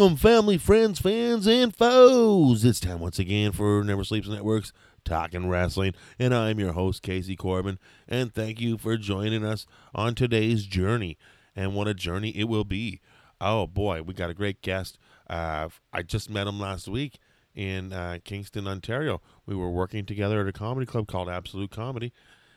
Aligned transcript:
Welcome, 0.00 0.16
family, 0.16 0.56
friends, 0.56 0.98
fans, 0.98 1.46
and 1.46 1.76
foes. 1.76 2.64
It's 2.64 2.80
time 2.80 3.00
once 3.00 3.18
again 3.18 3.52
for 3.52 3.84
Never 3.84 4.02
Sleeps 4.02 4.28
Network's 4.28 4.72
Talking 5.04 5.46
Wrestling, 5.46 5.92
and 6.18 6.34
I'm 6.34 6.58
your 6.58 6.72
host, 6.72 7.02
Casey 7.02 7.36
Corbin. 7.36 7.78
And 8.08 8.32
thank 8.32 8.62
you 8.62 8.78
for 8.78 8.96
joining 8.96 9.44
us 9.44 9.66
on 9.94 10.14
today's 10.14 10.64
journey. 10.64 11.18
And 11.54 11.74
what 11.74 11.86
a 11.86 11.92
journey 11.92 12.30
it 12.30 12.44
will 12.44 12.64
be. 12.64 13.02
Oh 13.42 13.66
boy, 13.66 14.00
we 14.00 14.14
got 14.14 14.30
a 14.30 14.34
great 14.34 14.62
guest. 14.62 14.96
Uh, 15.28 15.68
I 15.92 16.00
just 16.00 16.30
met 16.30 16.46
him 16.46 16.58
last 16.58 16.88
week 16.88 17.18
in 17.54 17.92
uh, 17.92 18.20
Kingston, 18.24 18.66
Ontario. 18.66 19.20
We 19.44 19.54
were 19.54 19.70
working 19.70 20.06
together 20.06 20.40
at 20.40 20.48
a 20.48 20.52
comedy 20.52 20.86
club 20.86 21.08
called 21.08 21.28
Absolute 21.28 21.72
Comedy. 21.72 22.14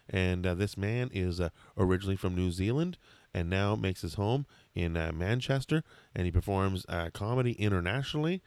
And 0.09 0.47
uh, 0.47 0.53
this 0.53 0.77
man 0.77 1.09
is 1.13 1.41
uh, 1.41 1.49
originally 1.77 2.15
from 2.15 2.35
New 2.35 2.51
Zealand 2.51 2.97
and 3.33 3.49
now 3.49 3.75
makes 3.75 4.01
his 4.01 4.15
home 4.15 4.45
in 4.75 4.95
uh, 4.95 5.11
Manchester, 5.13 5.83
and 6.15 6.25
he 6.25 6.31
performs 6.31 6.85
uh, 6.87 7.09
comedy 7.13 7.53
internationally. 7.53 8.41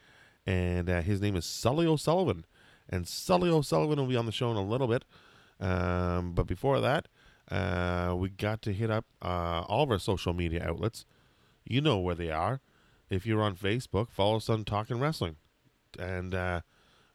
And 0.47 0.89
uh, 0.89 1.03
his 1.03 1.21
name 1.21 1.35
is 1.37 1.45
Sully 1.45 1.87
O'Sullivan, 1.87 2.45
and 2.89 3.09
Sully 3.09 3.51
O'Sullivan 3.51 3.99
will 3.99 4.07
be 4.07 4.17
on 4.17 4.27
the 4.27 4.33
show 4.33 4.51
in 4.51 4.57
a 4.57 4.65
little 4.65 4.87
bit. 4.87 5.05
Um, 5.59 6.33
but 6.33 6.47
before 6.47 6.81
that, 6.81 7.09
uh, 7.51 8.15
we 8.17 8.29
got 8.29 8.63
to 8.63 8.73
hit 8.73 8.91
up 8.91 9.07
uh, 9.23 9.65
all 9.69 9.85
of 9.85 9.91
our 9.91 9.99
social 9.99 10.33
media 10.33 10.65
outlets. 10.67 11.05
You 11.65 11.81
know 11.81 11.99
where 11.99 12.15
they 12.15 12.31
are. 12.31 12.61
If 13.11 13.27
you're 13.27 13.43
on 13.43 13.57
Facebook, 13.57 14.11
follow 14.11 14.37
us 14.37 14.49
on 14.49 14.65
Talking 14.65 15.01
Wrestling, 15.01 15.37
and 15.99 16.35
uh, 16.35 16.61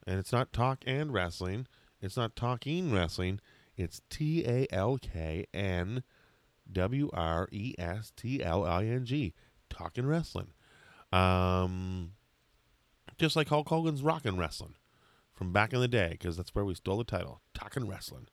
and 0.08 0.20
it's 0.20 0.32
not 0.32 0.54
Talk 0.54 0.80
and 0.86 1.14
Wrestling. 1.14 1.68
It's 2.02 2.18
not 2.18 2.36
Talking 2.36 2.92
Wrestling. 2.92 3.40
It's 3.76 4.02
T 4.10 4.46
A 4.46 4.68
L 4.72 4.98
K 4.98 5.46
N 5.54 6.04
W 6.72 7.10
R 7.14 7.48
E 7.52 7.76
S 7.78 8.12
T 8.16 8.44
L 8.44 8.66
I 8.66 8.86
N 8.86 9.06
G, 9.06 9.34
talking 9.70 10.06
wrestling. 10.06 10.54
Um, 11.12 12.14
just 13.18 13.36
like 13.36 13.50
Hulk 13.50 13.70
Hogan's 13.70 14.02
Rockin' 14.02 14.38
Wrestling 14.38 14.76
from 15.34 15.52
back 15.52 15.74
in 15.74 15.80
the 15.80 15.88
day, 15.88 16.10
because 16.12 16.38
that's 16.38 16.56
where 16.56 16.66
we 16.66 16.76
stole 16.76 16.98
the 16.98 17.04
title, 17.04 17.42
Talking 17.54 17.88
Wrestling. 17.88 18.28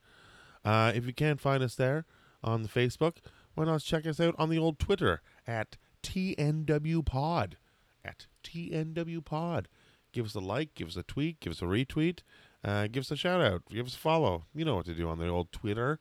Uh, 0.65 0.93
if 0.95 1.07
you 1.07 1.13
can't 1.13 1.41
find 1.41 1.63
us 1.63 1.75
there 1.75 2.05
on 2.43 2.63
the 2.63 2.69
Facebook, 2.69 3.17
why 3.55 3.65
not 3.65 3.83
check 3.83 4.07
us 4.07 4.21
out 4.21 4.35
on 4.39 4.51
the 4.51 4.59
old 4.59 4.79
Twitter 4.79 5.23
at 5.47 5.77
TNW 6.03 7.05
Pod. 7.05 7.57
At 8.05 8.27
TNW 8.45 9.25
Pod. 9.25 9.69
Give 10.13 10.27
us 10.27 10.35
a 10.35 10.41
like, 10.41 10.75
give 10.75 10.89
us 10.89 10.97
a 10.97 11.03
tweet, 11.03 11.41
give 11.41 11.53
us 11.53 11.63
a 11.63 11.67
retweet, 11.67 12.21
uh, 12.65 12.87
give 12.87 13.03
us 13.03 13.11
a 13.11 13.17
shout 13.17 13.41
out, 13.41 13.63
give 13.71 13.87
us 13.87 13.95
a 13.95 13.99
follow. 13.99 14.45
You 14.55 14.65
know 14.65 14.77
what 14.77 14.87
to 14.87 14.95
do 14.95 15.09
on 15.09 15.19
the 15.19 15.29
old 15.29 15.53
Twitter. 15.53 15.99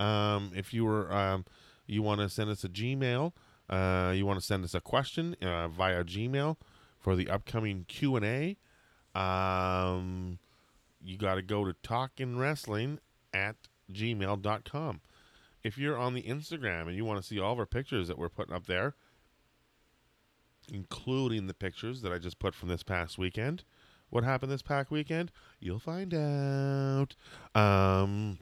Um, 0.00 0.52
if 0.56 0.74
you 0.74 0.84
were 0.84 1.12
um, 1.12 1.44
you 1.86 2.02
want 2.02 2.20
to 2.20 2.28
send 2.28 2.50
us 2.50 2.64
a 2.64 2.68
Gmail, 2.68 3.32
uh, 3.68 4.12
you 4.14 4.26
want 4.26 4.38
to 4.38 4.44
send 4.44 4.64
us 4.64 4.74
a 4.74 4.80
question 4.80 5.36
uh, 5.42 5.68
via 5.68 6.04
Gmail 6.04 6.56
for 6.98 7.16
the 7.16 7.28
upcoming 7.28 7.84
Q 7.88 8.16
and 8.16 8.24
A. 8.24 9.18
Um, 9.18 10.38
you 11.02 11.16
got 11.16 11.36
to 11.36 11.42
go 11.42 11.64
to 11.64 11.74
talking 11.82 12.38
wrestling 12.38 12.98
at 13.32 13.56
gmail.com. 13.92 15.00
If 15.62 15.78
you're 15.78 15.98
on 15.98 16.14
the 16.14 16.22
Instagram 16.22 16.88
and 16.88 16.96
you 16.96 17.04
want 17.04 17.20
to 17.20 17.26
see 17.26 17.40
all 17.40 17.52
of 17.52 17.58
our 17.58 17.66
pictures 17.66 18.08
that 18.08 18.18
we're 18.18 18.28
putting 18.28 18.54
up 18.54 18.66
there, 18.66 18.94
including 20.72 21.46
the 21.46 21.54
pictures 21.54 22.02
that 22.02 22.12
I 22.12 22.18
just 22.18 22.38
put 22.38 22.54
from 22.54 22.68
this 22.68 22.82
past 22.82 23.18
weekend, 23.18 23.64
what 24.10 24.24
happened 24.24 24.52
this 24.52 24.62
past 24.62 24.90
weekend, 24.90 25.32
you'll 25.60 25.78
find 25.78 26.14
out. 26.14 27.16
Um, 27.54 28.38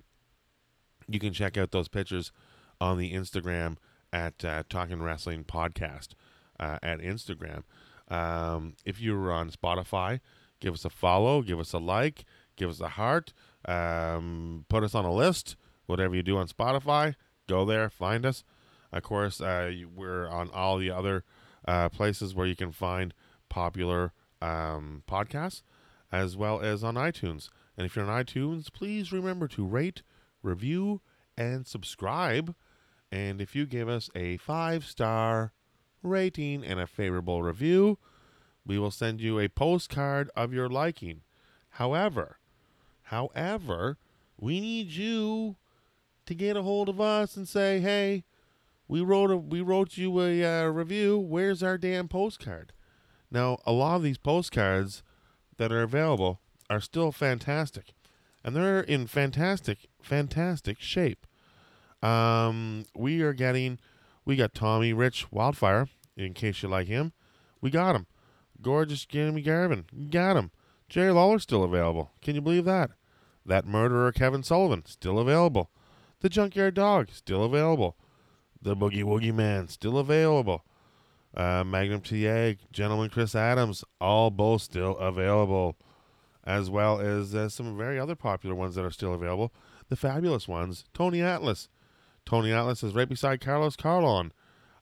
you 1.08 1.18
can 1.18 1.32
check 1.32 1.56
out 1.56 1.70
those 1.70 1.88
pictures 1.88 2.32
on 2.82 2.98
the 2.98 3.12
Instagram 3.12 3.76
at 4.12 4.44
uh, 4.44 4.64
Talking 4.68 5.00
Wrestling 5.00 5.44
Podcast 5.44 6.08
uh, 6.58 6.78
at 6.82 6.98
Instagram. 6.98 7.62
Um, 8.08 8.74
if 8.84 9.00
you're 9.00 9.30
on 9.30 9.50
Spotify, 9.50 10.18
give 10.58 10.74
us 10.74 10.84
a 10.84 10.90
follow, 10.90 11.42
give 11.42 11.60
us 11.60 11.72
a 11.72 11.78
like, 11.78 12.24
give 12.56 12.68
us 12.68 12.80
a 12.80 12.88
heart, 12.88 13.32
um, 13.66 14.64
put 14.68 14.82
us 14.82 14.96
on 14.96 15.04
a 15.04 15.12
list. 15.12 15.54
Whatever 15.86 16.16
you 16.16 16.24
do 16.24 16.36
on 16.36 16.48
Spotify, 16.48 17.14
go 17.48 17.64
there, 17.64 17.88
find 17.88 18.26
us. 18.26 18.42
Of 18.92 19.04
course, 19.04 19.40
uh, 19.40 19.72
we're 19.94 20.28
on 20.28 20.50
all 20.50 20.78
the 20.78 20.90
other 20.90 21.22
uh, 21.66 21.88
places 21.88 22.34
where 22.34 22.48
you 22.48 22.56
can 22.56 22.72
find 22.72 23.14
popular 23.48 24.12
um, 24.40 25.04
podcasts, 25.08 25.62
as 26.10 26.36
well 26.36 26.60
as 26.60 26.82
on 26.82 26.96
iTunes. 26.96 27.48
And 27.76 27.86
if 27.86 27.94
you're 27.94 28.04
on 28.04 28.24
iTunes, 28.24 28.72
please 28.72 29.12
remember 29.12 29.46
to 29.48 29.64
rate, 29.64 30.02
review, 30.42 31.00
and 31.36 31.64
subscribe. 31.64 32.54
And 33.12 33.42
if 33.42 33.54
you 33.54 33.66
give 33.66 33.90
us 33.90 34.08
a 34.14 34.38
five 34.38 34.86
star 34.86 35.52
rating 36.02 36.64
and 36.64 36.80
a 36.80 36.86
favorable 36.86 37.42
review, 37.42 37.98
we 38.66 38.78
will 38.78 38.90
send 38.90 39.20
you 39.20 39.38
a 39.38 39.50
postcard 39.50 40.30
of 40.34 40.54
your 40.54 40.70
liking. 40.70 41.20
However, 41.76 42.38
however, 43.04 43.98
we 44.40 44.60
need 44.60 44.92
you 44.92 45.56
to 46.24 46.34
get 46.34 46.56
a 46.56 46.62
hold 46.62 46.88
of 46.88 47.02
us 47.02 47.36
and 47.36 47.46
say, 47.46 47.80
"Hey, 47.80 48.24
we 48.88 49.02
wrote 49.02 49.30
a 49.30 49.36
we 49.36 49.60
wrote 49.60 49.98
you 49.98 50.18
a 50.22 50.44
uh, 50.44 50.64
review. 50.68 51.18
Where's 51.18 51.62
our 51.62 51.76
damn 51.76 52.08
postcard?" 52.08 52.72
Now, 53.30 53.58
a 53.66 53.72
lot 53.72 53.96
of 53.96 54.02
these 54.02 54.18
postcards 54.18 55.02
that 55.58 55.70
are 55.70 55.82
available 55.82 56.40
are 56.70 56.80
still 56.80 57.12
fantastic, 57.12 57.92
and 58.42 58.56
they're 58.56 58.80
in 58.80 59.06
fantastic, 59.06 59.90
fantastic 60.00 60.80
shape. 60.80 61.26
Um, 62.02 62.84
we 62.96 63.22
are 63.22 63.32
getting, 63.32 63.78
we 64.24 64.36
got 64.36 64.54
Tommy 64.54 64.92
Rich 64.92 65.30
Wildfire, 65.30 65.88
in 66.16 66.34
case 66.34 66.62
you 66.62 66.68
like 66.68 66.88
him. 66.88 67.12
We 67.60 67.70
got 67.70 67.94
him. 67.94 68.06
Gorgeous 68.60 69.04
Jimmy 69.04 69.42
Garvin. 69.42 69.86
Got 70.10 70.36
him. 70.36 70.50
Jerry 70.88 71.12
Lawler's 71.12 71.42
still 71.44 71.64
available. 71.64 72.10
Can 72.20 72.34
you 72.34 72.40
believe 72.40 72.64
that? 72.64 72.90
That 73.46 73.66
murderer 73.66 74.12
Kevin 74.12 74.42
Sullivan, 74.42 74.84
still 74.86 75.18
available. 75.18 75.70
The 76.20 76.28
Junkyard 76.28 76.74
Dog, 76.74 77.08
still 77.12 77.44
available. 77.44 77.96
The 78.60 78.76
Boogie 78.76 79.02
Woogie 79.02 79.34
Man, 79.34 79.68
still 79.68 79.98
available. 79.98 80.64
Uh, 81.34 81.64
Magnum 81.64 82.00
TA, 82.02 82.52
Gentleman 82.72 83.10
Chris 83.10 83.34
Adams, 83.34 83.84
all 84.00 84.30
both 84.30 84.62
still 84.62 84.96
available. 84.98 85.76
As 86.44 86.68
well 86.70 87.00
as 87.00 87.34
uh, 87.34 87.48
some 87.48 87.76
very 87.76 87.98
other 87.98 88.14
popular 88.14 88.54
ones 88.54 88.74
that 88.74 88.84
are 88.84 88.90
still 88.90 89.14
available. 89.14 89.52
The 89.88 89.96
fabulous 89.96 90.46
ones, 90.46 90.84
Tony 90.92 91.22
Atlas, 91.22 91.68
Tony 92.24 92.52
Atlas 92.52 92.82
is 92.82 92.94
right 92.94 93.08
beside 93.08 93.40
Carlos 93.40 93.76
Colón. 93.76 94.30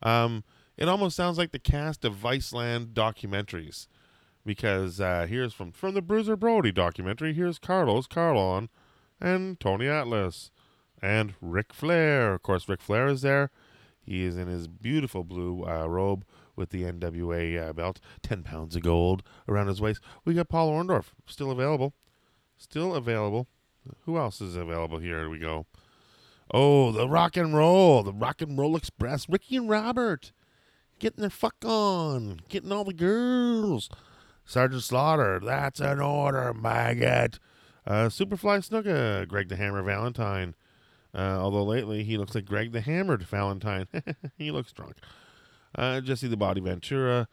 Um, 0.02 0.44
it 0.76 0.88
almost 0.88 1.16
sounds 1.16 1.38
like 1.38 1.52
the 1.52 1.58
cast 1.58 2.04
of 2.04 2.14
Viceland 2.14 2.94
documentaries, 2.94 3.86
because 4.44 5.00
uh, 5.00 5.26
here's 5.28 5.52
from 5.52 5.72
from 5.72 5.94
the 5.94 6.02
Bruiser 6.02 6.36
Brody 6.36 6.72
documentary. 6.72 7.34
Here's 7.34 7.58
Carlos 7.58 8.06
Colón 8.06 8.68
and 9.20 9.60
Tony 9.60 9.88
Atlas 9.88 10.50
and 11.02 11.34
Ric 11.40 11.72
Flair. 11.72 12.34
Of 12.34 12.42
course, 12.42 12.68
Ric 12.68 12.80
Flair 12.80 13.08
is 13.08 13.22
there. 13.22 13.50
He 14.00 14.24
is 14.24 14.36
in 14.36 14.48
his 14.48 14.66
beautiful 14.66 15.24
blue 15.24 15.64
uh, 15.66 15.86
robe 15.86 16.24
with 16.56 16.70
the 16.70 16.82
NWA 16.82 17.68
uh, 17.68 17.72
belt, 17.72 18.00
ten 18.22 18.42
pounds 18.42 18.74
of 18.76 18.82
gold 18.82 19.22
around 19.48 19.68
his 19.68 19.80
waist. 19.80 20.00
We 20.24 20.34
got 20.34 20.48
Paul 20.48 20.70
Orndorff 20.70 21.12
still 21.26 21.50
available, 21.50 21.94
still 22.56 22.94
available. 22.94 23.48
Who 24.04 24.18
else 24.18 24.40
is 24.40 24.56
available? 24.56 24.98
Here 24.98 25.28
we 25.28 25.38
go. 25.38 25.66
Oh, 26.52 26.90
the 26.90 27.08
rock 27.08 27.36
and 27.36 27.54
roll, 27.54 28.02
the 28.02 28.12
rock 28.12 28.42
and 28.42 28.58
roll 28.58 28.76
express. 28.76 29.28
Ricky 29.28 29.56
and 29.56 29.68
Robert 29.68 30.32
getting 30.98 31.20
their 31.20 31.30
fuck 31.30 31.56
on, 31.64 32.40
getting 32.48 32.72
all 32.72 32.84
the 32.84 32.92
girls. 32.92 33.88
Sergeant 34.44 34.82
Slaughter, 34.82 35.40
that's 35.40 35.80
an 35.80 36.00
order, 36.00 36.52
maggot. 36.52 37.38
Uh, 37.86 38.08
Superfly 38.08 38.68
Snuka, 38.68 39.26
Greg 39.26 39.48
the 39.48 39.56
Hammer 39.56 39.82
Valentine. 39.82 40.54
Uh, 41.14 41.38
although 41.40 41.64
lately 41.64 42.04
he 42.04 42.16
looks 42.18 42.34
like 42.34 42.44
Greg 42.44 42.72
the 42.72 42.80
Hammered 42.80 43.22
Valentine. 43.22 43.86
he 44.36 44.50
looks 44.50 44.72
drunk. 44.72 44.96
Uh, 45.74 46.00
Jesse 46.00 46.28
the 46.28 46.36
Body 46.36 46.60
Ventura, 46.60 47.28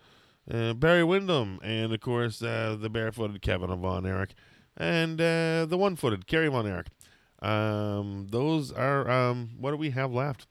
uh, 0.51 0.73
Barry 0.73 1.03
Windham, 1.03 1.59
and 1.63 1.91
of 1.91 1.99
course 1.99 2.41
uh, 2.41 2.77
the 2.79 2.89
barefooted 2.89 3.41
Kevin 3.41 3.75
Von 3.81 4.05
Erich, 4.05 4.35
and 4.75 5.19
uh, 5.19 5.65
the 5.65 5.77
one-footed 5.77 6.27
Kerry 6.27 6.47
Von 6.47 6.67
Erich. 6.67 6.87
Um, 7.42 8.28
those 8.31 8.72
are 8.72 9.10
um, 9.10 9.51
what 9.60 9.72
do 9.72 9.78
we 9.78 9.92
have 9.92 10.12
left 10.12 10.48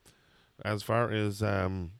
as 0.65 0.83
far 0.83 1.11
as 1.11 1.43
um, 1.43 1.93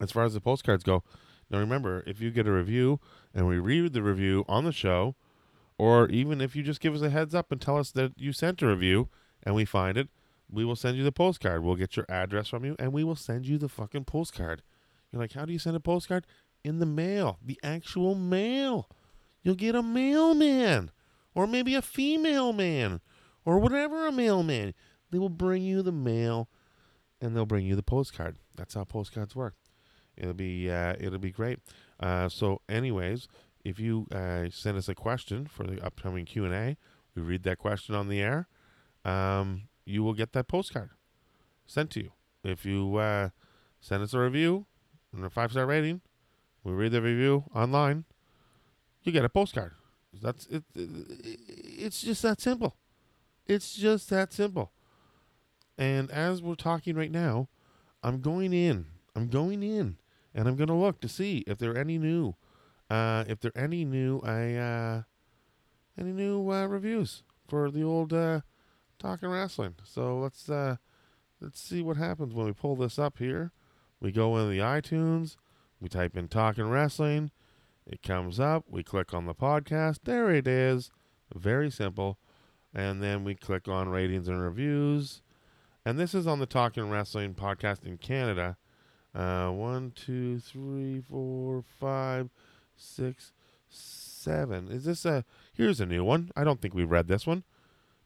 as 0.00 0.12
far 0.12 0.24
as 0.24 0.34
the 0.34 0.40
postcards 0.40 0.84
go? 0.84 1.02
Now 1.50 1.58
remember, 1.58 2.02
if 2.06 2.20
you 2.20 2.30
get 2.30 2.46
a 2.46 2.52
review 2.52 3.00
and 3.34 3.46
we 3.46 3.58
read 3.58 3.92
the 3.92 4.02
review 4.02 4.44
on 4.48 4.64
the 4.64 4.72
show, 4.72 5.14
or 5.78 6.08
even 6.08 6.40
if 6.40 6.54
you 6.54 6.62
just 6.62 6.80
give 6.80 6.94
us 6.94 7.02
a 7.02 7.10
heads 7.10 7.34
up 7.34 7.50
and 7.50 7.60
tell 7.60 7.78
us 7.78 7.90
that 7.92 8.12
you 8.16 8.32
sent 8.32 8.62
a 8.62 8.66
review 8.66 9.08
and 9.42 9.54
we 9.54 9.64
find 9.64 9.96
it, 9.96 10.08
we 10.50 10.64
will 10.64 10.76
send 10.76 10.96
you 10.96 11.04
the 11.04 11.12
postcard. 11.12 11.62
We'll 11.62 11.76
get 11.76 11.96
your 11.96 12.06
address 12.08 12.48
from 12.48 12.64
you 12.64 12.76
and 12.78 12.92
we 12.92 13.04
will 13.04 13.16
send 13.16 13.46
you 13.46 13.58
the 13.58 13.68
fucking 13.68 14.04
postcard. 14.04 14.62
You're 15.10 15.22
like, 15.22 15.32
how 15.32 15.46
do 15.46 15.52
you 15.52 15.58
send 15.58 15.76
a 15.76 15.80
postcard? 15.80 16.26
In 16.64 16.80
the 16.80 16.86
mail, 16.86 17.38
the 17.42 17.58
actual 17.62 18.14
mail. 18.14 18.88
You'll 19.42 19.54
get 19.54 19.74
a 19.74 19.82
mailman, 19.82 20.90
or 21.34 21.46
maybe 21.46 21.74
a 21.74 21.80
female 21.80 22.52
man, 22.52 23.00
or 23.48 23.58
whatever 23.58 24.06
a 24.06 24.12
mailman. 24.12 24.74
They 25.10 25.18
will 25.18 25.30
bring 25.30 25.62
you 25.62 25.80
the 25.80 25.90
mail, 25.90 26.50
and 27.18 27.34
they'll 27.34 27.46
bring 27.46 27.64
you 27.64 27.76
the 27.76 27.82
postcard. 27.82 28.36
That's 28.54 28.74
how 28.74 28.84
postcards 28.84 29.34
work. 29.34 29.54
It'll 30.18 30.34
be 30.34 30.70
uh, 30.70 30.96
it'll 31.00 31.18
be 31.18 31.30
great. 31.30 31.60
Uh, 31.98 32.28
so, 32.28 32.60
anyways, 32.68 33.26
if 33.64 33.80
you 33.80 34.06
uh, 34.12 34.50
send 34.50 34.76
us 34.76 34.86
a 34.86 34.94
question 34.94 35.46
for 35.46 35.64
the 35.64 35.82
upcoming 35.82 36.26
Q 36.26 36.44
and 36.44 36.52
A, 36.52 36.76
we 37.14 37.22
read 37.22 37.42
that 37.44 37.56
question 37.56 37.94
on 37.94 38.08
the 38.08 38.20
air. 38.20 38.48
Um, 39.06 39.68
you 39.86 40.02
will 40.02 40.12
get 40.12 40.34
that 40.34 40.46
postcard 40.46 40.90
sent 41.66 41.90
to 41.92 42.02
you. 42.02 42.12
If 42.44 42.66
you 42.66 42.96
uh, 42.96 43.30
send 43.80 44.02
us 44.02 44.12
a 44.12 44.18
review 44.18 44.66
and 45.10 45.24
a 45.24 45.30
five 45.30 45.52
star 45.52 45.64
rating, 45.64 46.02
we 46.62 46.72
read 46.72 46.92
the 46.92 47.00
review 47.00 47.44
online. 47.54 48.04
You 49.04 49.12
get 49.12 49.24
a 49.24 49.30
postcard. 49.30 49.72
That's 50.12 50.46
it, 50.48 50.64
it. 50.74 51.38
It's 51.78 52.02
just 52.02 52.20
that 52.20 52.42
simple. 52.42 52.76
It's 53.48 53.74
just 53.74 54.10
that 54.10 54.32
simple. 54.32 54.72
And 55.78 56.10
as 56.10 56.42
we're 56.42 56.54
talking 56.54 56.96
right 56.96 57.10
now, 57.10 57.48
I'm 58.02 58.20
going 58.20 58.52
in. 58.52 58.86
I'm 59.16 59.28
going 59.28 59.62
in, 59.62 59.96
and 60.34 60.46
I'm 60.46 60.54
going 60.54 60.68
to 60.68 60.74
look 60.74 61.00
to 61.00 61.08
see 61.08 61.38
if 61.46 61.58
there 61.58 61.72
are 61.72 61.78
any 61.78 61.98
new, 61.98 62.34
uh, 62.88 63.24
if 63.26 63.40
there 63.40 63.50
are 63.56 63.60
any 63.60 63.84
new, 63.84 64.20
I, 64.20 64.54
uh, 64.54 65.02
any 65.98 66.12
new 66.12 66.50
uh, 66.50 66.66
reviews 66.66 67.24
for 67.48 67.70
the 67.70 67.82
old 67.82 68.12
uh, 68.12 68.42
talking 68.98 69.28
wrestling. 69.28 69.74
So 69.82 70.18
let's 70.18 70.48
uh, 70.48 70.76
let's 71.40 71.60
see 71.60 71.82
what 71.82 71.96
happens 71.96 72.32
when 72.34 72.46
we 72.46 72.52
pull 72.52 72.76
this 72.76 72.98
up 72.98 73.18
here. 73.18 73.50
We 74.00 74.12
go 74.12 74.36
into 74.36 74.50
the 74.50 74.60
iTunes. 74.60 75.36
We 75.80 75.88
type 75.88 76.16
in 76.16 76.28
talking 76.28 76.68
wrestling. 76.68 77.32
It 77.86 78.02
comes 78.02 78.38
up. 78.38 78.64
We 78.68 78.82
click 78.82 79.12
on 79.14 79.26
the 79.26 79.34
podcast. 79.34 80.00
There 80.04 80.30
it 80.30 80.46
is. 80.46 80.90
Very 81.34 81.70
simple. 81.70 82.18
And 82.78 83.02
then 83.02 83.24
we 83.24 83.34
click 83.34 83.66
on 83.66 83.88
ratings 83.88 84.28
and 84.28 84.40
reviews. 84.40 85.20
And 85.84 85.98
this 85.98 86.14
is 86.14 86.28
on 86.28 86.38
the 86.38 86.46
Talking 86.46 86.88
Wrestling 86.90 87.34
podcast 87.34 87.84
in 87.84 87.98
Canada. 87.98 88.56
Uh, 89.12 89.48
one, 89.48 89.90
two, 89.96 90.38
three, 90.38 91.00
four, 91.00 91.64
five, 91.80 92.30
six, 92.76 93.32
seven. 93.68 94.68
Is 94.70 94.84
this 94.84 95.04
a? 95.04 95.24
Here's 95.52 95.80
a 95.80 95.86
new 95.86 96.04
one. 96.04 96.30
I 96.36 96.44
don't 96.44 96.62
think 96.62 96.72
we've 96.72 96.88
read 96.88 97.08
this 97.08 97.26
one 97.26 97.42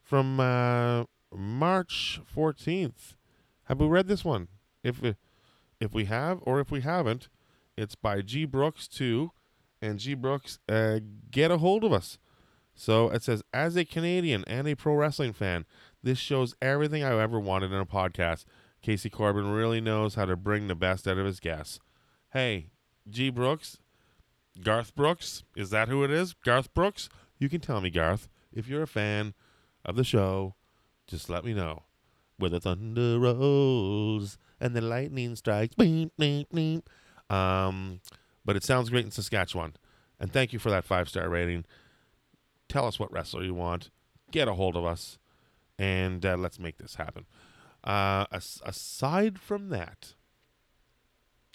from 0.02 0.40
uh, 0.40 1.04
March 1.30 2.22
fourteenth. 2.24 3.16
Have 3.64 3.78
we 3.78 3.86
read 3.88 4.08
this 4.08 4.24
one? 4.24 4.48
If 4.82 5.02
we, 5.02 5.16
if 5.80 5.92
we 5.92 6.06
have, 6.06 6.38
or 6.44 6.60
if 6.60 6.70
we 6.70 6.80
haven't, 6.80 7.28
it's 7.76 7.94
by 7.94 8.22
G 8.22 8.46
Brooks 8.46 8.88
too, 8.88 9.32
and 9.82 9.98
G 9.98 10.14
Brooks 10.14 10.58
uh, 10.66 11.00
get 11.30 11.50
a 11.50 11.58
hold 11.58 11.84
of 11.84 11.92
us. 11.92 12.18
So 12.82 13.10
it 13.10 13.22
says, 13.22 13.44
as 13.54 13.76
a 13.76 13.84
Canadian 13.84 14.42
and 14.48 14.66
a 14.66 14.74
pro 14.74 14.96
wrestling 14.96 15.32
fan, 15.32 15.66
this 16.02 16.18
shows 16.18 16.56
everything 16.60 17.04
I 17.04 17.16
ever 17.16 17.38
wanted 17.38 17.70
in 17.70 17.78
a 17.78 17.86
podcast. 17.86 18.44
Casey 18.82 19.08
Corbin 19.08 19.52
really 19.52 19.80
knows 19.80 20.16
how 20.16 20.24
to 20.24 20.34
bring 20.34 20.66
the 20.66 20.74
best 20.74 21.06
out 21.06 21.16
of 21.16 21.24
his 21.24 21.38
guests. 21.38 21.78
Hey, 22.32 22.70
G 23.08 23.30
Brooks, 23.30 23.78
Garth 24.60 24.96
Brooks, 24.96 25.44
is 25.54 25.70
that 25.70 25.86
who 25.86 26.02
it 26.02 26.10
is? 26.10 26.32
Garth 26.32 26.74
Brooks? 26.74 27.08
You 27.38 27.48
can 27.48 27.60
tell 27.60 27.80
me, 27.80 27.88
Garth. 27.88 28.28
If 28.52 28.66
you're 28.66 28.82
a 28.82 28.88
fan 28.88 29.34
of 29.84 29.94
the 29.94 30.02
show, 30.02 30.56
just 31.06 31.30
let 31.30 31.44
me 31.44 31.54
know. 31.54 31.84
Where 32.36 32.50
the 32.50 32.58
thunder 32.58 33.20
rolls 33.20 34.38
and 34.60 34.74
the 34.74 34.80
lightning 34.80 35.36
strikes. 35.36 35.76
Beep, 35.76 36.14
beep, 36.18 36.48
beep. 36.52 36.90
Um, 37.30 38.00
but 38.44 38.56
it 38.56 38.64
sounds 38.64 38.90
great 38.90 39.04
in 39.04 39.12
Saskatchewan. 39.12 39.74
And 40.18 40.32
thank 40.32 40.52
you 40.52 40.58
for 40.58 40.70
that 40.70 40.84
five 40.84 41.08
star 41.08 41.28
rating. 41.28 41.64
Tell 42.72 42.86
us 42.86 42.98
what 42.98 43.12
wrestler 43.12 43.44
you 43.44 43.52
want. 43.52 43.90
Get 44.30 44.48
a 44.48 44.54
hold 44.54 44.76
of 44.76 44.86
us, 44.86 45.18
and 45.78 46.24
uh, 46.24 46.38
let's 46.38 46.58
make 46.58 46.78
this 46.78 46.94
happen. 46.94 47.26
Uh, 47.84 48.24
as- 48.32 48.62
aside 48.64 49.38
from 49.38 49.68
that, 49.68 50.14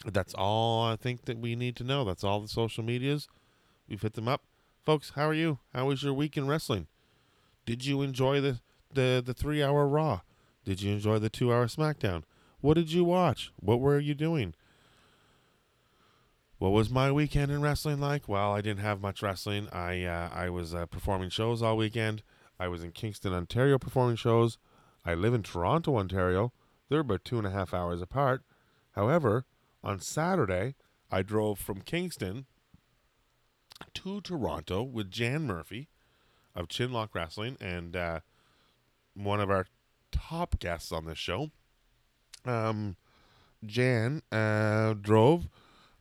that's 0.06 0.36
all 0.36 0.84
I 0.86 0.96
think 0.96 1.25
that 1.25 1.40
we 1.40 1.56
need 1.56 1.75
to 1.78 1.84
know. 1.84 2.04
That's 2.04 2.24
all 2.24 2.40
the 2.40 2.48
social 2.48 2.84
medias. 2.84 3.28
We've 3.90 4.00
hit 4.00 4.14
them 4.14 4.28
up. 4.28 4.44
Folks, 4.86 5.14
how 5.16 5.28
are 5.28 5.34
you? 5.34 5.58
How 5.74 5.88
was 5.88 6.04
your 6.04 6.14
week 6.14 6.38
in 6.38 6.46
wrestling? 6.46 6.86
Did 7.66 7.84
you 7.84 8.04
enjoy 8.04 8.40
the, 8.40 8.60
the, 8.94 9.24
the 9.25 9.34
three 9.34 9.64
hour 9.64 9.88
Raw? 9.88 10.22
Did 10.66 10.84
you 10.84 10.94
enjoy 10.94 11.18
the 11.18 11.31
two 11.31 11.52
hour 11.52 11.66
SmackDown? 11.66 12.25
What 12.62 12.75
did 12.75 12.92
you 12.92 13.04
watch? 13.04 13.52
What 13.60 13.80
were 13.80 13.98
you 13.98 14.14
doing? 14.14 14.54
What 16.59 16.71
was 16.71 16.89
my 16.89 17.12
weekend 17.12 17.51
in 17.51 17.62
wrestling 17.62 18.00
like? 18.00 18.27
Well, 18.27 18.51
I 18.51 18.62
didn't 18.62 18.81
have 18.81 19.00
much 19.00 19.21
wrestling. 19.21 19.68
I 19.71 20.04
uh, 20.06 20.30
I 20.33 20.50
was 20.50 20.74
uh, 20.74 20.88
performing 20.88 21.30
shows 21.30 21.62
all 21.62 21.77
weekend. 21.77 22.24
I 22.59 22.68
was 22.68 22.83
in 22.83 22.94
Kingston, 22.94 23.31
Ontario, 23.31 23.77
performing 23.77 24.15
shows. 24.15 24.57
I 25.06 25.13
live 25.13 25.36
in 25.36 25.44
Toronto, 25.44 25.98
Ontario. 25.98 26.51
They're 26.89 27.01
about 27.01 27.24
two 27.24 27.38
and 27.38 27.45
a 27.45 27.51
half 27.51 27.75
hours 27.75 28.01
apart. 28.01 28.42
However, 28.94 29.45
on 29.83 30.00
Saturday, 30.00 30.74
I 31.12 31.21
drove 31.21 31.59
from 31.59 31.81
Kingston 31.81 32.48
to 33.94 34.21
Toronto 34.21 34.81
with 34.81 35.12
Jan 35.12 35.45
Murphy 35.45 35.89
of 36.56 36.69
Chinlock 36.69 37.13
Wrestling 37.13 37.57
and 37.62 37.95
uh, 37.95 38.21
one 39.13 39.39
of 39.39 39.51
our 39.51 39.68
top 40.12 40.57
guests 40.57 40.92
on 40.92 41.06
this 41.06 41.19
show. 41.19 41.51
Um, 42.45 42.95
Jan 43.63 44.24
uh, 44.31 44.95
drove 45.00 45.48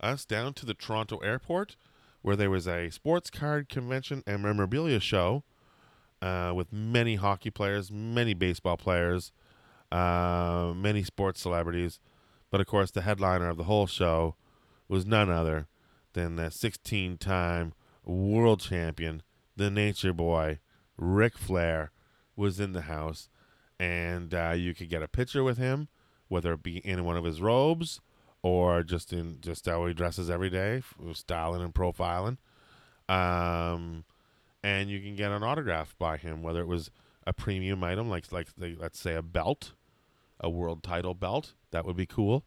us 0.06 0.24
down 0.24 0.54
to 0.54 0.64
the 0.64 0.74
Toronto 0.74 1.18
airport 1.18 1.76
where 2.22 2.36
there 2.36 2.50
was 2.50 2.66
a 2.66 2.90
sports 2.90 3.30
card 3.30 3.68
convention 3.68 4.22
and 4.26 4.42
memorabilia 4.42 5.00
show 5.00 5.42
uh, 6.22 6.52
with 6.54 6.72
many 6.72 7.16
hockey 7.16 7.50
players, 7.50 7.90
many 7.90 8.34
baseball 8.34 8.76
players, 8.76 9.32
uh, 9.92 10.72
many 10.74 11.02
sports 11.02 11.40
celebrities. 11.40 12.00
But 12.50 12.60
of 12.60 12.66
course, 12.66 12.90
the 12.90 13.02
headliner 13.02 13.48
of 13.48 13.56
the 13.56 13.64
whole 13.64 13.86
show 13.86 14.36
was 14.88 15.04
none 15.04 15.30
other 15.30 15.66
than 16.12 16.36
the 16.36 16.50
16 16.50 17.18
time 17.18 17.74
world 18.04 18.60
champion, 18.60 19.22
the 19.56 19.70
nature 19.70 20.12
boy, 20.12 20.60
Ric 20.96 21.36
Flair, 21.36 21.90
was 22.36 22.60
in 22.60 22.72
the 22.72 22.82
house. 22.82 23.28
And 23.78 24.32
uh, 24.32 24.54
you 24.56 24.72
could 24.72 24.88
get 24.88 25.02
a 25.02 25.08
picture 25.08 25.44
with 25.44 25.58
him, 25.58 25.88
whether 26.28 26.52
it 26.54 26.62
be 26.62 26.78
in 26.78 27.04
one 27.04 27.16
of 27.16 27.24
his 27.24 27.40
robes 27.40 28.00
or 28.46 28.84
just 28.84 29.12
in 29.12 29.38
just 29.40 29.66
how 29.66 29.84
he 29.86 29.92
dresses 29.92 30.30
every 30.30 30.48
day, 30.48 30.80
styling 31.14 31.62
and 31.62 31.74
profiling. 31.74 32.36
Um, 33.08 34.04
and 34.62 34.88
you 34.88 35.00
can 35.00 35.16
get 35.16 35.32
an 35.32 35.42
autograph 35.42 35.96
by 35.98 36.16
him, 36.16 36.42
whether 36.42 36.60
it 36.60 36.68
was 36.68 36.92
a 37.26 37.32
premium 37.32 37.82
item 37.82 38.08
like 38.08 38.30
like 38.30 38.46
let's 38.56 39.00
say 39.00 39.16
a 39.16 39.22
belt, 39.22 39.72
a 40.38 40.48
world 40.48 40.84
title 40.84 41.12
belt. 41.12 41.54
That 41.72 41.84
would 41.84 41.96
be 41.96 42.06
cool 42.06 42.44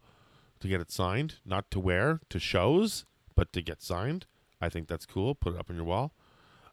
to 0.60 0.68
get 0.68 0.80
it 0.80 0.90
signed, 0.90 1.34
not 1.44 1.70
to 1.72 1.78
wear 1.78 2.20
to 2.30 2.38
shows, 2.38 3.04
but 3.34 3.52
to 3.52 3.60
get 3.60 3.82
signed. 3.82 4.24
I 4.58 4.70
think 4.70 4.88
that's 4.88 5.04
cool. 5.04 5.34
Put 5.34 5.54
it 5.54 5.60
up 5.60 5.68
on 5.68 5.76
your 5.76 5.84
wall. 5.84 6.14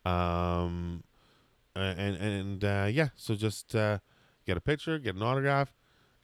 Um, 0.05 1.03
and 1.75 2.15
and 2.15 2.63
uh, 2.63 2.87
yeah, 2.89 3.09
so 3.17 3.35
just 3.35 3.75
uh, 3.75 3.99
get 4.45 4.55
a 4.55 4.61
picture, 4.61 4.99
get 4.99 5.15
an 5.15 5.21
autograph, 5.21 5.73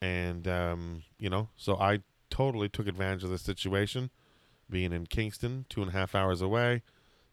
and 0.01 0.47
um, 0.47 1.03
you 1.19 1.29
know, 1.29 1.49
so 1.57 1.75
I 1.75 1.99
totally 2.33 2.67
took 2.67 2.87
advantage 2.87 3.23
of 3.23 3.29
the 3.29 3.37
situation, 3.37 4.09
being 4.67 4.91
in 4.91 5.05
Kingston, 5.05 5.67
two 5.69 5.81
and 5.81 5.91
a 5.91 5.93
half 5.93 6.15
hours 6.15 6.41
away. 6.41 6.81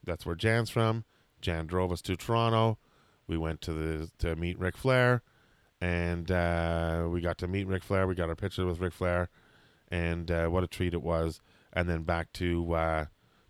That's 0.04 0.26
where 0.26 0.34
Jan's 0.34 0.68
from. 0.68 1.04
Jan 1.40 1.66
drove 1.66 1.90
us 1.90 2.02
to 2.02 2.16
Toronto. 2.16 2.76
We 3.26 3.38
went 3.38 3.62
to 3.62 3.72
the 3.72 4.10
to 4.18 4.36
meet 4.36 4.58
Ric 4.58 4.76
Flair, 4.76 5.22
and 5.80 6.30
uh, 6.30 7.06
we 7.08 7.22
got 7.22 7.38
to 7.38 7.48
meet 7.48 7.66
Ric 7.66 7.82
Flair. 7.82 8.06
We 8.06 8.14
got 8.14 8.28
our 8.28 8.36
picture 8.36 8.66
with 8.66 8.78
Ric 8.78 8.92
Flair, 8.92 9.30
and 9.90 10.30
uh, 10.30 10.48
what 10.48 10.64
a 10.64 10.66
treat 10.66 10.92
it 10.92 11.02
was. 11.02 11.40
And 11.72 11.88
then 11.88 12.02
back 12.02 12.30
to 12.34 12.74
uh, 12.74 13.04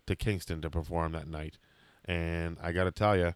to 0.07 0.15
Kingston 0.15 0.61
to 0.61 0.69
perform 0.69 1.11
that 1.11 1.27
night. 1.27 1.57
And 2.05 2.57
I 2.63 2.71
got 2.71 2.85
to 2.85 2.91
tell 2.91 3.17
you, 3.17 3.33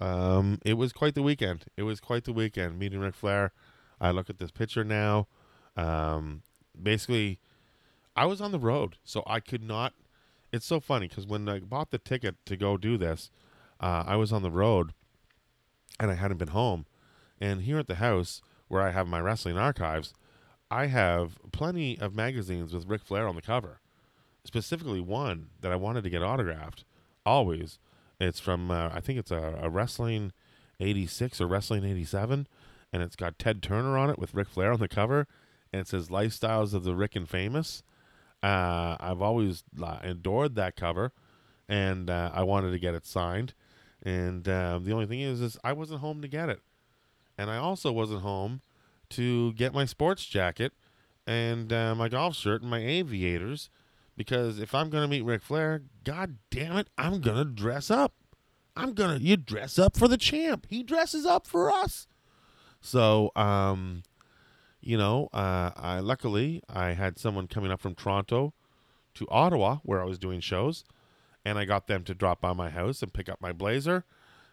um, 0.00 0.60
it 0.64 0.74
was 0.74 0.94
quite 0.94 1.14
the 1.14 1.22
weekend. 1.22 1.66
It 1.76 1.82
was 1.82 2.00
quite 2.00 2.24
the 2.24 2.32
weekend 2.32 2.78
meeting 2.78 3.00
Ric 3.00 3.14
Flair. 3.14 3.52
I 4.00 4.12
look 4.12 4.30
at 4.30 4.38
this 4.38 4.50
picture 4.50 4.82
now. 4.82 5.26
Um, 5.76 6.42
basically, 6.80 7.38
I 8.16 8.26
was 8.26 8.40
on 8.40 8.52
the 8.52 8.58
road, 8.58 8.96
so 9.04 9.22
I 9.26 9.40
could 9.40 9.62
not. 9.62 9.94
It's 10.52 10.66
so 10.66 10.80
funny 10.80 11.08
because 11.08 11.26
when 11.26 11.48
I 11.48 11.60
bought 11.60 11.90
the 11.90 11.98
ticket 11.98 12.36
to 12.46 12.56
go 12.56 12.76
do 12.76 12.98
this, 12.98 13.30
uh, 13.80 14.04
I 14.06 14.16
was 14.16 14.32
on 14.32 14.42
the 14.42 14.50
road, 14.50 14.92
and 15.98 16.10
I 16.10 16.14
hadn't 16.14 16.38
been 16.38 16.48
home. 16.48 16.86
And 17.40 17.62
here 17.62 17.78
at 17.78 17.86
the 17.86 17.94
house 17.96 18.42
where 18.68 18.82
I 18.82 18.90
have 18.90 19.06
my 19.06 19.20
wrestling 19.20 19.56
archives, 19.56 20.12
I 20.70 20.86
have 20.86 21.38
plenty 21.52 21.98
of 21.98 22.14
magazines 22.14 22.72
with 22.72 22.86
Ric 22.88 23.02
Flair 23.02 23.26
on 23.26 23.36
the 23.36 23.42
cover. 23.42 23.80
specifically 24.44 25.00
one 25.00 25.48
that 25.60 25.70
I 25.72 25.76
wanted 25.76 26.02
to 26.04 26.10
get 26.10 26.22
autographed. 26.22 26.84
Always, 27.26 27.78
it's 28.18 28.40
from 28.40 28.70
uh, 28.70 28.90
I 28.92 29.00
think 29.00 29.18
it's 29.18 29.30
a, 29.30 29.58
a 29.62 29.68
wrestling 29.70 30.32
'86 30.80 31.40
or 31.40 31.46
wrestling 31.46 31.84
'87, 31.84 32.46
and 32.92 33.02
it's 33.02 33.16
got 33.16 33.38
Ted 33.38 33.62
Turner 33.62 33.98
on 33.98 34.10
it 34.10 34.18
with 34.18 34.34
Ric 34.34 34.48
Flair 34.48 34.72
on 34.72 34.80
the 34.80 34.88
cover, 34.88 35.26
and 35.72 35.80
it 35.80 35.88
says 35.88 36.08
"Lifestyles 36.08 36.72
of 36.74 36.84
the 36.84 36.94
Rick 36.94 37.16
and 37.16 37.28
Famous." 37.28 37.82
Uh, 38.42 38.96
I've 38.98 39.20
always 39.22 39.64
uh, 39.82 39.98
adored 40.02 40.54
that 40.54 40.76
cover, 40.76 41.12
and 41.68 42.08
uh, 42.08 42.30
I 42.32 42.42
wanted 42.42 42.70
to 42.72 42.78
get 42.78 42.94
it 42.94 43.06
signed. 43.06 43.54
And 44.02 44.48
um, 44.48 44.84
the 44.84 44.92
only 44.92 45.06
thing 45.06 45.20
is, 45.20 45.40
is 45.40 45.58
I 45.62 45.72
wasn't 45.72 46.00
home 46.00 46.22
to 46.22 46.28
get 46.28 46.48
it, 46.48 46.60
and 47.36 47.50
I 47.50 47.56
also 47.58 47.92
wasn't 47.92 48.22
home 48.22 48.62
to 49.10 49.52
get 49.54 49.74
my 49.74 49.84
sports 49.84 50.24
jacket 50.24 50.72
and 51.26 51.72
uh, 51.72 51.94
my 51.94 52.08
golf 52.08 52.34
shirt 52.36 52.62
and 52.62 52.70
my 52.70 52.78
aviators 52.78 53.68
because 54.16 54.58
if 54.58 54.74
I'm 54.74 54.90
gonna 54.90 55.08
meet 55.08 55.24
Ric 55.24 55.42
Flair, 55.42 55.82
god 56.04 56.36
damn 56.50 56.76
it, 56.76 56.88
I'm 56.98 57.20
gonna 57.20 57.44
dress 57.44 57.90
up. 57.90 58.12
I'm 58.76 58.92
gonna 58.92 59.18
you 59.18 59.36
dress 59.36 59.78
up 59.78 59.96
for 59.96 60.08
the 60.08 60.16
champ. 60.16 60.66
He 60.68 60.82
dresses 60.82 61.24
up 61.24 61.46
for 61.46 61.70
us. 61.70 62.06
So, 62.80 63.30
um, 63.36 64.02
you 64.80 64.96
know, 64.96 65.28
uh, 65.32 65.70
I 65.76 66.00
luckily 66.00 66.62
I 66.68 66.92
had 66.92 67.18
someone 67.18 67.46
coming 67.46 67.70
up 67.70 67.80
from 67.80 67.94
Toronto 67.94 68.54
to 69.14 69.26
Ottawa 69.28 69.78
where 69.82 70.00
I 70.00 70.04
was 70.04 70.18
doing 70.18 70.40
shows, 70.40 70.84
and 71.44 71.58
I 71.58 71.64
got 71.64 71.86
them 71.86 72.04
to 72.04 72.14
drop 72.14 72.40
by 72.40 72.52
my 72.52 72.70
house 72.70 73.02
and 73.02 73.12
pick 73.12 73.28
up 73.28 73.40
my 73.40 73.52
blazer, 73.52 74.04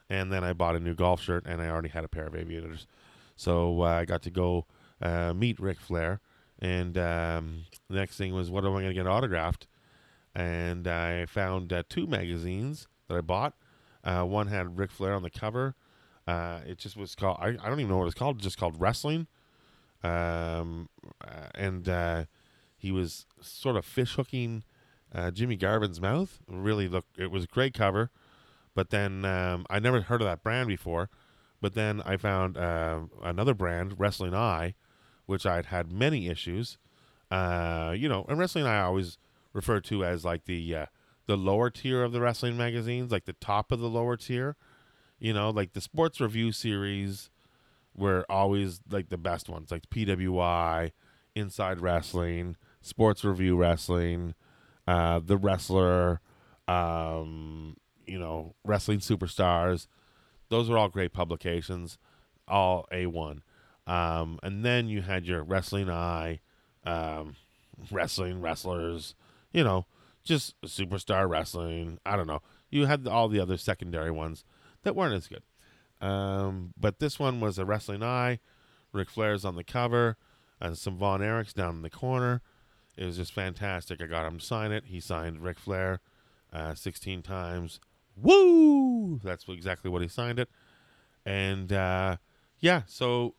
and 0.09 0.31
then 0.31 0.43
I 0.43 0.53
bought 0.53 0.75
a 0.75 0.79
new 0.79 0.95
golf 0.95 1.21
shirt 1.21 1.45
and 1.45 1.61
I 1.61 1.69
already 1.69 1.89
had 1.89 2.03
a 2.03 2.09
pair 2.09 2.27
of 2.27 2.35
aviators, 2.35 2.87
so 3.35 3.81
uh, 3.81 3.85
I 3.85 4.05
got 4.05 4.21
to 4.23 4.29
go 4.29 4.65
uh, 5.01 5.33
meet 5.33 5.59
Ric 5.59 5.79
Flair, 5.79 6.19
and 6.59 6.97
um, 6.97 7.65
the 7.89 7.95
next 7.95 8.17
thing 8.17 8.33
was 8.33 8.49
what 8.49 8.65
am 8.65 8.71
I 8.71 8.81
going 8.81 8.89
to 8.89 8.93
get 8.93 9.07
autographed, 9.07 9.67
and 10.35 10.87
I 10.87 11.25
found 11.25 11.71
uh, 11.71 11.83
two 11.87 12.05
magazines 12.05 12.87
that 13.07 13.17
I 13.17 13.21
bought. 13.21 13.53
Uh, 14.03 14.23
one 14.23 14.47
had 14.47 14.77
Ric 14.77 14.91
Flair 14.91 15.13
on 15.13 15.23
the 15.23 15.29
cover. 15.29 15.75
Uh, 16.27 16.59
it 16.65 16.77
just 16.77 16.97
was 16.97 17.15
called 17.15 17.37
I, 17.39 17.47
I 17.47 17.69
don't 17.69 17.79
even 17.79 17.89
know 17.89 17.97
what 17.97 18.07
it's 18.07 18.13
called. 18.13 18.39
Just 18.39 18.57
called 18.57 18.81
Wrestling 18.81 19.27
um, 20.03 20.89
uh, 21.21 21.47
and 21.55 21.87
uh, 21.87 22.25
he 22.75 22.91
was 22.91 23.25
sort 23.41 23.75
of 23.75 23.85
fish 23.85 24.15
hooking 24.15 24.63
uh, 25.13 25.31
Jimmy 25.31 25.55
Garvin's 25.55 26.01
mouth. 26.01 26.39
Really 26.47 26.87
look, 26.87 27.05
it 27.17 27.31
was 27.31 27.45
a 27.45 27.47
great 27.47 27.73
cover. 27.73 28.11
But 28.75 28.91
then 28.91 29.25
um, 29.25 29.65
I 29.69 29.79
never 29.79 30.01
heard 30.01 30.21
of 30.21 30.27
that 30.27 30.43
brand 30.43 30.67
before. 30.67 31.09
But 31.59 31.73
then 31.73 32.01
I 32.05 32.17
found 32.17 32.57
uh, 32.57 32.99
another 33.23 33.55
brand, 33.55 33.95
Wrestling 33.97 34.35
Eye, 34.35 34.75
which 35.25 35.45
I'd 35.45 35.67
had 35.67 35.91
many 35.91 36.27
issues. 36.27 36.77
Uh, 37.31 37.93
you 37.97 38.07
know, 38.07 38.25
and 38.29 38.37
Wrestling 38.37 38.65
Eye 38.65 38.77
I 38.77 38.83
always 38.83 39.17
refer 39.53 39.79
to 39.81 40.05
as 40.05 40.23
like 40.23 40.45
the 40.45 40.75
uh, 40.75 40.85
the 41.25 41.35
lower 41.35 41.69
tier 41.69 42.03
of 42.03 42.11
the 42.11 42.21
wrestling 42.21 42.55
magazines, 42.55 43.11
like 43.11 43.25
the 43.25 43.33
top 43.33 43.71
of 43.71 43.79
the 43.79 43.89
lower 43.89 44.15
tier. 44.15 44.55
You 45.19 45.33
know, 45.33 45.49
like 45.49 45.73
the 45.73 45.81
sports 45.81 46.21
review 46.21 46.51
series 46.51 47.31
were 47.97 48.25
always 48.29 48.79
like 48.89 49.09
the 49.09 49.17
best 49.17 49.49
ones, 49.49 49.71
like 49.71 49.89
PWI, 49.89 50.91
Inside 51.35 51.81
Wrestling, 51.81 52.55
Sports 52.81 53.23
Review 53.23 53.57
Wrestling, 53.57 54.35
uh, 54.87 55.19
The 55.23 55.37
Wrestler, 55.37 56.21
um, 56.67 57.75
you 58.05 58.19
know, 58.19 58.55
Wrestling 58.63 58.99
Superstars. 58.99 59.87
Those 60.49 60.69
were 60.69 60.77
all 60.77 60.89
great 60.89 61.13
publications, 61.13 61.97
all 62.47 62.87
A1. 62.91 63.41
Um, 63.85 64.39
and 64.43 64.63
then 64.63 64.87
you 64.87 65.01
had 65.01 65.25
your 65.25 65.43
Wrestling 65.43 65.89
Eye, 65.89 66.39
um, 66.85 67.35
Wrestling 67.91 68.41
Wrestlers, 68.41 69.15
you 69.51 69.63
know, 69.63 69.85
just 70.23 70.59
Superstar 70.61 71.27
Wrestling. 71.29 71.99
I 72.05 72.15
don't 72.15 72.27
know. 72.27 72.41
You 72.69 72.85
had 72.85 73.07
all 73.07 73.29
the 73.29 73.39
other 73.39 73.57
secondary 73.57 74.11
ones 74.11 74.43
that 74.83 74.95
weren't 74.95 75.13
as 75.13 75.27
good. 75.27 75.43
Um, 76.01 76.73
but 76.79 76.99
this 76.99 77.19
one 77.19 77.39
was 77.39 77.57
a 77.57 77.65
Wrestling 77.65 78.03
Eye. 78.03 78.39
Ric 78.93 79.09
Flair's 79.09 79.45
on 79.45 79.55
the 79.55 79.63
cover, 79.63 80.17
and 80.59 80.77
some 80.77 80.97
Von 80.97 81.21
Erichs 81.21 81.53
down 81.53 81.75
in 81.75 81.81
the 81.81 81.89
corner. 81.89 82.41
It 82.95 83.05
was 83.05 83.17
just 83.17 83.33
fantastic. 83.33 84.01
I 84.01 84.07
got 84.07 84.25
him 84.25 84.39
to 84.39 84.45
sign 84.45 84.71
it. 84.71 84.85
He 84.87 84.99
signed 84.99 85.43
Ric 85.43 85.59
Flair 85.59 85.99
uh, 86.51 86.73
16 86.73 87.21
times. 87.21 87.79
Woo! 88.15 89.19
That's 89.23 89.45
exactly 89.47 89.91
what 89.91 90.01
he 90.01 90.07
signed 90.07 90.39
it. 90.39 90.49
And 91.25 91.71
uh, 91.71 92.17
yeah, 92.59 92.83
so 92.87 93.35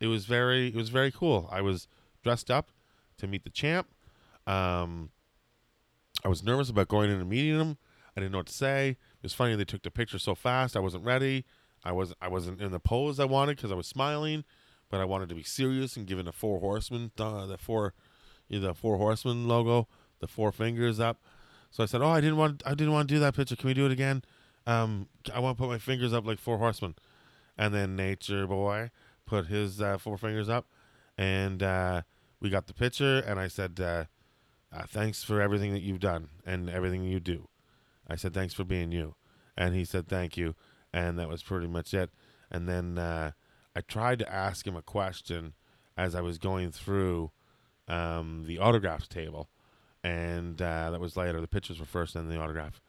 it 0.00 0.08
was 0.08 0.26
very 0.26 0.68
it 0.68 0.74
was 0.74 0.90
very 0.90 1.10
cool. 1.10 1.48
I 1.50 1.62
was 1.62 1.88
dressed 2.22 2.50
up 2.50 2.70
to 3.18 3.26
meet 3.26 3.44
the 3.44 3.50
champ. 3.50 3.88
Um, 4.46 5.10
I 6.24 6.28
was 6.28 6.42
nervous 6.42 6.68
about 6.68 6.88
going 6.88 7.10
in 7.10 7.20
and 7.20 7.28
meeting 7.28 7.58
him. 7.58 7.78
I 8.16 8.20
didn't 8.20 8.32
know 8.32 8.38
what 8.38 8.48
to 8.48 8.52
say. 8.52 8.90
It 8.90 9.22
was 9.22 9.34
funny 9.34 9.54
they 9.54 9.64
took 9.64 9.82
the 9.82 9.90
picture 9.90 10.18
so 10.18 10.34
fast. 10.34 10.76
I 10.76 10.80
wasn't 10.80 11.04
ready. 11.04 11.44
I 11.84 11.92
wasn't 11.92 12.18
I 12.20 12.28
wasn't 12.28 12.60
in 12.60 12.72
the 12.72 12.80
pose 12.80 13.20
I 13.20 13.24
wanted 13.24 13.56
because 13.56 13.72
I 13.72 13.76
was 13.76 13.86
smiling, 13.86 14.44
but 14.90 15.00
I 15.00 15.04
wanted 15.04 15.28
to 15.30 15.34
be 15.34 15.42
serious 15.42 15.96
and 15.96 16.06
giving 16.06 16.24
the 16.24 16.32
four 16.32 16.60
horsemen 16.60 17.12
uh, 17.18 17.46
the 17.46 17.58
four 17.58 17.94
the 18.50 18.74
four 18.74 18.96
horsemen 18.96 19.46
logo, 19.46 19.88
the 20.20 20.26
four 20.26 20.52
fingers 20.52 20.98
up. 20.98 21.20
So 21.70 21.82
I 21.82 21.86
said, 21.86 22.00
"Oh, 22.00 22.08
I 22.08 22.20
didn't 22.20 22.36
want 22.36 22.62
I 22.66 22.70
didn't 22.70 22.92
want 22.92 23.08
to 23.08 23.14
do 23.14 23.20
that 23.20 23.34
picture. 23.34 23.56
Can 23.56 23.68
we 23.68 23.74
do 23.74 23.86
it 23.86 23.92
again? 23.92 24.22
Um, 24.66 25.08
I 25.32 25.40
want 25.40 25.56
to 25.56 25.62
put 25.62 25.70
my 25.70 25.78
fingers 25.78 26.12
up 26.12 26.26
like 26.26 26.38
four 26.38 26.58
horsemen." 26.58 26.94
And 27.56 27.74
then 27.74 27.96
Nature 27.96 28.46
Boy 28.46 28.90
put 29.26 29.46
his 29.46 29.80
uh, 29.82 29.98
four 29.98 30.16
fingers 30.16 30.48
up, 30.48 30.66
and 31.16 31.62
uh, 31.62 32.02
we 32.40 32.50
got 32.50 32.66
the 32.66 32.74
picture. 32.74 33.18
And 33.18 33.38
I 33.38 33.48
said, 33.48 33.80
uh, 33.80 34.04
uh, 34.72 34.84
"Thanks 34.86 35.22
for 35.24 35.40
everything 35.40 35.72
that 35.72 35.82
you've 35.82 36.00
done 36.00 36.28
and 36.46 36.70
everything 36.70 37.04
you 37.04 37.20
do." 37.20 37.48
I 38.08 38.16
said, 38.16 38.32
"Thanks 38.32 38.54
for 38.54 38.64
being 38.64 38.92
you," 38.92 39.14
and 39.56 39.74
he 39.74 39.84
said, 39.84 40.08
"Thank 40.08 40.36
you." 40.36 40.54
And 40.98 41.18
that 41.18 41.28
was 41.28 41.42
pretty 41.44 41.68
much 41.68 41.94
it. 41.94 42.10
And 42.50 42.68
then 42.68 42.98
uh, 42.98 43.32
I 43.76 43.80
tried 43.82 44.18
to 44.18 44.32
ask 44.32 44.66
him 44.66 44.76
a 44.76 44.82
question 44.82 45.54
as 45.96 46.14
I 46.14 46.20
was 46.20 46.38
going 46.38 46.72
through 46.72 47.30
um, 47.86 48.44
the 48.46 48.58
autographs 48.58 49.06
table, 49.06 49.48
and 50.02 50.60
uh, 50.60 50.90
that 50.90 51.00
was 51.00 51.16
later. 51.16 51.40
The 51.40 51.46
pictures 51.46 51.78
were 51.78 51.86
first, 51.86 52.16
and 52.16 52.28
then 52.28 52.36
the 52.36 52.42
autograph, 52.42 52.80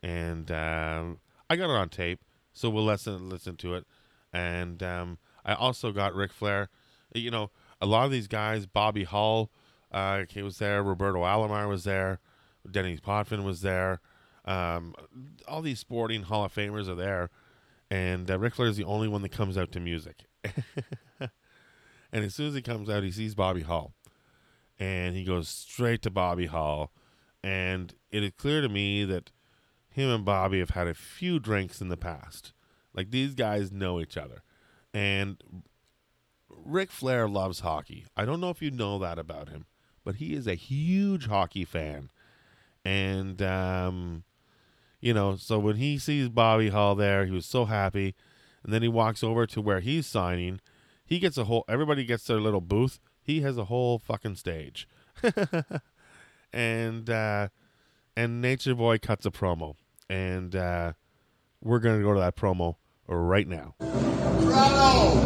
and 0.00 0.50
um, 0.50 1.20
I 1.48 1.56
got 1.56 1.70
it 1.70 1.76
on 1.76 1.88
tape, 1.88 2.24
so 2.52 2.68
we'll 2.68 2.84
listen 2.84 3.28
listen 3.28 3.56
to 3.58 3.74
it. 3.74 3.86
And 4.32 4.82
um, 4.82 5.18
I 5.44 5.54
also 5.54 5.92
got 5.92 6.14
Ric 6.14 6.32
Flair. 6.32 6.68
You 7.14 7.30
know, 7.30 7.50
a 7.80 7.86
lot 7.86 8.06
of 8.06 8.10
these 8.10 8.28
guys, 8.28 8.66
Bobby 8.66 9.04
Hull, 9.04 9.50
uh, 9.92 10.24
he 10.28 10.42
was 10.42 10.58
there. 10.58 10.82
Roberto 10.82 11.22
Alomar 11.22 11.68
was 11.68 11.84
there. 11.84 12.18
Denny 12.68 12.96
Potvin 12.96 13.44
was 13.44 13.62
there. 13.62 14.00
Um, 14.44 14.94
all 15.46 15.62
these 15.62 15.78
sporting 15.78 16.24
Hall 16.24 16.44
of 16.44 16.54
Famers 16.54 16.88
are 16.88 16.96
there 16.96 17.30
and 17.92 18.30
uh, 18.30 18.38
Ric 18.38 18.54
Flair 18.54 18.68
is 18.68 18.78
the 18.78 18.84
only 18.84 19.06
one 19.06 19.20
that 19.20 19.32
comes 19.32 19.58
out 19.58 19.70
to 19.72 19.78
music. 19.78 20.24
and 21.20 21.30
as 22.24 22.34
soon 22.34 22.48
as 22.48 22.54
he 22.54 22.62
comes 22.62 22.88
out, 22.88 23.02
he 23.02 23.10
sees 23.10 23.34
Bobby 23.34 23.60
Hull, 23.60 23.92
and 24.80 25.14
he 25.14 25.24
goes 25.24 25.46
straight 25.46 26.00
to 26.02 26.10
Bobby 26.10 26.46
Hull, 26.46 26.90
and 27.44 27.94
it 28.10 28.22
is 28.22 28.32
clear 28.38 28.62
to 28.62 28.68
me 28.70 29.04
that 29.04 29.30
him 29.90 30.08
and 30.08 30.24
Bobby 30.24 30.58
have 30.60 30.70
had 30.70 30.88
a 30.88 30.94
few 30.94 31.38
drinks 31.38 31.82
in 31.82 31.90
the 31.90 31.98
past. 31.98 32.54
Like 32.94 33.10
these 33.10 33.34
guys 33.34 33.70
know 33.70 34.00
each 34.00 34.16
other, 34.16 34.42
and 34.94 35.36
Ric 36.48 36.90
Flair 36.90 37.28
loves 37.28 37.60
hockey. 37.60 38.06
I 38.16 38.24
don't 38.24 38.40
know 38.40 38.48
if 38.48 38.62
you 38.62 38.70
know 38.70 38.98
that 39.00 39.18
about 39.18 39.50
him, 39.50 39.66
but 40.02 40.14
he 40.14 40.32
is 40.32 40.46
a 40.46 40.54
huge 40.54 41.26
hockey 41.26 41.66
fan, 41.66 42.08
and 42.86 43.42
um, 43.42 44.24
you 45.02 45.12
know, 45.12 45.36
so 45.36 45.58
when 45.58 45.76
he 45.76 45.98
sees 45.98 46.28
Bobby 46.28 46.70
Hull 46.70 46.94
there, 46.94 47.26
he 47.26 47.32
was 47.32 47.44
so 47.44 47.66
happy. 47.66 48.14
And 48.62 48.72
then 48.72 48.80
he 48.82 48.88
walks 48.88 49.24
over 49.24 49.46
to 49.48 49.60
where 49.60 49.80
he's 49.80 50.06
signing. 50.06 50.60
He 51.04 51.18
gets 51.18 51.36
a 51.36 51.44
whole, 51.44 51.64
everybody 51.68 52.04
gets 52.04 52.24
their 52.24 52.40
little 52.40 52.60
booth. 52.60 53.00
He 53.20 53.40
has 53.40 53.58
a 53.58 53.64
whole 53.64 53.98
fucking 53.98 54.36
stage. 54.36 54.88
and, 56.52 57.10
uh, 57.10 57.48
and 58.16 58.40
Nature 58.40 58.76
Boy 58.76 58.98
cuts 58.98 59.26
a 59.26 59.32
promo. 59.32 59.74
And, 60.08 60.54
uh, 60.54 60.92
we're 61.60 61.80
going 61.80 61.98
to 61.98 62.04
go 62.04 62.14
to 62.14 62.20
that 62.20 62.36
promo 62.36 62.76
right 63.08 63.46
now. 63.46 63.74
Toronto, 63.80 65.16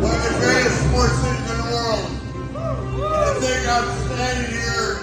one 0.00 0.14
of 0.14 0.22
the 0.22 0.38
greatest 0.40 0.88
sports 0.88 1.14
cities 1.20 1.50
in 1.50 1.56
the 1.58 1.68
world. 1.70 2.08
I 3.12 3.38
think 3.40 3.68
I'm 3.68 3.88
standing 4.08 4.52
here 4.52 5.00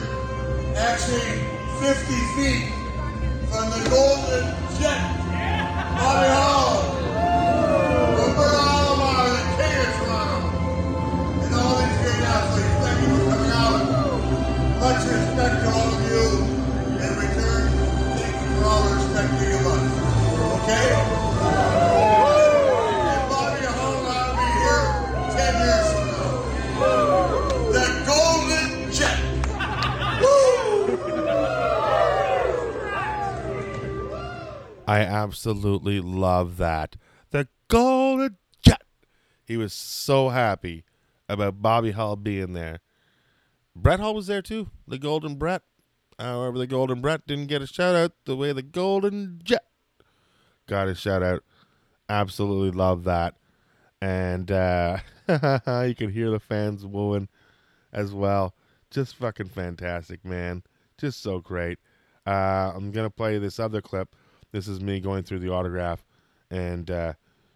actually 0.77 1.41
50 1.79 2.13
feet 2.35 2.80
from 3.51 3.70
the 3.70 3.89
Golden 3.89 4.46
Jet, 4.79 5.01
Bobby 5.98 6.60
I 34.91 35.03
absolutely 35.03 36.01
love 36.01 36.57
that. 36.57 36.98
The 37.29 37.48
Golden 37.69 38.36
Jet. 38.62 38.81
He 39.45 39.55
was 39.55 39.71
so 39.71 40.27
happy 40.27 40.83
about 41.29 41.62
Bobby 41.62 41.91
Hull 41.91 42.17
being 42.17 42.51
there. 42.51 42.81
Brett 43.74 44.01
Hull 44.01 44.13
was 44.13 44.27
there 44.27 44.41
too. 44.41 44.69
The 44.86 44.98
Golden 44.98 45.36
Brett. 45.36 45.62
However, 46.19 46.57
the 46.57 46.67
Golden 46.67 47.00
Brett 47.00 47.25
didn't 47.25 47.48
get 47.48 47.62
a 47.62 47.67
shout 47.67 47.95
out 47.95 48.12
the 48.25 48.36
way 48.36 48.51
the 48.51 48.62
Golden 48.62 49.39
Jet 49.41 49.63
got 50.67 50.89
a 50.89 50.93
shout 50.93 51.24
out. 51.24 51.45
Absolutely 52.10 52.77
love 52.77 53.05
that. 53.05 53.36
And 54.01 54.51
uh, 54.51 54.98
you 55.29 55.95
can 55.95 56.12
hear 56.12 56.31
the 56.31 56.41
fans 56.41 56.86
wooing 56.86 57.29
as 57.93 58.13
well. 58.13 58.55
Just 58.89 59.15
fucking 59.15 59.48
fantastic, 59.48 60.25
man. 60.25 60.63
Just 60.98 61.21
so 61.21 61.39
great. 61.39 61.79
Uh, 62.27 62.74
I'm 62.75 62.91
going 62.91 63.05
to 63.07 63.10
play 63.10 63.38
this 63.38 63.57
other 63.57 63.79
clip. 63.79 64.17
This 64.51 64.67
is 64.67 64.81
me 64.81 65.00
going 65.00 65.24
through 65.24 65.39
the 65.39 65.51
autograph. 65.51 66.05
And, 66.50 66.89
uh, 66.89 67.13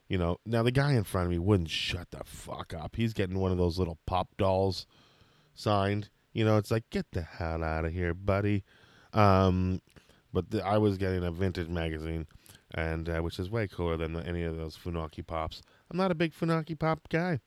you 0.07 0.17
know, 0.17 0.37
now 0.45 0.63
the 0.63 0.71
guy 0.71 0.93
in 0.93 1.03
front 1.03 1.25
of 1.25 1.31
me 1.31 1.39
wouldn't 1.39 1.69
shut 1.69 2.11
the 2.11 2.23
fuck 2.23 2.73
up. 2.73 2.95
He's 2.95 3.13
getting 3.13 3.39
one 3.39 3.51
of 3.51 3.57
those 3.57 3.77
little 3.77 3.97
pop 4.05 4.29
dolls 4.37 4.85
signed. 5.53 6.09
You 6.33 6.45
know, 6.45 6.57
it's 6.57 6.71
like, 6.71 6.89
get 6.89 7.07
the 7.11 7.21
hell 7.21 7.63
out 7.63 7.85
of 7.85 7.93
here, 7.93 8.13
buddy. 8.13 8.63
Um, 9.13 9.81
but 10.33 10.51
the, 10.51 10.63
I 10.65 10.77
was 10.77 10.97
getting 10.97 11.23
a 11.23 11.31
vintage 11.31 11.69
magazine, 11.69 12.27
and 12.73 13.07
uh, 13.07 13.19
which 13.21 13.39
is 13.39 13.49
way 13.49 13.67
cooler 13.67 13.95
than 13.95 14.17
any 14.17 14.43
of 14.43 14.57
those 14.57 14.77
Funko 14.77 15.25
pops. 15.25 15.61
I'm 15.89 15.97
not 15.97 16.11
a 16.11 16.15
big 16.15 16.33
Funko 16.33 16.77
pop 16.77 17.07
guy. 17.09 17.39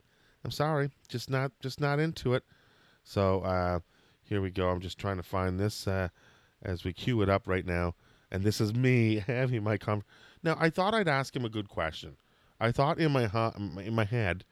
I'm 0.42 0.50
sorry, 0.50 0.90
just 1.08 1.28
not 1.28 1.52
just 1.60 1.80
not 1.80 1.98
into 1.98 2.32
it. 2.32 2.44
So 3.04 3.40
uh, 3.40 3.80
here 4.22 4.40
we 4.40 4.50
go. 4.50 4.70
I'm 4.70 4.80
just 4.80 4.98
trying 4.98 5.18
to 5.18 5.22
find 5.22 5.60
this 5.60 5.86
uh, 5.86 6.08
as 6.62 6.84
we 6.84 6.94
cue 6.94 7.20
it 7.20 7.28
up 7.28 7.46
right 7.46 7.66
now, 7.66 7.94
and 8.30 8.42
this 8.42 8.60
is 8.60 8.74
me 8.74 9.16
having 9.26 9.62
my 9.62 9.76
com. 9.76 10.02
Now 10.42 10.56
I 10.58 10.70
thought 10.70 10.94
I'd 10.94 11.08
ask 11.08 11.34
him 11.34 11.44
a 11.44 11.50
good 11.50 11.68
question. 11.68 12.16
I 12.60 12.72
thought 12.72 12.98
in 12.98 13.12
my 13.12 13.26
hu- 13.26 13.80
in 13.80 13.94
my 13.94 14.04
head, 14.04 14.44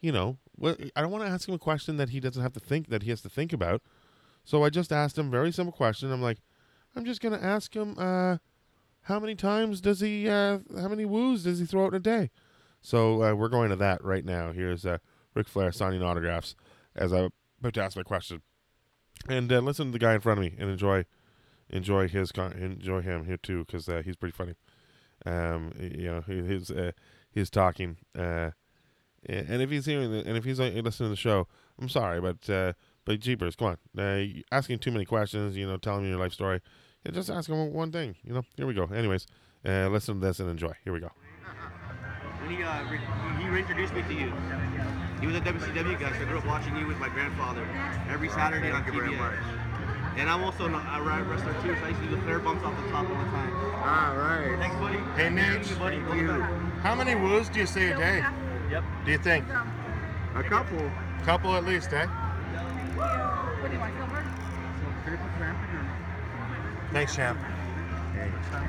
you 0.00 0.12
know, 0.12 0.38
well, 0.56 0.76
I 0.94 1.02
don't 1.02 1.10
want 1.10 1.24
to 1.24 1.30
ask 1.30 1.48
him 1.48 1.54
a 1.54 1.58
question 1.58 1.96
that 1.96 2.10
he 2.10 2.20
doesn't 2.20 2.42
have 2.42 2.52
to 2.52 2.60
think 2.60 2.88
that 2.88 3.02
he 3.02 3.10
has 3.10 3.22
to 3.22 3.28
think 3.28 3.52
about. 3.52 3.82
So 4.44 4.64
I 4.64 4.70
just 4.70 4.92
asked 4.92 5.18
him 5.18 5.30
very 5.30 5.52
simple 5.52 5.72
question. 5.72 6.12
I'm 6.12 6.22
like, 6.22 6.38
I'm 6.94 7.04
just 7.04 7.20
gonna 7.20 7.38
ask 7.40 7.74
him, 7.74 7.96
uh, 7.98 8.38
how 9.02 9.18
many 9.18 9.34
times 9.34 9.80
does 9.80 10.00
he, 10.00 10.28
uh, 10.28 10.58
how 10.76 10.88
many 10.88 11.04
woos 11.04 11.44
does 11.44 11.58
he 11.58 11.66
throw 11.66 11.86
out 11.86 11.92
in 11.92 11.96
a 11.96 12.00
day? 12.00 12.30
So 12.80 13.22
uh, 13.22 13.34
we're 13.34 13.48
going 13.48 13.70
to 13.70 13.76
that 13.76 14.04
right 14.04 14.24
now. 14.24 14.52
Here's 14.52 14.84
uh, 14.84 14.98
Ric 15.34 15.48
Flair 15.48 15.72
signing 15.72 16.02
autographs 16.02 16.54
as 16.94 17.12
I'm 17.12 17.30
about 17.60 17.74
to 17.74 17.82
ask 17.82 17.96
my 17.96 18.02
question, 18.02 18.42
and 19.28 19.52
uh, 19.52 19.60
listen 19.60 19.86
to 19.86 19.92
the 19.92 19.98
guy 19.98 20.14
in 20.14 20.20
front 20.20 20.38
of 20.38 20.44
me 20.44 20.54
and 20.58 20.68
enjoy, 20.68 21.04
enjoy 21.72 22.08
his 22.08 22.32
con- 22.32 22.52
enjoy 22.52 23.00
him 23.00 23.24
here 23.24 23.36
too 23.36 23.64
because 23.64 23.88
uh, 23.88 24.02
he's 24.04 24.16
pretty 24.16 24.34
funny. 24.34 24.54
Um, 25.24 25.72
you 25.80 26.10
know, 26.10 26.20
he, 26.26 26.42
he's 26.42 26.70
uh, 26.70 26.92
he's 27.30 27.50
talking. 27.50 27.96
Uh, 28.16 28.50
and 29.24 29.62
if 29.62 29.70
he's 29.70 29.86
hearing 29.86 30.10
the, 30.10 30.26
and 30.26 30.36
if 30.36 30.44
he's 30.44 30.58
uh, 30.58 30.64
listening 30.64 31.06
to 31.06 31.08
the 31.08 31.16
show, 31.16 31.46
I'm 31.80 31.88
sorry, 31.88 32.20
but 32.20 32.48
uh, 32.50 32.72
but 33.04 33.20
jeepers, 33.20 33.56
come 33.56 33.76
on, 33.96 34.02
uh, 34.02 34.24
asking 34.50 34.80
too 34.80 34.90
many 34.90 35.04
questions, 35.04 35.56
you 35.56 35.66
know, 35.66 35.76
telling 35.76 36.02
me 36.02 36.10
your 36.10 36.18
life 36.18 36.32
story. 36.32 36.60
Yeah, 37.04 37.12
just 37.12 37.30
ask 37.30 37.48
him 37.48 37.72
one 37.72 37.92
thing, 37.92 38.16
you 38.24 38.34
know. 38.34 38.42
Here 38.56 38.66
we 38.66 38.74
go. 38.74 38.84
Anyways, 38.84 39.26
uh, 39.66 39.88
listen 39.88 40.20
to 40.20 40.26
this 40.26 40.40
and 40.40 40.50
enjoy. 40.50 40.72
Here 40.84 40.92
we 40.92 41.00
go. 41.00 41.10
When 42.40 42.56
he, 42.56 42.62
uh, 42.62 42.82
re- 42.90 43.42
he 43.42 43.48
reintroduced 43.48 43.94
me 43.94 44.02
to 44.02 44.14
you. 44.14 44.32
He 45.20 45.26
was 45.28 45.36
a 45.36 45.40
WCW 45.40 46.00
guy, 46.00 46.12
so 46.12 46.22
I 46.22 46.24
grew 46.24 46.38
up 46.38 46.46
watching 46.46 46.76
you 46.76 46.86
with 46.88 46.98
my 46.98 47.08
grandfather 47.08 47.64
every 48.10 48.28
Saturday 48.28 48.72
on 48.72 48.82
Thank 48.82 48.94
you 48.94 49.00
very 49.00 49.14
TBS. 49.14 49.61
Much. 50.12 50.20
And 50.20 50.30
I'm 50.30 50.44
also 50.44 50.64
a 50.66 50.68
a 50.68 51.02
ride 51.02 51.26
wrestler 51.26 51.54
too, 51.62 51.74
so 51.76 51.84
I 51.84 51.88
used 51.88 52.00
to 52.02 52.08
do 52.08 52.16
the 52.16 52.22
Flair 52.22 52.38
bumps 52.38 52.64
off 52.64 52.76
the 52.82 52.90
top 52.90 53.08
all 53.08 53.16
the 53.16 53.30
time. 53.30 53.54
All 53.56 54.16
right. 54.16 54.56
Thanks, 54.58 54.76
buddy. 54.76 54.98
Hey, 55.16 55.34
Thank 55.34 55.70
you, 55.70 55.76
buddy. 55.76 56.00
Thank 56.00 56.22
you. 56.22 56.42
How 56.82 56.94
many 56.94 57.14
woos 57.14 57.48
do 57.48 57.60
you 57.60 57.66
see 57.66 57.86
a 57.90 57.96
day? 57.96 58.22
Yep. 58.70 58.84
Do 59.04 59.10
you 59.12 59.18
think? 59.18 59.46
A 60.34 60.42
couple. 60.42 60.90
Couple 61.24 61.54
at 61.54 61.64
least, 61.64 61.92
eh? 61.92 62.06
What 62.06 63.68
do 63.68 63.74
you 63.74 63.80
want, 63.80 63.94
silver? 63.96 64.24
Thanks, 66.92 67.14
champ. 67.14 67.38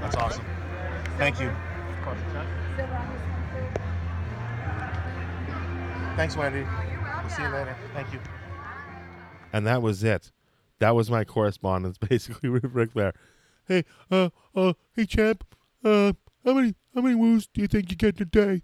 That's 0.01 0.15
awesome. 0.15 0.45
Thank 1.17 1.39
you. 1.39 1.51
Silver 2.75 2.95
on 2.95 3.09
this 3.11 3.21
one, 3.21 3.43
too. 3.53 3.67
Thanks, 6.15 6.37
Wendy. 6.37 6.65
We'll 7.21 7.29
see 7.29 7.41
you 7.43 7.49
later. 7.49 7.75
Thank 7.93 8.13
you. 8.13 8.19
and 9.51 9.65
that 9.67 9.81
was 9.81 10.03
it. 10.03 10.31
That 10.79 10.95
was 10.95 11.09
my 11.09 11.23
correspondence, 11.23 11.97
basically 12.09 12.49
with 12.49 12.65
Ric 12.65 12.91
Flair. 12.91 13.13
Hey, 13.67 13.85
uh, 14.11 14.29
uh, 14.55 14.73
hey, 14.95 15.05
champ, 15.05 15.43
uh, 15.83 16.13
how 16.45 16.53
many, 16.53 16.75
how 16.93 17.01
many 17.01 17.15
woos 17.15 17.47
do 17.47 17.61
you 17.61 17.67
think 17.67 17.89
you 17.89 17.95
get 17.95 18.17
today? 18.17 18.61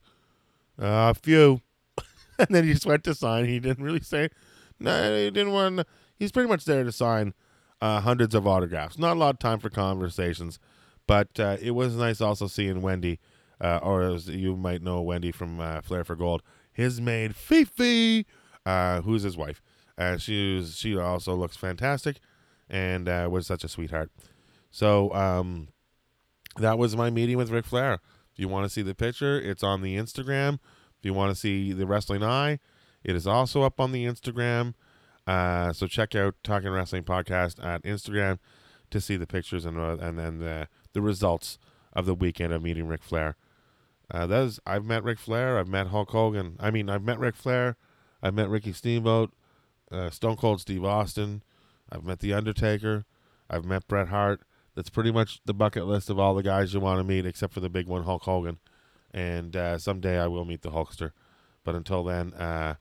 Uh, 0.82 1.14
a 1.16 1.20
few. 1.20 1.62
and 2.40 2.48
then 2.50 2.66
he 2.66 2.74
just 2.74 2.86
went 2.86 3.04
to 3.06 3.16
sign. 3.16 3.46
He 3.46 3.60
didn't 3.60 3.84
really 3.84 4.02
say. 4.02 4.30
No, 4.80 5.16
he 5.16 5.30
didn't 5.30 5.52
want. 5.52 5.86
He's 6.18 6.32
pretty 6.32 6.50
much 6.50 6.66
there 6.66 6.84
to 6.84 6.92
sign 6.92 7.34
uh, 7.82 8.02
hundreds 8.02 8.36
of 8.36 8.48
autographs. 8.48 8.98
Not 8.98 9.16
a 9.16 9.20
lot 9.20 9.36
of 9.36 9.40
time 9.40 9.60
for 9.60 9.70
conversations, 9.70 10.60
but 11.08 11.40
uh, 11.40 11.58
it 11.62 11.72
was 11.72 11.96
nice 11.96 12.22
also 12.22 12.48
seeing 12.48 12.82
Wendy, 12.82 13.20
uh, 13.62 13.80
or 13.82 14.04
as 14.04 14.28
you 14.28 14.56
might 14.56 14.82
know 14.82 15.02
Wendy 15.02 15.32
from 15.32 15.60
uh, 15.60 15.82
Flair 15.82 16.04
for 16.04 16.16
Gold, 16.16 16.42
his 16.72 17.02
maid 17.02 17.36
Fifi, 17.36 18.26
uh, 18.66 19.02
who's 19.02 19.24
his 19.24 19.38
wife. 19.38 19.62
Uh, 20.00 20.18
she 20.18 20.56
was, 20.56 20.78
she 20.78 20.98
also 20.98 21.36
looks 21.36 21.58
fantastic, 21.58 22.20
and 22.70 23.10
uh, 23.10 23.28
was 23.30 23.46
such 23.46 23.64
a 23.64 23.68
sweetheart. 23.68 24.10
So 24.72 25.14
um, 25.14 25.68
that 26.58 26.80
was 26.80 26.96
my 26.96 27.10
meeting 27.10 27.38
with 27.38 27.52
Ric 27.52 27.66
Flair. 27.66 28.00
If 28.32 28.40
you 28.40 28.48
want 28.48 28.66
to 28.66 28.70
see 28.70 28.82
the 28.82 28.96
picture, 28.96 29.40
it's 29.40 29.64
on 29.64 29.82
the 29.82 29.98
Instagram. 29.98 30.56
If 30.98 31.06
you 31.06 31.14
want 31.14 31.32
to 31.32 31.36
see 31.36 31.74
the 31.74 31.86
Wrestling 31.86 32.24
Eye, 32.24 32.60
it 33.04 33.16
is 33.16 33.28
also 33.28 33.64
up 33.64 33.80
on 33.80 33.92
the 33.92 34.06
Instagram. 34.06 34.74
Uh, 35.28 35.74
so 35.74 35.86
check 35.86 36.16
out 36.16 36.36
Talking 36.44 36.70
Wrestling 36.70 37.04
Podcast 37.04 37.64
at 37.64 37.84
Instagram 37.84 38.40
to 38.92 39.02
see 39.02 39.18
the 39.18 39.28
pictures 39.28 39.66
and 39.66 39.78
uh, 39.78 39.98
and 40.00 40.18
then 40.18 40.40
the 40.40 40.68
the 40.94 41.02
results 41.02 41.60
of 41.94 42.06
the 42.06 42.16
weekend 42.16 42.54
of 42.54 42.64
meeting 42.64 42.88
Ric 42.88 43.04
Flair. 43.04 43.36
Uh, 44.12 44.26
that 44.26 44.44
is, 44.44 44.60
I've 44.66 44.86
met 44.86 45.04
Ric 45.04 45.20
Flair. 45.20 45.60
I've 45.60 45.68
met 45.68 45.88
Hulk 45.88 46.10
Hogan. 46.12 46.56
I 46.60 46.72
mean, 46.72 46.90
I've 46.90 47.04
met 47.04 47.20
Ric 47.20 47.36
Flair. 47.36 47.78
I've 48.22 48.34
met 48.34 48.50
Ricky 48.50 48.74
Steamboat, 48.74 49.32
uh, 49.92 50.10
Stone 50.10 50.38
Cold 50.38 50.62
Steve 50.62 50.84
Austin. 50.84 51.44
I've 51.92 52.04
met 52.04 52.20
The 52.20 52.34
Undertaker. 52.34 53.06
I've 53.50 53.66
met 53.66 53.88
Bret 53.88 54.10
Hart. 54.10 54.42
That's 54.76 54.90
pretty 54.90 55.12
much 55.12 55.42
the 55.46 55.54
bucket 55.54 55.86
list 55.86 56.10
of 56.10 56.20
all 56.20 56.36
the 56.36 56.44
guys 56.44 56.74
you 56.74 56.80
want 56.80 57.00
to 57.00 57.04
meet, 57.04 57.26
except 57.26 57.54
for 57.54 57.60
the 57.60 57.70
big 57.70 57.88
one, 57.88 58.04
Hulk 58.04 58.24
Hogan. 58.24 58.60
And 59.12 59.56
uh, 59.56 59.78
someday 59.78 60.20
I 60.20 60.28
will 60.28 60.46
meet 60.46 60.62
the 60.62 60.72
Hulkster. 60.72 61.12
But 61.64 61.76
until 61.76 62.04
then, 62.04 62.34
uh, 62.34 62.76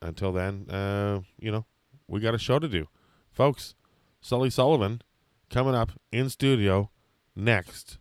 until 0.00 0.32
then, 0.32 0.68
uh, 0.70 1.20
you 1.38 1.50
know, 1.52 1.66
we 2.08 2.20
got 2.20 2.34
a 2.34 2.38
show 2.38 2.58
to 2.58 2.68
do, 2.68 2.88
folks. 3.30 3.74
Sully 4.20 4.50
Sullivan 4.50 5.02
coming 5.50 5.74
up 5.74 5.92
in 6.10 6.28
studio 6.30 6.90
next, 7.34 7.98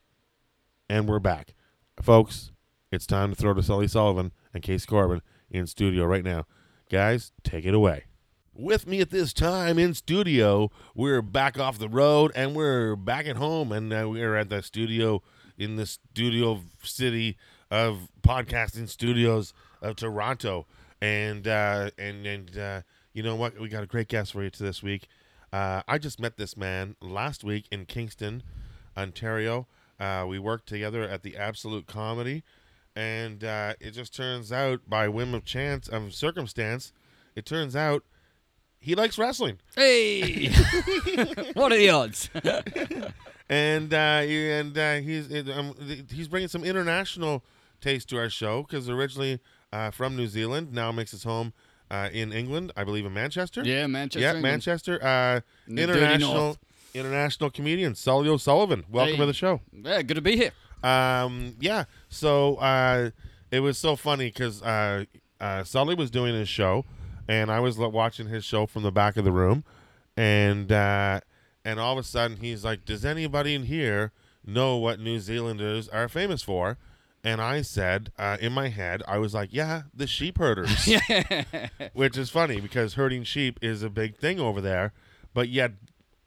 and 0.90 1.08
we're 1.08 1.20
back, 1.20 1.54
folks. 2.02 2.52
It's 2.92 3.06
time 3.06 3.32
to 3.32 3.36
throw 3.36 3.54
to 3.54 3.62
Sully 3.62 3.88
Sullivan 3.88 4.32
and 4.54 4.64
Case 4.64 4.86
Corbin 4.86 5.22
in 5.52 5.68
studio 5.68 6.06
right 6.06 6.24
now. 6.24 6.46
Guys, 6.90 7.32
take 7.44 7.66
it 7.66 7.74
away. 7.74 8.06
With 8.58 8.88
me 8.88 9.02
at 9.02 9.10
this 9.10 9.34
time 9.34 9.78
in 9.78 9.94
studio, 9.94 10.72
we're 10.96 11.22
back 11.22 11.60
off 11.60 11.78
the 11.78 11.90
road 11.90 12.32
and 12.36 12.56
we're 12.56 12.96
back 12.96 13.28
at 13.28 13.36
home, 13.36 13.74
and 13.74 13.92
uh, 13.92 14.08
we're 14.10 14.38
at 14.38 14.48
the 14.48 14.64
studio 14.64 15.22
in 15.58 15.76
the 15.76 15.86
studio 15.86 16.62
city 16.82 17.36
of 17.70 18.08
podcasting 18.22 18.88
studios 18.88 19.54
of 19.82 19.98
Toronto. 19.98 20.68
And 21.02 21.46
uh, 21.46 21.90
and 21.98 22.26
and 22.26 22.58
uh, 22.58 22.82
you 23.12 23.24
know 23.24 23.36
what? 23.36 23.60
We 23.60 23.68
got 23.68 23.84
a 23.84 23.88
great 23.88 24.08
guest 24.08 24.32
for 24.32 24.42
you 24.42 24.50
this 24.50 24.82
week. 24.82 25.10
Uh, 25.52 25.82
I 25.86 25.98
just 25.98 26.22
met 26.22 26.38
this 26.38 26.56
man 26.56 26.96
last 27.02 27.44
week 27.44 27.68
in 27.74 27.86
Kingston, 27.86 28.42
Ontario. 28.96 29.68
Uh, 30.00 30.24
we 30.30 30.40
worked 30.40 30.70
together 30.70 31.04
at 31.04 31.24
the 31.24 31.36
Absolute 31.36 31.88
Comedy, 31.88 32.42
and 32.96 33.44
uh, 33.44 33.74
it 33.82 33.92
just 33.92 34.16
turns 34.16 34.54
out, 34.54 34.80
by 34.88 35.10
whim 35.10 35.34
of 35.34 35.44
chance, 35.44 35.90
of 35.90 36.14
circumstance, 36.14 36.94
it 37.36 37.46
turns 37.46 37.76
out 37.76 38.06
he 38.86 38.96
likes 38.96 39.18
wrestling, 39.18 39.58
Hey! 39.76 40.48
what 41.54 41.72
are 41.72 41.78
the 41.78 41.90
odds? 41.90 42.30
and 43.50 43.94
uh, 43.94 43.98
and 43.98 44.78
uh, 44.78 44.96
he's 44.98 45.32
um, 45.50 45.74
he's 46.12 46.28
bringing 46.28 46.48
some 46.48 46.64
international 46.64 47.44
taste 47.82 48.10
to 48.10 48.18
our 48.18 48.30
show 48.30 48.62
because 48.64 48.90
originally 48.90 49.40
uh, 49.74 49.92
from 49.92 50.16
New 50.16 50.28
Zealand, 50.28 50.72
now 50.72 50.92
makes 50.92 51.12
his 51.12 51.24
home 51.24 51.54
uh, 51.92 52.10
in 52.14 52.32
England, 52.32 52.72
I 52.78 52.84
believe 52.84 53.06
in 53.06 53.14
Manchester. 53.14 53.64
yeah, 53.64 53.88
Manchester. 53.88 54.20
yeah, 54.20 54.30
England. 54.30 54.44
Manchester. 54.44 55.04
Uh, 55.04 55.42
In 55.68 55.80
international 55.80 56.58
international 56.94 57.50
comedian 57.50 57.96
Sully 57.96 58.30
O'Sullivan. 58.30 58.86
Welcome 58.90 59.16
Hey. 59.16 59.20
to 59.22 59.26
the 59.26 59.34
show. 59.34 59.62
Yeah, 59.74 60.02
good 60.02 60.16
to 60.16 60.22
be 60.22 60.38
here. 60.38 60.52
Um, 60.84 61.56
yeah. 61.60 61.86
So 62.10 62.56
uh, 62.58 63.10
it 63.52 63.60
was 63.60 63.78
so 63.78 63.96
funny 63.96 64.28
because 64.28 64.62
uh, 64.62 65.06
uh, 65.42 65.64
Sully 65.64 65.96
was 65.96 66.10
doing 66.10 66.34
his 66.36 66.48
show, 66.48 66.86
and 67.28 67.52
I 67.52 67.60
was 67.60 67.78
watching 67.78 68.28
his 68.28 68.44
show 68.46 68.66
from 68.66 68.84
the 68.84 68.92
back 68.92 69.18
of 69.18 69.26
the 69.26 69.32
room, 69.32 69.64
and 70.16 70.72
uh, 70.72 71.22
and 71.64 71.80
all 71.80 71.94
of 71.94 72.00
a 72.00 72.08
sudden 72.08 72.38
he's 72.38 72.64
like, 72.64 72.86
"Does 72.86 73.06
anybody 73.06 73.56
in 73.56 73.64
here 73.64 74.12
know 74.46 74.78
what 74.78 75.00
New 75.00 75.20
Zealanders 75.20 75.90
are 75.90 76.08
famous 76.08 76.42
for. 76.42 76.78
And 77.24 77.42
I 77.42 77.64
said, 77.64 78.12
uh, 78.20 78.38
in 78.40 78.54
my 78.54 78.70
head, 78.70 79.02
I 79.08 79.18
was 79.18 79.34
like, 79.34 79.50
yeah, 79.52 79.84
the 79.94 80.06
sheep 80.06 80.38
herders. 80.38 80.88
Which 81.94 82.18
is 82.18 82.30
funny 82.30 82.62
because 82.62 82.94
herding 82.94 83.24
sheep 83.24 83.58
is 83.64 83.82
a 83.82 83.90
big 83.90 84.16
thing 84.16 84.40
over 84.40 84.62
there. 84.62 84.94
But 85.34 85.50
yet, 85.50 85.72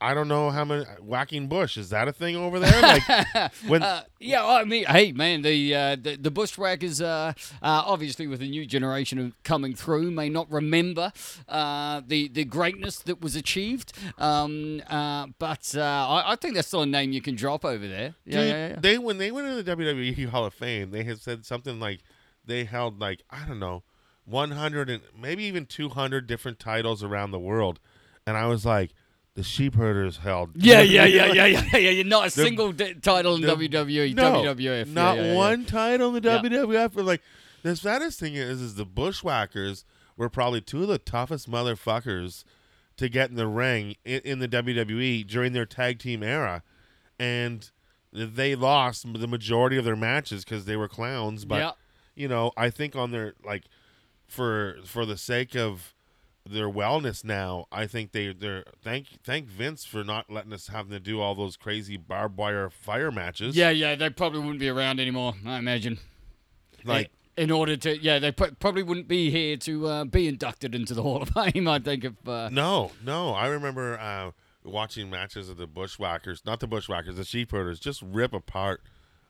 I 0.00 0.14
don't 0.14 0.28
know 0.28 0.50
how 0.50 0.64
many. 0.64 0.84
Whacking 1.00 1.48
bush, 1.48 1.76
is 1.76 1.90
that 1.90 2.06
a 2.06 2.12
thing 2.12 2.36
over 2.36 2.60
there? 2.60 2.82
Like, 2.82 3.52
when. 3.66 3.82
Uh, 3.82 4.02
yeah, 4.20 4.46
I 4.46 4.64
mean, 4.64 4.84
hey, 4.84 5.10
man, 5.10 5.42
the 5.42 5.74
uh, 5.74 5.96
the, 5.96 6.16
the 6.16 6.30
bushwhackers, 6.30 7.00
uh, 7.00 7.32
uh, 7.60 7.82
obviously 7.84 8.28
with 8.28 8.38
the 8.38 8.48
new 8.48 8.64
generation 8.64 9.18
of 9.18 9.42
coming 9.42 9.74
through, 9.74 10.12
may 10.12 10.28
not 10.28 10.50
remember 10.52 11.12
uh, 11.48 12.02
the 12.06 12.28
the 12.28 12.44
greatness 12.44 13.00
that 13.00 13.20
was 13.20 13.34
achieved. 13.34 13.92
Um, 14.18 14.82
uh, 14.88 15.26
but 15.38 15.74
uh, 15.76 15.80
I, 15.82 16.32
I 16.32 16.36
think 16.36 16.54
that's 16.54 16.68
still 16.68 16.82
a 16.82 16.86
name 16.86 17.10
you 17.10 17.22
can 17.22 17.34
drop 17.34 17.64
over 17.64 17.86
there. 17.86 18.14
Yeah, 18.24 18.40
Dude, 18.40 18.48
yeah, 18.48 18.68
yeah. 18.68 18.76
They 18.80 18.98
when 18.98 19.18
they 19.18 19.32
went 19.32 19.48
into 19.48 19.62
the 19.62 19.76
WWE 19.76 20.28
Hall 20.28 20.44
of 20.44 20.54
Fame, 20.54 20.92
they 20.92 21.02
had 21.02 21.20
said 21.20 21.44
something 21.44 21.80
like 21.80 22.00
they 22.44 22.64
held 22.64 23.00
like 23.00 23.22
I 23.30 23.46
don't 23.46 23.58
know, 23.58 23.82
one 24.24 24.52
hundred 24.52 24.90
and 24.90 25.02
maybe 25.20 25.42
even 25.44 25.66
two 25.66 25.88
hundred 25.88 26.28
different 26.28 26.60
titles 26.60 27.02
around 27.02 27.32
the 27.32 27.40
world, 27.40 27.80
and 28.24 28.36
I 28.36 28.46
was 28.46 28.64
like, 28.64 28.92
the 29.38 29.44
sheep 29.44 29.76
herders 29.76 30.16
held. 30.16 30.50
Yeah, 30.56 30.80
yeah, 30.82 31.04
yeah, 31.04 31.26
yeah, 31.32 31.46
yeah, 31.46 31.76
yeah. 31.76 31.90
yeah. 31.90 32.02
Not 32.02 32.22
a 32.32 32.34
The- 32.34 32.42
single 32.44 32.72
d- 32.72 32.94
title 32.94 33.36
in 33.36 33.40
the- 33.42 33.54
WWE, 33.54 34.12
No, 34.14 34.42
WWF. 34.42 34.88
Not 34.88 35.16
yeah, 35.16 35.22
yeah. 35.26 35.34
one 35.34 35.64
title 35.64 36.08
in 36.16 36.22
the. 36.22 36.28
WWF. 36.28 36.92
But 36.92 37.04
like 37.04 37.22
the 37.62 37.76
saddest 37.76 38.18
thing 38.18 38.34
is, 38.34 38.60
is 38.60 38.74
the 38.74 38.84
Bushwhackers 38.84 39.84
were 40.16 40.28
probably 40.28 40.60
two 40.60 40.82
of 40.82 40.88
the 40.88 40.98
toughest 40.98 41.48
motherfuckers 41.48 42.42
to 42.96 43.08
get 43.08 43.30
in 43.30 43.36
the 43.36 43.46
ring 43.46 43.94
in, 44.04 44.20
in 44.24 44.38
the 44.40 44.48
WWE 44.48 45.24
during 45.24 45.52
their 45.52 45.66
tag 45.66 46.00
team 46.00 46.24
era, 46.24 46.64
and 47.16 47.70
they 48.12 48.56
lost 48.56 49.06
the 49.12 49.28
majority 49.28 49.76
of 49.76 49.84
their 49.84 49.94
matches 49.94 50.44
because 50.44 50.64
they 50.64 50.76
were 50.76 50.88
clowns. 50.88 51.44
But 51.44 51.76
you 52.16 52.26
know, 52.26 52.50
I 52.56 52.70
think 52.70 52.96
on 52.96 53.12
their 53.12 53.34
like 53.44 53.66
for 54.26 54.78
for 54.84 55.06
the 55.06 55.16
sake 55.16 55.54
of 55.54 55.94
their 56.50 56.68
wellness 56.68 57.24
now, 57.24 57.66
I 57.70 57.86
think 57.86 58.12
they 58.12 58.32
they're 58.32 58.64
thank 58.82 59.22
thank 59.24 59.46
Vince 59.46 59.84
for 59.84 60.04
not 60.04 60.30
letting 60.30 60.52
us 60.52 60.68
having 60.68 60.92
to 60.92 61.00
do 61.00 61.20
all 61.20 61.34
those 61.34 61.56
crazy 61.56 61.96
barbed 61.96 62.36
wire 62.36 62.70
fire 62.70 63.10
matches. 63.10 63.56
Yeah, 63.56 63.70
yeah, 63.70 63.94
they 63.94 64.10
probably 64.10 64.40
wouldn't 64.40 64.60
be 64.60 64.68
around 64.68 65.00
anymore, 65.00 65.34
I 65.46 65.58
imagine. 65.58 65.98
like 66.84 67.10
in 67.36 67.44
in 67.44 67.50
order 67.50 67.76
to, 67.76 67.96
yeah, 68.02 68.18
they 68.18 68.32
pro- 68.32 68.50
probably 68.58 68.82
wouldn't 68.82 69.06
be 69.06 69.30
here 69.30 69.56
to 69.58 69.86
uh, 69.86 70.04
be 70.04 70.26
inducted 70.26 70.74
into 70.74 70.94
the 70.94 71.02
Hall 71.04 71.22
of 71.22 71.28
Fame. 71.30 71.68
I 71.68 71.78
think 71.78 72.04
if 72.04 72.28
uh, 72.28 72.48
no, 72.50 72.90
no. 73.04 73.32
I 73.32 73.46
remember 73.46 73.98
uh, 73.98 74.32
watching 74.64 75.08
matches 75.08 75.48
of 75.48 75.56
the 75.56 75.66
Bushwhackers, 75.66 76.42
not 76.44 76.60
the 76.60 76.66
Bushwhackers, 76.66 77.16
the 77.16 77.24
Sheepherders, 77.24 77.78
just 77.78 78.02
rip 78.02 78.32
apart 78.32 78.82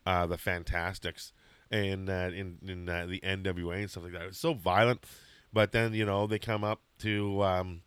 uh, 0.07 0.26
the 0.26 0.38
Fantastics 0.38 1.33
and 1.70 2.09
uh, 2.09 2.31
in 2.35 2.59
in 2.66 2.88
uh, 2.88 3.07
the 3.07 3.20
NWA 3.20 3.81
and 3.81 3.90
stuff 3.90 4.04
like 4.04 4.12
that. 4.12 4.22
It 4.22 4.28
was 4.28 4.38
so 4.38 4.54
violent, 4.54 5.04
but 5.52 5.72
then 5.72 5.94
you 5.94 6.04
know 6.04 6.26
they 6.26 6.38
come 6.38 6.64
up 6.64 6.80
to 7.00 7.42
um, 7.42 7.82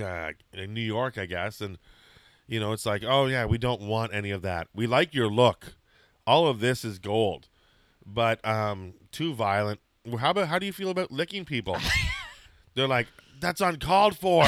uh, 0.00 0.32
in 0.52 0.74
New 0.74 0.80
York, 0.80 1.18
I 1.18 1.26
guess, 1.26 1.60
and 1.60 1.78
you 2.46 2.60
know 2.60 2.72
it's 2.72 2.86
like, 2.86 3.02
oh 3.04 3.26
yeah, 3.26 3.44
we 3.46 3.58
don't 3.58 3.82
want 3.82 4.14
any 4.14 4.30
of 4.30 4.42
that. 4.42 4.68
We 4.74 4.86
like 4.86 5.14
your 5.14 5.28
look. 5.28 5.74
All 6.26 6.48
of 6.48 6.60
this 6.60 6.84
is 6.84 6.98
gold, 6.98 7.48
but 8.04 8.44
um, 8.44 8.94
too 9.12 9.32
violent. 9.34 9.80
How 10.18 10.30
about 10.30 10.48
how 10.48 10.58
do 10.58 10.66
you 10.66 10.72
feel 10.72 10.90
about 10.90 11.10
licking 11.12 11.44
people? 11.44 11.76
They're 12.74 12.88
like, 12.88 13.06
that's 13.40 13.60
uncalled 13.60 14.18
for. 14.18 14.44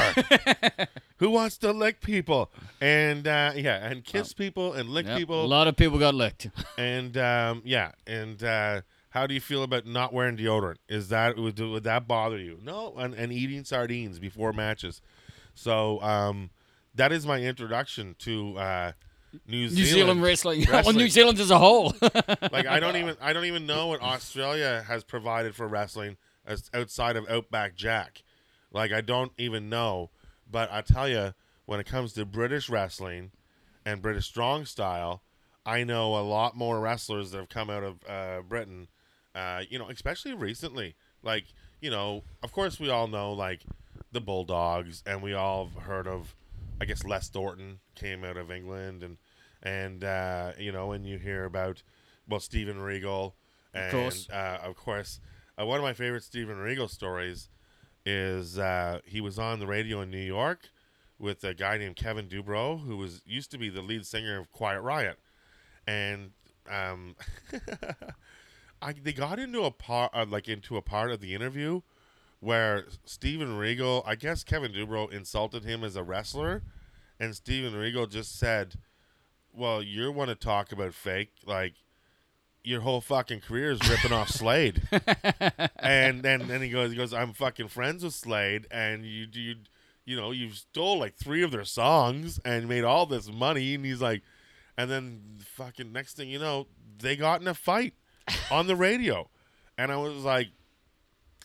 Who 1.17 1.31
wants 1.31 1.59
to 1.59 1.73
lick 1.73 2.01
people? 2.01 2.51
And 2.81 3.27
uh, 3.27 3.53
yeah, 3.57 3.89
and 3.89 4.05
kiss 4.05 4.33
people 4.33 4.73
and 4.73 4.89
lick 4.89 5.07
yep, 5.07 5.29
a 5.29 5.33
lot 5.33 5.67
of 5.67 5.77
people 5.77 5.99
got 5.99 6.15
licked. 6.15 6.49
And 6.79 7.17
um, 7.17 7.63
yeah, 7.65 7.93
and 8.07 8.43
uh, 8.43 8.83
how 9.11 9.27
do 9.27 9.35
you 9.35 9.41
feel 9.41 9.63
about 9.63 9.87
not 9.87 10.13
wearing 10.13 10.37
deodorant? 10.37 10.77
Is 10.89 11.09
that 11.09 11.37
would, 11.37 11.59
would 11.59 11.85
that 11.85 12.07
bother 12.07 12.39
you? 12.39 12.59
No, 12.63 12.95
and, 12.97 13.15
and 13.15 13.33
eating 13.33 13.65
sardines 13.65 14.19
before 14.19 14.53
matches. 14.53 15.01
So 15.55 16.01
um, 16.03 16.51
that 16.95 17.13
is 17.13 17.27
my 17.27 17.41
introduction 17.41 18.15
to 18.21 18.59
uh, 18.59 18.93
New 19.47 19.63
New 19.63 19.69
Zealand, 19.69 19.89
Zealand 19.89 20.23
wrestling, 20.23 20.65
wrestling. 20.69 20.97
New 20.97 21.09
Zealand 21.09 21.39
as 21.41 21.51
a 21.51 21.59
whole. 21.59 21.95
like 22.53 22.67
I 22.67 22.81
don't 22.81 22.97
even 22.97 23.17
I 23.21 23.33
don't 23.33 23.45
even 23.47 23.67
know 23.67 23.89
what 23.89 24.03
Australia 24.03 24.85
has 24.87 25.05
provided 25.05 25.55
for 25.55 25.67
wrestling 25.67 26.17
as 26.47 26.71
outside 26.75 27.17
of 27.17 27.29
Outback 27.29 27.75
Jack. 27.75 28.23
Like 28.73 28.93
I 28.93 29.01
don't 29.01 29.33
even 29.39 29.69
know, 29.69 30.11
but 30.51 30.71
I 30.71 30.83
tell 30.83 31.09
you, 31.09 31.35
when 31.67 31.81
it 31.81 31.87
comes 31.87 32.13
to 32.15 32.25
British 32.25 32.69
wrestling 32.69 33.33
and 33.85 34.03
British 34.03 34.27
strong 34.27 34.65
style, 34.65 35.23
I 35.65 35.85
know 35.85 36.17
a 36.17 36.21
lot 36.21 36.57
more 36.57 36.81
wrestlers 36.81 37.31
that 37.31 37.39
have 37.39 37.49
come 37.49 37.71
out 37.71 37.83
of 37.83 37.99
uh, 38.09 38.43
Britain. 38.43 38.89
Uh, 39.35 39.63
you 39.69 39.79
know, 39.79 39.89
especially 39.89 40.35
recently. 40.35 40.95
Like 41.23 41.45
you 41.81 41.91
know, 41.91 42.25
of 42.43 42.53
course 42.53 42.79
we 42.81 42.91
all 42.91 43.09
know 43.09 43.33
like 43.33 43.63
the 44.13 44.21
Bulldogs, 44.21 45.03
and 45.07 45.23
we 45.23 45.35
all 45.35 45.67
have 45.67 45.85
heard 45.85 46.07
of. 46.07 46.35
I 46.81 46.85
guess 46.85 47.05
Les 47.05 47.29
Thornton 47.29 47.81
came 47.97 48.23
out 48.23 48.37
of 48.37 48.53
England, 48.53 49.03
and 49.03 49.17
and 49.63 50.05
uh, 50.05 50.53
you 50.59 50.73
know, 50.73 50.93
and 50.93 51.07
you 51.07 51.19
hear 51.19 51.45
about 51.45 51.83
well 52.29 52.41
Steven 52.41 52.81
Regal, 52.81 53.35
and 53.75 53.91
course. 53.91 54.29
Uh, 54.31 54.59
of 54.63 54.77
course, 54.77 55.21
uh, 55.61 55.67
one 55.67 55.79
of 55.79 55.83
my 55.83 55.93
favorite 55.93 56.23
Steven 56.23 56.59
Regal 56.59 56.89
stories 56.89 57.49
is 58.07 58.59
uh, 58.59 59.01
he 59.05 59.21
was 59.21 59.39
on 59.39 59.59
the 59.59 59.67
radio 59.67 60.01
in 60.01 60.11
New 60.11 60.19
York 60.19 60.71
with 61.19 61.43
a 61.43 61.53
guy 61.53 61.77
named 61.77 61.97
Kevin 61.97 62.29
DuBrow, 62.29 62.85
who 62.85 62.97
was 62.97 63.23
used 63.27 63.51
to 63.51 63.59
be 63.59 63.69
the 63.69 63.83
lead 63.83 64.07
singer 64.07 64.39
of 64.39 64.51
Quiet 64.53 64.81
Riot, 64.83 65.19
and 65.87 66.31
um, 66.71 67.17
I 68.81 68.93
they 68.93 69.13
got 69.13 69.39
into 69.39 69.65
a 69.65 69.71
part 69.71 70.13
uh, 70.15 70.27
like 70.29 70.49
into 70.49 70.77
a 70.77 70.83
part 70.83 71.11
of 71.11 71.21
the 71.21 71.35
interview 71.35 71.81
where 72.41 72.85
Steven 73.05 73.57
Regal, 73.57 74.03
I 74.07 74.15
guess 74.15 74.45
Kevin 74.45 74.73
DuBrow 74.73 75.13
insulted 75.13 75.65
him 75.65 75.83
as 75.83 75.97
a 75.97 76.05
wrestler, 76.05 76.63
and 77.19 77.35
Steven 77.35 77.75
Regal 77.75 78.07
just 78.07 78.39
said, 78.39 78.75
"Well, 79.53 79.83
you 79.83 80.13
want 80.13 80.31
to 80.31 80.35
talk 80.35 80.73
about 80.73 80.95
fake 80.95 81.33
like." 81.47 81.75
Your 82.65 82.81
whole 82.83 83.01
fucking 83.01 83.41
career 83.41 83.71
is 83.71 83.89
ripping 83.89 84.13
off 84.13 84.29
Slade, 84.29 84.83
and 85.79 86.23
then 86.23 86.49
then 86.49 86.61
he 86.61 86.69
goes, 86.69 86.91
he 86.91 86.97
goes, 86.99 87.15
I'm 87.15 87.33
fucking 87.33 87.69
friends 87.69 88.05
with 88.05 88.13
Slade, 88.13 88.67
and 88.71 89.07
you 89.07 89.27
you 89.33 89.55
you 90.05 90.17
know 90.17 90.33
you 90.33 90.51
stole 90.51 90.99
like 90.99 91.15
three 91.15 91.43
of 91.43 91.51
their 91.51 91.65
songs 91.65 92.41
and 92.45 92.69
made 92.69 92.85
all 92.85 93.07
this 93.07 93.33
money, 93.33 93.75
and 93.75 93.87
he's 93.87 94.03
like, 94.03 94.23
and 94.77 94.91
then 94.91 95.39
fucking 95.41 95.93
next 95.93 96.17
thing 96.17 96.29
you 96.29 96.39
know, 96.39 96.67
they 96.99 97.17
got 97.17 97.41
in 97.41 97.49
a 97.49 97.55
fight 97.55 97.95
on 98.51 98.67
the 98.67 98.77
radio, 98.77 99.29
and 99.77 99.93
I 99.93 99.97
was 99.97 100.25
like, 100.25 100.49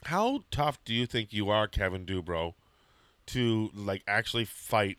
how 0.05 0.41
tough 0.51 0.83
do 0.83 0.93
you 0.93 1.05
think 1.05 1.33
you 1.33 1.49
are, 1.49 1.67
Kevin 1.67 2.05
DuBrow, 2.05 2.53
to 3.27 3.69
like 3.73 4.03
actually 4.07 4.45
fight? 4.45 4.97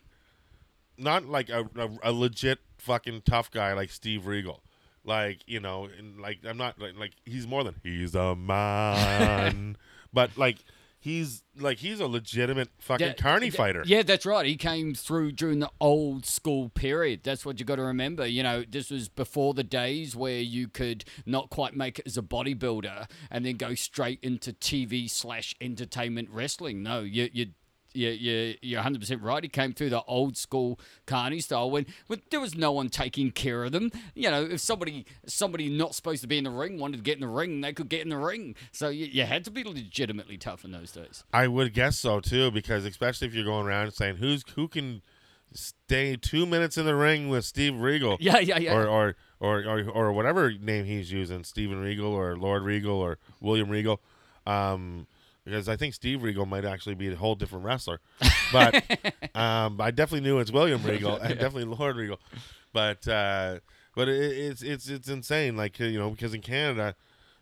Not 0.97 1.25
like 1.25 1.49
a, 1.49 1.69
a, 1.75 1.89
a 2.03 2.11
legit 2.11 2.59
fucking 2.77 3.23
tough 3.25 3.51
guy 3.51 3.73
like 3.73 3.89
Steve 3.89 4.25
Regal, 4.25 4.61
like 5.03 5.39
you 5.45 5.59
know, 5.59 5.89
and 5.97 6.19
like 6.19 6.39
I'm 6.45 6.57
not 6.57 6.79
like, 6.79 6.97
like 6.97 7.11
he's 7.25 7.47
more 7.47 7.63
than 7.63 7.75
he's 7.83 8.15
a 8.15 8.35
man, 8.35 9.77
but 10.13 10.37
like 10.37 10.57
he's 11.05 11.43
like 11.55 11.77
he's 11.77 11.99
a 11.99 12.07
legitimate 12.07 12.69
fucking 12.79 13.13
carny 13.19 13.51
fighter. 13.51 13.83
Yeah, 13.85 14.01
that's 14.01 14.25
right. 14.25 14.43
He 14.43 14.57
came 14.57 14.95
through 14.95 15.33
during 15.33 15.59
the 15.59 15.69
old 15.79 16.25
school 16.25 16.69
period. 16.69 17.21
That's 17.23 17.45
what 17.45 17.59
you 17.59 17.65
got 17.65 17.75
to 17.75 17.83
remember. 17.83 18.25
You 18.25 18.41
know, 18.41 18.63
this 18.67 18.89
was 18.89 19.07
before 19.07 19.53
the 19.53 19.63
days 19.63 20.15
where 20.15 20.39
you 20.39 20.67
could 20.67 21.05
not 21.25 21.51
quite 21.51 21.75
make 21.75 21.99
it 21.99 22.07
as 22.07 22.17
a 22.17 22.23
bodybuilder 22.23 23.07
and 23.29 23.45
then 23.45 23.55
go 23.55 23.75
straight 23.75 24.19
into 24.23 24.51
TV 24.51 25.07
slash 25.07 25.53
entertainment 25.61 26.29
wrestling. 26.31 26.81
No, 26.81 27.01
you 27.01 27.29
you. 27.31 27.45
You, 27.95 28.09
you, 28.09 28.55
you're 28.61 28.81
100% 28.81 29.21
right. 29.21 29.43
He 29.43 29.49
came 29.49 29.73
through 29.73 29.89
the 29.89 30.03
old 30.03 30.37
school 30.37 30.79
carny 31.05 31.39
style 31.39 31.69
when, 31.71 31.85
when 32.07 32.21
there 32.29 32.39
was 32.39 32.55
no 32.55 32.71
one 32.71 32.89
taking 32.89 33.31
care 33.31 33.63
of 33.63 33.71
them. 33.71 33.91
You 34.13 34.29
know, 34.29 34.43
if 34.43 34.59
somebody 34.59 35.05
somebody 35.25 35.69
not 35.69 35.95
supposed 35.95 36.21
to 36.21 36.27
be 36.27 36.37
in 36.37 36.43
the 36.43 36.49
ring 36.49 36.79
wanted 36.79 36.97
to 36.97 37.03
get 37.03 37.15
in 37.15 37.21
the 37.21 37.27
ring, 37.27 37.61
they 37.61 37.73
could 37.73 37.89
get 37.89 38.01
in 38.01 38.09
the 38.09 38.17
ring. 38.17 38.55
So 38.71 38.89
you, 38.89 39.05
you 39.05 39.23
had 39.23 39.43
to 39.45 39.51
be 39.51 39.63
legitimately 39.63 40.37
tough 40.37 40.65
in 40.65 40.71
those 40.71 40.91
days. 40.91 41.23
I 41.33 41.47
would 41.47 41.73
guess 41.73 41.97
so 41.97 42.19
too, 42.19 42.51
because 42.51 42.85
especially 42.85 43.27
if 43.27 43.33
you're 43.33 43.45
going 43.45 43.65
around 43.67 43.91
saying 43.91 44.17
who's 44.17 44.43
who 44.55 44.67
can 44.67 45.01
stay 45.53 46.15
two 46.15 46.45
minutes 46.45 46.77
in 46.77 46.85
the 46.85 46.95
ring 46.95 47.29
with 47.29 47.45
Steve 47.45 47.79
Regal, 47.79 48.17
Yeah, 48.19 48.39
yeah, 48.39 48.59
yeah. 48.59 48.75
or 48.75 48.87
or 48.87 49.15
or 49.39 49.63
or, 49.63 49.89
or 49.89 50.13
whatever 50.13 50.51
name 50.51 50.85
he's 50.85 51.11
using, 51.11 51.43
Steven 51.43 51.79
Regal 51.79 52.13
or 52.13 52.35
Lord 52.35 52.63
Regal 52.63 52.95
or 52.97 53.17
William 53.41 53.69
Regal, 53.69 54.01
um, 54.45 55.07
because 55.45 55.69
I 55.69 55.77
think 55.77 55.93
Steve 55.93 56.23
Regal 56.23 56.45
might 56.45 56.65
actually 56.65 56.95
be 56.95 57.11
a 57.11 57.15
whole 57.15 57.35
different 57.35 57.63
wrestler, 57.65 58.01
but 58.51 58.83
um, 59.35 59.79
I 59.79 59.91
definitely 59.91 60.27
knew 60.27 60.39
it's 60.39 60.51
William 60.51 60.83
Regal 60.85 61.17
and 61.17 61.35
definitely 61.35 61.65
Lord 61.65 61.95
Regal, 61.95 62.19
but 62.73 63.07
uh, 63.07 63.59
but 63.95 64.09
it, 64.09 64.19
it's 64.19 64.61
it's 64.61 64.89
it's 64.89 65.07
insane, 65.07 65.55
like 65.55 65.79
you 65.79 65.97
know, 65.97 66.09
because 66.09 66.33
in 66.33 66.41
Canada. 66.41 66.95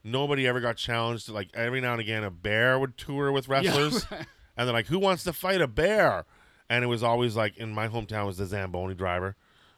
Nobody 0.05 0.45
ever 0.45 0.59
got 0.59 0.75
challenged. 0.75 1.29
Like 1.29 1.47
every 1.53 1.79
now 1.79 1.93
and 1.93 2.01
again, 2.01 2.25
a 2.25 2.29
bear 2.29 2.77
would 2.77 2.97
tour 2.97 3.31
with 3.31 3.47
wrestlers, 3.47 4.05
and 4.11 4.27
they're 4.67 4.73
like, 4.73 4.87
"Who 4.87 4.99
wants 4.99 5.23
to 5.23 5.31
fight 5.31 5.61
a 5.61 5.67
bear?" 5.67 6.25
And 6.69 6.83
it 6.83 6.87
was 6.87 7.01
always 7.01 7.37
like 7.37 7.55
in 7.55 7.71
my 7.71 7.87
hometown 7.87 8.25
was 8.25 8.35
the 8.35 8.45
Zamboni 8.45 8.95
driver, 8.95 9.37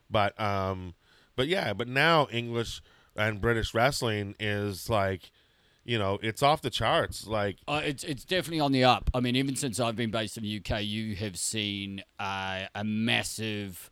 but 0.10 0.40
um, 0.42 0.96
but 1.36 1.48
yeah, 1.48 1.74
but 1.74 1.88
now 1.88 2.28
English 2.32 2.82
and 3.16 3.40
British 3.40 3.74
wrestling 3.76 4.36
is 4.40 4.90
like, 4.90 5.32
you 5.86 6.00
know, 6.00 6.20
it's 6.22 6.42
off 6.44 6.62
the 6.62 6.70
charts. 6.70 7.28
Like, 7.28 7.58
Uh, 7.68 7.82
it's 7.86 8.04
it's 8.04 8.26
definitely 8.26 8.60
on 8.60 8.72
the 8.72 8.84
up. 8.84 9.10
I 9.14 9.20
mean, 9.20 9.36
even 9.36 9.56
since 9.56 9.80
I've 9.80 9.96
been 9.96 10.12
based 10.12 10.36
in 10.36 10.44
the 10.44 10.58
UK, 10.58 10.84
you 10.84 11.16
have 11.16 11.38
seen 11.38 12.04
uh, 12.20 12.66
a 12.74 12.84
massive 12.84 13.90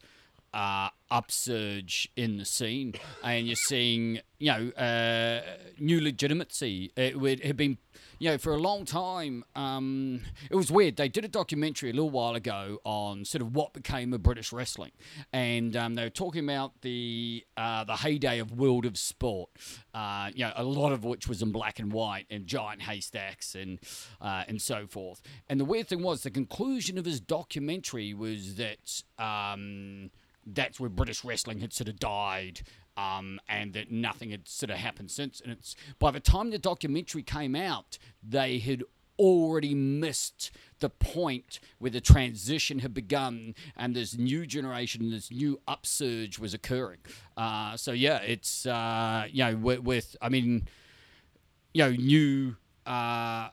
uh, 0.53 0.89
upsurge 1.13 2.09
in 2.15 2.37
the 2.37 2.45
scene, 2.45 2.95
and 3.23 3.45
you're 3.47 3.55
seeing 3.55 4.19
you 4.39 4.51
know 4.51 4.69
uh, 4.71 5.41
new 5.79 6.01
legitimacy. 6.01 6.91
It 6.97 7.19
would 7.19 7.41
have 7.45 7.55
been. 7.55 7.77
You 8.19 8.31
know, 8.31 8.37
for 8.37 8.53
a 8.53 8.57
long 8.57 8.85
time, 8.85 9.43
um, 9.53 10.21
it 10.49 10.55
was 10.55 10.71
weird. 10.71 10.95
They 10.95 11.09
did 11.09 11.25
a 11.25 11.27
documentary 11.27 11.89
a 11.89 11.93
little 11.93 12.09
while 12.09 12.35
ago 12.35 12.79
on 12.85 13.25
sort 13.25 13.41
of 13.41 13.53
what 13.53 13.73
became 13.73 14.13
of 14.13 14.23
British 14.23 14.53
wrestling, 14.53 14.91
and 15.33 15.75
um, 15.75 15.95
they 15.95 16.03
were 16.03 16.09
talking 16.09 16.43
about 16.43 16.81
the 16.81 17.43
uh, 17.57 17.83
the 17.83 17.97
heyday 17.97 18.39
of 18.39 18.51
World 18.51 18.85
of 18.85 18.97
Sport. 18.97 19.49
Uh, 19.93 20.31
you 20.33 20.45
know, 20.45 20.53
a 20.55 20.63
lot 20.63 20.91
of 20.91 21.03
which 21.03 21.27
was 21.27 21.41
in 21.41 21.51
black 21.51 21.79
and 21.79 21.91
white 21.91 22.25
and 22.31 22.47
giant 22.47 22.81
haystacks 22.83 23.55
and 23.55 23.79
uh, 24.21 24.43
and 24.47 24.61
so 24.61 24.87
forth. 24.87 25.21
And 25.49 25.59
the 25.59 25.65
weird 25.65 25.87
thing 25.87 26.01
was, 26.01 26.23
the 26.23 26.31
conclusion 26.31 26.97
of 26.97 27.05
his 27.05 27.19
documentary 27.19 28.13
was 28.13 28.55
that 28.55 29.03
um, 29.19 30.09
that's 30.45 30.79
where 30.79 30.89
British 30.89 31.23
wrestling 31.23 31.59
had 31.59 31.73
sort 31.73 31.87
of 31.87 31.99
died. 31.99 32.61
Um, 32.95 33.39
and 33.49 33.73
that 33.73 33.91
nothing 33.91 34.29
had 34.29 34.47
sort 34.47 34.69
of 34.69 34.77
happened 34.77 35.09
since. 35.09 35.41
And 35.41 35.51
it's 35.51 35.75
by 35.97 36.11
the 36.11 36.19
time 36.19 36.51
the 36.51 36.59
documentary 36.59 37.23
came 37.23 37.55
out, 37.55 37.97
they 38.21 38.59
had 38.59 38.83
already 39.19 39.73
missed 39.73 40.51
the 40.79 40.89
point 40.89 41.59
where 41.79 41.91
the 41.91 42.01
transition 42.01 42.79
had 42.79 42.93
begun 42.93 43.55
and 43.75 43.95
this 43.95 44.17
new 44.17 44.45
generation, 44.45 45.11
this 45.11 45.31
new 45.31 45.59
upsurge 45.67 46.39
was 46.39 46.53
occurring. 46.53 46.99
Uh, 47.37 47.77
so 47.77 47.91
yeah, 47.91 48.17
it's 48.17 48.65
uh, 48.65 49.25
you 49.29 49.43
know 49.43 49.55
with, 49.55 49.79
with 49.79 50.15
I 50.21 50.29
mean, 50.29 50.67
you 51.73 51.83
know 51.83 51.91
new. 51.91 52.55
Uh, 52.85 53.49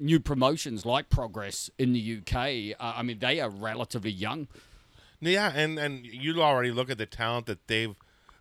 New 0.00 0.18
promotions 0.18 0.84
like 0.84 1.08
Progress 1.08 1.70
in 1.78 1.92
the 1.92 2.18
UK, 2.18 2.76
uh, 2.80 2.94
I 2.96 3.04
mean, 3.04 3.20
they 3.20 3.38
are 3.38 3.48
relatively 3.48 4.10
young. 4.10 4.48
Yeah, 5.20 5.52
and 5.54 5.78
and 5.78 6.04
you 6.04 6.42
already 6.42 6.70
look 6.70 6.90
at 6.90 6.98
the 6.98 7.06
talent 7.06 7.46
that 7.46 7.66
they've 7.66 7.96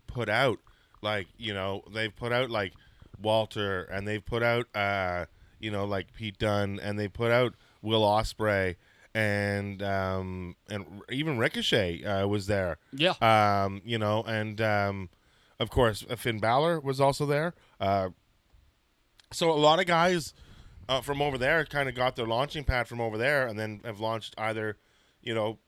put 0.08 0.30
out. 0.30 0.60
Like 1.02 1.28
you 1.38 1.54
know, 1.54 1.84
they've 1.94 2.16
put 2.16 2.32
out 2.32 2.50
like 2.50 2.74
Walter, 3.22 3.84
and 3.84 4.08
they've 4.08 4.26
put 4.26 4.44
out 4.44 4.68
uh, 4.76 5.26
you 5.60 5.72
know 5.72 5.86
like 5.86 6.14
Pete 6.14 6.38
Dunne, 6.38 6.80
and 6.82 7.00
they 7.00 7.08
put 7.08 7.32
out 7.32 7.56
Will 7.82 8.02
Ospreay, 8.02 8.76
and 9.14 9.82
um, 9.84 10.56
and 10.70 10.86
even 11.12 11.38
Ricochet 11.38 12.04
uh, 12.04 12.28
was 12.28 12.48
there. 12.48 12.78
Yeah. 12.92 13.14
Um, 13.22 13.82
you 13.86 13.98
know, 13.98 14.24
and 14.24 14.60
um, 14.62 15.10
of 15.60 15.70
course 15.70 16.04
Finn 16.18 16.40
Balor 16.40 16.80
was 16.80 17.00
also 17.00 17.26
there. 17.26 17.54
Uh, 17.80 18.10
so 19.32 19.50
a 19.52 19.54
lot 19.54 19.80
of 19.80 19.86
guys 19.86 20.34
uh, 20.88 21.02
from 21.02 21.22
over 21.22 21.38
there 21.38 21.66
kind 21.66 21.90
of 21.90 21.96
got 21.96 22.16
their 22.16 22.28
launching 22.28 22.64
pad 22.64 22.88
from 22.88 23.02
over 23.02 23.18
there, 23.18 23.48
and 23.48 23.58
then 23.58 23.82
have 23.84 24.00
launched 24.00 24.34
either, 24.38 24.78
you 25.22 25.34
know, 25.34 25.60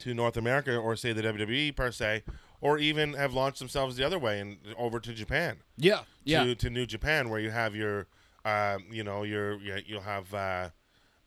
to 0.00 0.14
North 0.14 0.36
America 0.36 0.76
or 0.76 0.96
say 0.96 1.12
the 1.12 1.22
WWE 1.22 1.74
per 1.76 1.90
se, 1.90 2.22
or 2.60 2.78
even 2.78 3.12
have 3.14 3.32
launched 3.34 3.58
themselves 3.58 3.96
the 3.96 4.04
other 4.04 4.18
way 4.18 4.40
and 4.40 4.56
over 4.78 4.98
to 5.00 5.12
Japan. 5.12 5.58
Yeah, 5.76 6.00
yeah. 6.24 6.44
To, 6.44 6.54
to 6.54 6.70
New 6.70 6.86
Japan, 6.86 7.28
where 7.30 7.40
you 7.40 7.50
have 7.50 7.74
your, 7.74 8.06
um, 8.44 8.84
you 8.90 9.04
know, 9.04 9.22
your 9.22 9.54
you- 9.58 9.82
you'll 9.86 10.00
have 10.02 10.32
uh, 10.34 10.70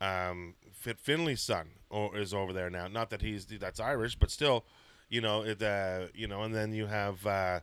um, 0.01 0.55
Fit 0.71 0.99
Finlay's 0.99 1.41
son 1.41 1.69
or 1.89 2.17
is 2.17 2.33
over 2.33 2.53
there 2.53 2.69
now. 2.69 2.87
Not 2.87 3.09
that 3.11 3.21
he's 3.21 3.45
that's 3.45 3.79
Irish, 3.79 4.15
but 4.15 4.29
still, 4.31 4.65
you 5.09 5.21
know, 5.21 5.41
it, 5.43 5.61
uh, 5.61 6.07
you 6.13 6.27
know, 6.27 6.43
and 6.43 6.53
then 6.53 6.73
you 6.73 6.87
have 6.87 7.25
uh, 7.25 7.59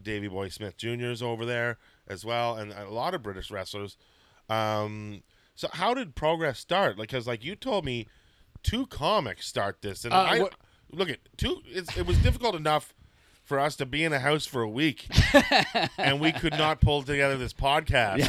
Davy 0.00 0.28
Boy 0.28 0.48
Smith 0.48 0.76
Jr. 0.76 1.06
is 1.10 1.22
over 1.22 1.44
there 1.46 1.78
as 2.06 2.24
well, 2.24 2.56
and 2.56 2.72
a 2.72 2.88
lot 2.88 3.14
of 3.14 3.22
British 3.22 3.50
wrestlers. 3.50 3.96
Um, 4.48 5.22
so 5.54 5.68
how 5.72 5.92
did 5.94 6.14
progress 6.14 6.58
start? 6.58 6.98
Like, 6.98 7.10
cause 7.10 7.26
like 7.26 7.44
you 7.44 7.56
told 7.56 7.84
me, 7.84 8.06
two 8.62 8.86
comics 8.86 9.46
start 9.46 9.82
this, 9.82 10.04
and 10.04 10.12
Uh, 10.14 10.16
I 10.18 10.40
what- 10.40 10.54
look 10.90 11.10
at 11.10 11.18
two. 11.36 11.62
It's, 11.66 11.96
it 11.96 12.06
was 12.06 12.18
difficult 12.18 12.54
enough 12.54 12.94
for 13.44 13.58
us 13.58 13.76
to 13.76 13.86
be 13.86 14.04
in 14.04 14.12
a 14.12 14.18
house 14.18 14.44
for 14.46 14.60
a 14.62 14.68
week, 14.68 15.08
and 15.98 16.20
we 16.20 16.32
could 16.32 16.52
not 16.52 16.80
pull 16.80 17.02
together 17.02 17.36
this 17.38 17.52
podcast. 17.54 18.28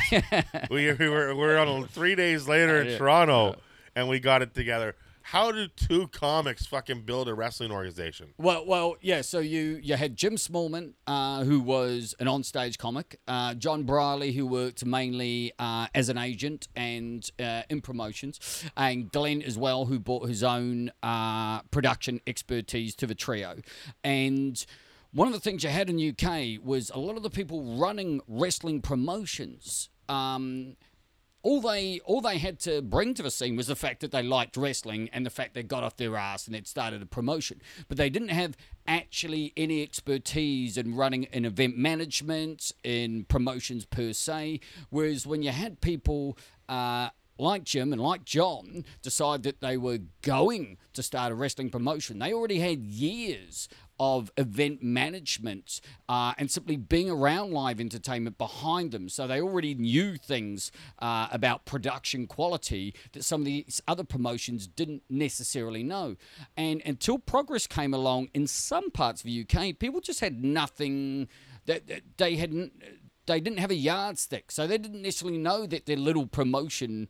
we, 0.70 0.92
we 0.94 1.10
were 1.10 1.36
we 1.36 1.42
were 1.42 1.58
on 1.58 1.88
three 1.88 2.16
days 2.16 2.48
later 2.48 2.82
in 2.82 2.98
Toronto, 2.98 3.56
and 3.96 4.08
we 4.08 4.20
got 4.20 4.42
it 4.42 4.54
together. 4.54 4.96
How 5.32 5.52
do 5.52 5.68
two 5.68 6.08
comics 6.08 6.66
fucking 6.66 7.04
build 7.04 7.30
a 7.30 7.36
wrestling 7.36 7.72
organization? 7.72 8.34
Well, 8.40 8.66
well, 8.66 8.96
yeah. 9.00 9.22
So 9.22 9.38
you 9.38 9.80
you 9.84 9.94
had 9.96 10.16
Jim 10.16 10.38
Smallman, 10.38 10.94
uh, 11.06 11.44
who 11.44 11.60
was 11.60 12.16
an 12.20 12.26
onstage 12.26 12.80
comic, 12.80 13.20
uh, 13.28 13.54
Jon 13.54 13.84
Briley, 13.84 14.32
who 14.32 14.48
worked 14.48 14.84
mainly 14.86 15.52
uh, 15.60 15.86
as 15.94 16.10
an 16.10 16.18
agent 16.18 16.68
and 16.76 17.30
uh, 17.40 17.62
in 17.70 17.82
promotions, 17.82 18.66
and 18.76 19.12
Glenn 19.12 19.44
as 19.44 19.56
well, 19.56 19.86
who 19.86 20.00
brought 20.00 20.28
his 20.28 20.44
own 20.44 20.92
uh, 21.04 21.62
production 21.70 22.22
expertise 22.26 22.96
to 22.96 23.06
the 23.06 23.14
trio. 23.14 23.58
And 24.04 24.66
one 25.14 25.28
of 25.28 25.34
the 25.34 25.40
things 25.40 25.64
you 25.64 25.70
had 25.70 25.92
in 25.92 26.10
UK 26.10 26.60
was 26.66 26.90
a 26.90 26.98
lot 26.98 27.18
of 27.18 27.22
the 27.22 27.30
people 27.30 27.78
running 27.78 28.20
wrestling 28.28 28.82
promotions. 28.82 29.90
Um, 30.08 30.76
all 31.42 31.62
they 31.62 32.00
all 32.06 32.22
they 32.22 32.38
had 32.38 32.60
to 32.60 32.82
bring 32.82 33.14
to 33.14 33.24
the 33.24 33.32
scene 33.32 33.56
was 33.56 33.68
the 33.68 33.76
fact 33.76 34.02
that 34.02 34.12
they 34.12 34.24
liked 34.24 34.58
wrestling 34.58 35.10
and 35.14 35.26
the 35.26 35.30
fact 35.30 35.54
they 35.54 35.64
got 35.64 35.84
off 35.84 35.96
their 35.96 36.16
ass 36.18 36.46
and 36.46 36.56
they'd 36.56 36.68
started 36.68 37.02
a 37.02 37.06
promotion. 37.06 37.62
But 37.88 37.98
they 37.98 38.10
didn't 38.10 38.30
have 38.30 38.58
actually 38.88 39.54
any 39.56 39.82
expertise 39.82 40.78
in 40.78 40.96
running 40.96 41.24
in 41.24 41.46
event 41.46 41.78
management, 41.78 42.72
in 42.84 43.24
promotions 43.26 43.86
per 43.86 44.14
se. 44.14 44.60
Whereas 44.90 45.26
when 45.26 45.42
you 45.42 45.52
had 45.52 45.82
people 45.82 46.38
uh, 46.68 47.10
like 47.40 47.64
Jim 47.64 47.94
and 47.94 48.02
like 48.02 48.26
John 48.26 48.86
decide 49.02 49.44
that 49.44 49.62
they 49.62 49.78
were 49.78 50.00
going 50.22 50.78
to 50.94 51.04
start 51.04 51.32
a 51.32 51.36
wrestling 51.36 51.70
promotion, 51.70 52.20
they 52.20 52.34
already 52.34 52.60
had 52.60 52.80
years 52.80 53.70
of 54.00 54.32
event 54.38 54.82
management 54.82 55.82
uh, 56.08 56.34
and 56.38 56.50
simply 56.50 56.78
being 56.78 57.10
around 57.10 57.52
live 57.52 57.80
entertainment 57.80 58.38
behind 58.38 58.92
them. 58.92 59.10
So 59.10 59.28
they 59.28 59.42
already 59.42 59.76
knew 59.76 60.16
things 60.16 60.72
uh, 61.00 61.28
about 61.32 61.66
production 61.66 62.26
quality 62.26 62.96
that 63.12 63.24
some 63.24 63.42
of 63.42 63.46
these 63.46 63.82
other 63.88 64.06
promotions 64.06 64.68
didn't 64.68 65.04
necessarily 65.10 65.84
know. 65.84 66.16
And 66.56 66.82
until 66.86 67.20
Progress 67.20 67.68
came 67.68 67.94
along 67.94 68.30
in 68.34 68.48
some 68.48 68.90
parts 68.90 69.22
of 69.22 69.26
the 69.26 69.46
UK, 69.46 69.78
people 69.78 70.00
just 70.00 70.22
had 70.22 70.44
nothing 70.44 71.28
that 71.66 71.84
they 72.18 72.36
hadn't. 72.36 72.74
They 73.26 73.40
didn't 73.40 73.60
have 73.60 73.70
a 73.70 73.76
yardstick, 73.76 74.52
so 74.52 74.66
they 74.66 74.80
didn't 74.80 75.04
necessarily 75.04 75.38
know 75.38 75.68
that 75.68 75.86
their 75.86 75.98
little 75.98 76.26
promotion 76.26 77.10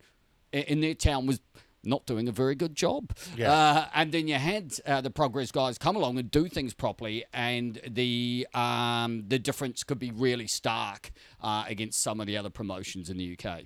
in 0.52 0.80
their 0.80 0.94
town 0.94 1.26
was 1.26 1.40
not 1.82 2.04
doing 2.04 2.28
a 2.28 2.32
very 2.32 2.54
good 2.54 2.74
job. 2.74 3.12
Yeah. 3.36 3.52
Uh, 3.52 3.86
and 3.94 4.12
then 4.12 4.28
you 4.28 4.34
had 4.34 4.74
uh, 4.86 5.00
the 5.00 5.10
progress 5.10 5.50
guys 5.50 5.78
come 5.78 5.96
along 5.96 6.18
and 6.18 6.30
do 6.30 6.48
things 6.48 6.74
properly, 6.74 7.24
and 7.32 7.80
the 7.88 8.46
um, 8.54 9.24
the 9.28 9.38
difference 9.38 9.82
could 9.82 9.98
be 9.98 10.10
really 10.10 10.46
stark 10.46 11.10
uh, 11.42 11.64
against 11.66 12.02
some 12.02 12.20
of 12.20 12.26
the 12.26 12.36
other 12.36 12.50
promotions 12.50 13.08
in 13.08 13.16
the 13.16 13.36
UK. 13.38 13.64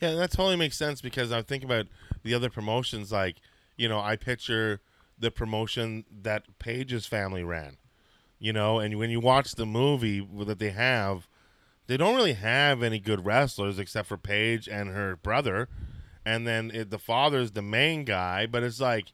Yeah, 0.00 0.14
that 0.14 0.32
totally 0.32 0.56
makes 0.56 0.78
sense 0.78 1.02
because 1.02 1.30
I 1.30 1.42
think 1.42 1.62
about 1.62 1.86
the 2.22 2.32
other 2.34 2.48
promotions. 2.48 3.12
Like, 3.12 3.36
you 3.76 3.88
know, 3.88 4.00
I 4.00 4.16
picture 4.16 4.80
the 5.18 5.30
promotion 5.30 6.04
that 6.22 6.58
Paige's 6.58 7.06
family 7.06 7.44
ran. 7.44 7.76
You 8.38 8.54
know, 8.54 8.78
and 8.78 8.98
when 8.98 9.10
you 9.10 9.20
watch 9.20 9.52
the 9.52 9.66
movie 9.66 10.26
that 10.46 10.58
they 10.58 10.70
have, 10.70 11.28
they 11.90 11.96
don't 11.96 12.14
really 12.14 12.34
have 12.34 12.84
any 12.84 13.00
good 13.00 13.26
wrestlers 13.26 13.76
except 13.76 14.06
for 14.06 14.16
Paige 14.16 14.68
and 14.68 14.90
her 14.90 15.16
brother, 15.16 15.68
and 16.24 16.46
then 16.46 16.70
it, 16.72 16.90
the 16.90 17.00
father's 17.00 17.50
the 17.50 17.62
main 17.62 18.04
guy. 18.04 18.46
But 18.46 18.62
it's 18.62 18.78
like, 18.78 19.06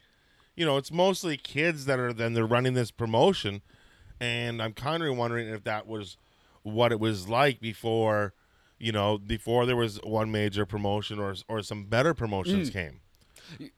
you 0.55 0.67
know, 0.67 0.77
it's 0.77 0.93
mostly 0.93 1.39
kids 1.39 1.87
that 1.87 1.99
are 1.99 2.13
then 2.13 2.35
they're 2.35 2.45
running 2.45 2.75
this 2.75 2.91
promotion, 2.91 3.63
and 4.21 4.61
I'm 4.61 4.75
kind 4.75 5.03
of 5.03 5.17
wondering 5.17 5.49
if 5.49 5.65
that 5.65 5.87
was 5.87 6.19
what 6.65 6.93
it 6.93 7.01
was 7.01 7.31
like 7.31 7.61
before, 7.61 8.35
you 8.79 8.93
know, 8.93 9.17
before 9.17 9.65
there 9.65 9.75
was 9.75 9.99
one 10.05 10.31
major 10.31 10.67
promotion 10.67 11.19
or 11.19 11.35
or 11.49 11.63
some 11.63 11.85
better 11.85 12.13
promotions 12.13 12.69
came. 12.69 13.01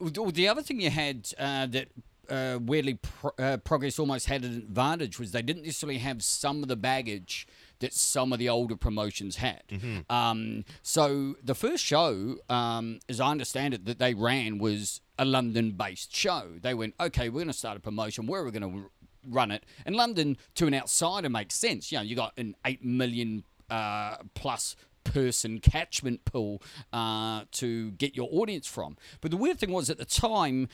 The 0.00 0.48
other 0.48 0.62
thing 0.62 0.80
you 0.80 0.90
had 0.90 1.28
uh, 1.38 1.66
that 1.66 1.88
uh, 2.28 2.58
weirdly 2.60 2.94
pro- 2.94 3.30
uh, 3.38 3.58
Progress 3.58 4.00
almost 4.00 4.26
had 4.26 4.44
an 4.44 4.56
advantage 4.56 5.20
was 5.20 5.30
they 5.30 5.42
didn't 5.42 5.62
necessarily 5.62 5.98
have 5.98 6.20
some 6.24 6.64
of 6.64 6.68
the 6.68 6.74
baggage 6.76 7.46
that 7.80 7.94
some 7.94 8.32
of 8.32 8.38
the 8.38 8.48
older 8.48 8.76
promotions 8.76 9.36
had. 9.36 9.62
Um, 10.10 10.64
so 10.82 11.36
the 11.42 11.54
first 11.54 11.84
show, 11.84 12.36
um, 12.48 12.98
as 13.08 13.20
I 13.20 13.30
understand 13.30 13.74
it, 13.74 13.84
that 13.84 13.98
they 13.98 14.14
ran 14.14 14.58
was 14.58 15.00
a 15.18 15.24
London-based 15.24 16.14
show. 16.14 16.54
They 16.60 16.74
went, 16.74 16.94
okay, 17.00 17.28
we're 17.28 17.40
going 17.40 17.48
to 17.48 17.52
start 17.52 17.76
a 17.76 17.80
promotion. 17.80 18.26
Where 18.26 18.42
are 18.42 18.44
we 18.44 18.50
going 18.50 18.72
to 18.72 18.90
run 19.28 19.50
it? 19.50 19.64
And 19.86 19.94
London, 19.96 20.36
to 20.56 20.66
an 20.66 20.74
outsider, 20.74 21.28
makes 21.28 21.54
sense. 21.54 21.92
You 21.92 21.98
know, 21.98 22.02
you 22.02 22.16
got 22.16 22.32
an 22.36 22.56
eight 22.64 22.84
million 22.84 23.44
uh, 23.70 24.16
plus 24.34 24.76
person 25.04 25.58
catchment 25.58 26.24
pool 26.24 26.62
uh, 26.92 27.42
to 27.52 27.92
get 27.92 28.14
your 28.16 28.28
audience 28.30 28.66
from. 28.66 28.96
But 29.20 29.30
the 29.30 29.36
weird 29.36 29.58
thing 29.58 29.72
was 29.72 29.88
at 29.88 29.98
the 29.98 30.04
time, 30.04 30.68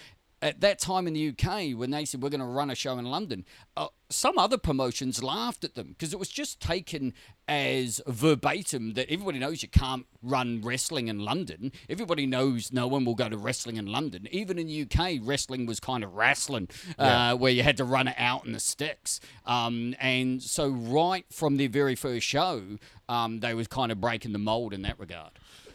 at 0.45 0.61
that 0.61 0.79
time 0.79 1.07
in 1.07 1.15
the 1.15 1.31
UK 1.31 1.77
when 1.77 1.91
they 1.91 2.05
said 2.05 2.23
we're 2.23 2.29
going 2.29 2.39
to 2.39 2.47
run 2.47 2.71
a 2.71 2.75
show 2.75 2.99
in 2.99 3.07
London, 3.07 3.47
uh, 3.79 3.87
some 4.11 4.37
other 4.37 4.59
promotions 4.59 5.23
laughed 5.23 5.65
at 5.65 5.75
them 5.75 5.89
because 5.89 6.13
it 6.13 6.19
was 6.19 6.29
just 6.29 6.61
taken 6.61 7.15
as 7.49 8.03
verbatim 8.07 8.93
that 8.93 9.11
everybody 9.11 9.39
knows 9.39 9.63
you 9.63 9.71
can't 9.71 10.05
run 10.23 10.61
wrestling 10.63 11.09
in 11.09 11.19
London. 11.19 11.73
Everybody 11.89 12.27
knows 12.27 12.71
no 12.73 12.87
one 12.87 13.07
will 13.07 13.15
go 13.15 13.31
to 13.31 13.39
wrestling 13.39 13.77
in 13.77 13.87
London. 13.87 14.29
Even 14.31 14.59
in 14.59 14.67
the 14.67 14.83
UK, 14.83 15.19
wrestling 15.23 15.65
was 15.65 15.81
kind 15.81 16.05
of 16.05 16.13
wrestling, 16.13 16.69
uh, 16.99 17.35
where 17.37 17.51
you 17.51 17.63
had 17.63 17.79
to 17.79 17.85
run 17.85 18.07
it 18.07 18.17
out 18.19 18.45
in 18.45 18.53
the 18.53 18.61
sticks. 18.61 19.21
Um, 19.47 19.97
and 19.99 20.43
so, 20.43 20.69
right 20.69 21.25
from 21.31 21.57
their 21.57 21.71
very 21.71 21.95
first 21.95 22.27
show, 22.27 22.63
um, 23.09 23.41
they 23.41 23.55
was 23.55 23.67
kind 23.67 23.91
of 23.91 23.99
breaking 23.99 24.33
the 24.33 24.39
mold 24.39 24.75
in 24.75 24.83
that 24.83 24.99
regard. 24.99 25.31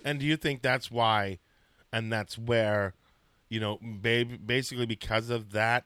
And 0.05 0.19
do 0.19 0.27
you 0.27 0.37
think 0.37 0.61
that's 0.61 0.91
why, 0.91 1.39
and 1.91 2.13
that's 2.13 2.37
where, 2.37 2.93
you 3.49 3.59
know, 3.59 3.77
basically 3.77 4.85
because 4.85 5.29
of 5.29 5.51
that, 5.51 5.85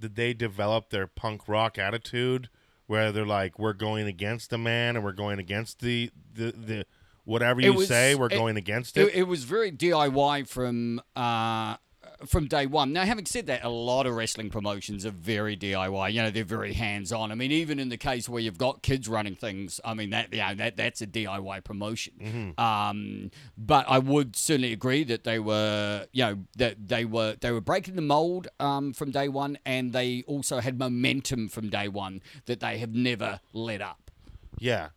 did 0.00 0.16
they 0.16 0.34
develop 0.34 0.90
their 0.90 1.06
punk 1.06 1.48
rock 1.48 1.78
attitude, 1.78 2.48
where 2.86 3.10
they're 3.12 3.24
like, 3.26 3.58
we're 3.58 3.72
going 3.72 4.06
against 4.06 4.50
the 4.50 4.58
man 4.58 4.96
and 4.96 5.04
we're 5.04 5.12
going 5.12 5.38
against 5.38 5.80
the 5.80 6.10
the 6.34 6.52
the 6.52 6.86
whatever 7.24 7.60
you 7.60 7.72
was- 7.72 7.88
say, 7.88 8.14
we're 8.14 8.26
it- 8.26 8.30
going 8.36 8.56
against 8.56 8.96
It, 8.96 9.08
it. 9.08 9.14
it 9.16 9.22
was 9.24 9.44
very 9.44 9.72
DIY 9.72 10.46
from 10.48 11.00
uh, 11.16 11.76
from 12.24 12.46
day 12.46 12.66
one. 12.66 12.92
Now, 12.92 13.04
having 13.04 13.26
said 13.26 13.46
that, 13.46 13.64
a 13.64 13.68
lot 13.68 14.06
of 14.06 14.14
wrestling 14.14 14.50
promotions 14.50 15.04
are 15.04 15.10
very 15.10 15.56
DIY. 15.56 16.12
You 16.12 16.22
know, 16.22 16.30
they're 16.30 16.44
very 16.44 16.72
hands 16.72 17.12
on. 17.12 17.30
I 17.30 17.34
mean, 17.34 17.52
even 17.52 17.78
in 17.78 17.88
the 17.88 17.96
case 17.96 18.28
where 18.28 18.40
you've 18.40 18.58
got 18.58 18.82
kids 18.82 19.08
running 19.08 19.34
things, 19.34 19.80
I 19.84 19.94
mean 19.94 20.10
that 20.10 20.32
you 20.32 20.38
know, 20.38 20.54
that 20.54 20.76
that's 20.76 21.02
a 21.02 21.06
DIY 21.06 21.64
promotion. 21.64 22.54
Um, 22.58 23.30
but 23.58 23.86
I 23.88 23.98
would 23.98 24.36
certainly 24.36 24.72
agree 24.72 25.04
that 25.04 25.24
they 25.24 25.38
were, 25.38 26.06
you 26.12 26.24
know, 26.24 26.38
that 26.56 26.88
they 26.88 27.04
were 27.04 27.36
they 27.40 27.50
were 27.50 27.60
breaking 27.60 27.96
the 27.96 28.02
mold 28.02 28.48
um, 28.60 28.92
from 28.92 29.10
day 29.10 29.28
one, 29.28 29.58
and 29.66 29.92
they 29.92 30.24
also 30.26 30.60
had 30.60 30.78
momentum 30.78 31.48
from 31.48 31.68
day 31.68 31.88
one 31.88 32.22
that 32.46 32.60
they 32.60 32.78
have 32.78 32.94
never 32.94 33.40
let 33.52 33.82
up. 33.82 34.10
Yeah, 34.58 34.88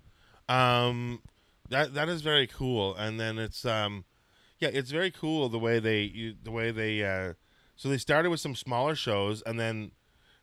um, 0.47 1.21
that 1.69 1.93
that 1.93 2.09
is 2.09 2.21
very 2.21 2.47
cool. 2.47 2.95
And 2.95 3.19
then 3.19 3.37
it's 3.37 3.65
um, 3.65 4.05
yeah, 4.59 4.69
it's 4.71 4.91
very 4.91 5.11
cool 5.11 5.49
the 5.49 5.59
way 5.59 5.79
they 5.79 6.01
you, 6.01 6.35
the 6.41 6.51
way 6.51 6.71
they 6.71 7.03
uh, 7.03 7.33
so 7.75 7.87
they 7.87 7.97
started 7.97 8.29
with 8.29 8.41
some 8.41 8.55
smaller 8.55 8.95
shows, 8.95 9.41
and 9.43 9.59
then 9.59 9.91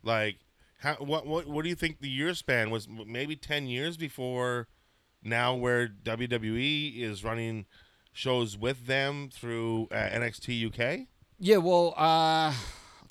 like 0.02 0.38
how 0.81 0.94
what 0.94 1.26
what 1.26 1.46
what 1.46 1.62
do 1.62 1.68
you 1.68 1.74
think 1.74 2.00
the 2.00 2.09
year 2.09 2.35
span 2.35 2.70
was? 2.70 2.88
Maybe 2.88 3.37
ten 3.37 3.66
years 3.66 3.96
before 3.96 4.68
now, 5.22 5.55
where 5.55 5.88
WWE 5.88 7.00
is 7.00 7.22
running 7.22 7.66
shows 8.12 8.57
with 8.57 8.87
them 8.87 9.29
through 9.31 9.88
uh, 9.90 9.94
NXT 9.94 10.66
UK. 10.68 11.07
Yeah, 11.38 11.59
well, 11.59 11.92
uh, 11.98 12.55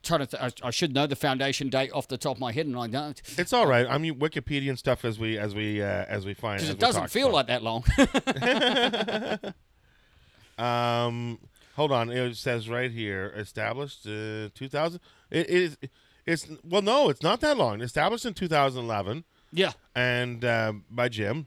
trying 0.02 0.22
to. 0.22 0.26
Th- 0.26 0.42
I, 0.42 0.68
I 0.68 0.72
should 0.72 0.94
know 0.96 1.06
the 1.06 1.16
foundation 1.16 1.70
date 1.70 1.92
off 1.94 2.08
the 2.08 2.18
top 2.18 2.38
of 2.38 2.40
my 2.40 2.52
head, 2.52 2.66
and 2.66 2.76
I 2.76 2.88
don't 2.88 3.22
It's 3.38 3.54
all 3.54 3.68
right. 3.68 3.86
I 3.88 4.00
mean, 4.00 4.16
Wikipedia 4.16 4.70
and 4.70 4.80
stuff 4.80 5.06
as 5.06 5.20
we 5.20 5.38
as 5.38 5.54
we 5.54 5.84
uh, 5.84 6.06
as 6.08 6.26
we 6.26 6.34
find 6.34 6.58
because 6.58 6.72
it 6.72 6.80
doesn't 6.80 7.12
feel 7.12 7.28
so. 7.28 7.34
like 7.34 7.48
that 7.48 7.62
long. 7.62 7.84
Um, 10.58 11.40
hold 11.76 11.92
on. 11.92 12.10
It 12.10 12.36
says 12.36 12.70
right 12.70 12.92
here, 12.92 13.34
established 13.36 14.06
uh, 14.08 14.50
2000. 14.54 15.00
It 15.32 15.50
is. 15.50 15.78
It's 16.26 16.48
well, 16.64 16.82
no, 16.82 17.10
it's 17.10 17.22
not 17.22 17.40
that 17.42 17.56
long. 17.58 17.82
Established 17.82 18.26
in 18.26 18.34
2011, 18.34 19.26
yeah, 19.52 19.74
and 19.96 20.44
uh, 20.44 20.74
by 20.90 21.08
Jim, 21.08 21.46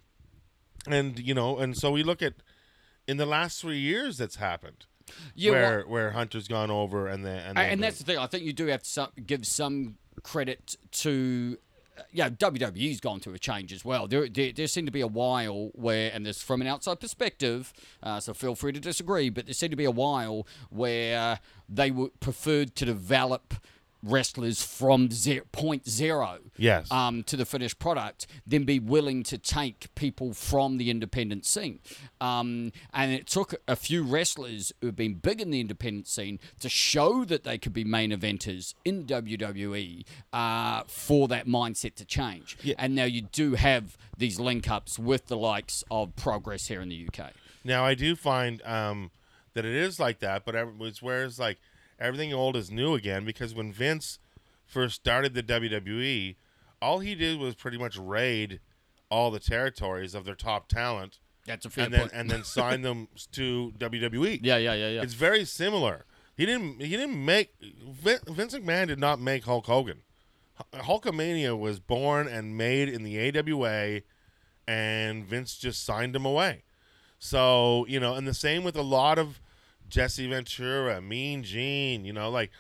and 0.87 1.19
you 1.19 1.35
know, 1.35 1.59
and 1.59 1.77
so 1.77 1.91
we 1.91 2.05
look 2.05 2.23
at 2.23 2.35
in 3.09 3.17
the 3.17 3.27
last 3.27 3.61
three 3.61 3.79
years 3.79 4.19
that's 4.19 4.37
happened. 4.37 4.87
yeah. 5.35 5.51
well, 5.51 5.61
where 5.61 5.83
where 5.83 6.11
Hunter's 6.13 6.47
gone 6.47 6.71
over 6.71 7.09
and 7.09 7.25
the 7.25 7.31
and, 7.31 7.59
and 7.59 7.83
that's 7.83 7.99
the 7.99 8.05
thing. 8.05 8.19
I 8.19 8.29
think 8.29 8.45
you 8.45 8.53
do 8.53 8.67
have 8.67 8.85
to 8.85 8.89
some, 8.89 9.11
give 9.27 9.45
some 9.47 9.97
credit 10.23 10.77
to. 10.93 11.59
Yeah, 12.13 12.31
WWE's 12.31 13.01
gone 13.01 13.21
through 13.21 13.35
a 13.35 13.39
change 13.39 13.73
as 13.73 13.85
well. 13.85 14.07
There, 14.07 14.29
there, 14.29 14.53
there 14.53 14.67
seemed 14.67 14.87
to 14.87 14.93
be 14.93 15.01
a 15.01 15.07
while 15.07 15.71
where, 15.75 16.11
and 16.13 16.25
this 16.25 16.43
from 16.43 16.61
an 16.61 16.67
outside 16.67 17.01
perspective, 17.01 17.73
uh, 18.03 18.21
so 18.21 18.35
feel 18.35 18.55
free 18.55 18.73
to 18.73 18.81
disagree, 18.81 19.31
but 19.31 19.47
there 19.47 19.55
seemed 19.55 19.73
to 19.73 19.77
be 19.77 19.85
a 19.85 19.91
while 19.91 20.47
where 20.71 21.41
they 21.69 21.91
were 21.91 22.11
preferred 22.21 22.75
to 22.77 22.85
develop 22.85 23.55
wrestlers 24.03 24.63
from 24.63 25.11
zero, 25.11 25.45
point 25.53 25.89
zero 25.89 26.39
Yes. 26.57 26.91
um, 26.91 27.23
to 27.25 27.37
the 27.37 27.45
finished 27.45 27.79
product, 27.79 28.27
then 28.47 28.65
be 28.65 28.79
willing 28.79 29.23
to 29.25 29.39
take 29.39 29.95
people 29.95 30.33
from 30.35 30.79
the 30.79 30.91
independent 30.91 31.45
scene. 31.45 31.81
Um, 32.21 32.73
and 32.95 33.13
it 33.13 33.27
took 33.27 33.55
a 33.67 33.77
few 33.77 34.03
wrestlers 34.03 34.73
who 34.81 34.87
have 34.89 34.97
been 34.97 35.15
big 35.15 35.41
in 35.41 35.51
the 35.51 35.61
independent 35.61 36.07
scene 36.09 36.39
to 36.61 36.69
show 36.69 37.25
that 37.25 37.45
they 37.45 37.59
could 37.59 37.73
be 37.73 37.85
main 37.85 38.11
eventers 38.13 38.75
in 38.85 39.05
WWE 39.05 40.05
uh, 40.33 40.83
for 40.87 41.29
that 41.29 41.47
mindset 41.47 41.95
to 41.97 42.05
change. 42.05 42.57
Yeah. 42.63 42.75
And 42.79 42.95
now 42.95 43.05
you 43.05 43.23
do 43.23 43.55
have 43.55 43.97
these 44.17 44.39
link 44.39 44.71
ups 44.71 44.99
with 44.99 45.27
the 45.27 45.37
likes 45.37 45.85
of 45.91 46.15
Progress 46.17 46.67
here 46.69 46.81
in 46.81 46.89
the 46.89 47.09
UK. 47.13 47.33
Now 47.65 47.85
I 47.85 47.95
do 47.95 48.15
find 48.17 48.63
um, 48.65 49.11
that 49.55 49.65
it 49.65 49.75
is 49.75 49.99
like 49.99 50.21
that, 50.21 50.45
but 50.45 50.55
it's 50.55 51.03
where 51.03 51.25
it's 51.25 51.39
like 51.39 51.59
everything 51.99 52.33
old 52.33 52.57
is 52.57 52.71
new 52.71 52.95
again 52.95 53.25
because 53.25 53.55
when 53.55 53.73
Vince 53.73 54.19
first 54.67 54.95
started 54.97 55.35
the 55.35 55.43
WWE, 55.43 56.37
all 56.81 56.99
he 57.01 57.15
did 57.15 57.39
was 57.39 57.55
pretty 57.55 57.79
much 57.79 57.97
raid 57.97 58.61
all 59.11 59.31
the 59.31 59.41
territories 59.41 60.15
of 60.15 60.25
their 60.25 60.35
top 60.35 60.69
talent 60.69 61.19
That's 61.47 61.65
a 61.67 61.71
fair 61.71 61.85
and 61.87 61.95
then 61.95 62.01
point. 62.01 62.13
and 62.13 62.31
then 62.31 62.45
sign 62.45 62.83
them 62.83 63.09
to 63.33 63.73
WWE. 63.79 64.41
yeah, 64.43 64.57
yeah, 64.59 64.75
yeah, 64.75 64.89
yeah. 64.91 65.03
It's 65.03 65.15
very 65.15 65.45
similar. 65.45 66.05
He 66.37 66.47
didn't 66.47 66.81
he 66.83 66.91
didn't 66.91 67.25
make 67.25 67.55
Vin- 67.61 68.21
Vince 68.29 68.55
McMahon 68.55 68.87
did 68.89 68.99
not 69.01 69.21
make 69.21 69.45
Hulk 69.45 69.67
Hogan. 69.67 70.03
Hulkamania 70.75 71.59
was 71.59 71.81
born 71.81 72.29
and 72.29 72.57
made 72.57 72.89
in 72.89 73.03
the 73.03 73.19
AWA 73.37 74.03
and 74.67 75.25
Vince 75.25 75.57
just 75.57 75.85
signed 75.85 76.15
him 76.15 76.25
away. 76.25 76.63
So, 77.19 77.87
you 77.89 77.99
know, 77.99 78.15
and 78.15 78.27
the 78.27 78.35
same 78.35 78.63
with 78.65 78.77
a 78.77 78.83
lot 78.83 79.19
of 79.19 79.41
Jesse 79.89 80.27
Ventura, 80.27 81.01
Mean 81.01 81.43
Gene, 81.43 82.05
you 82.05 82.13
know, 82.13 82.31
like 82.31 82.51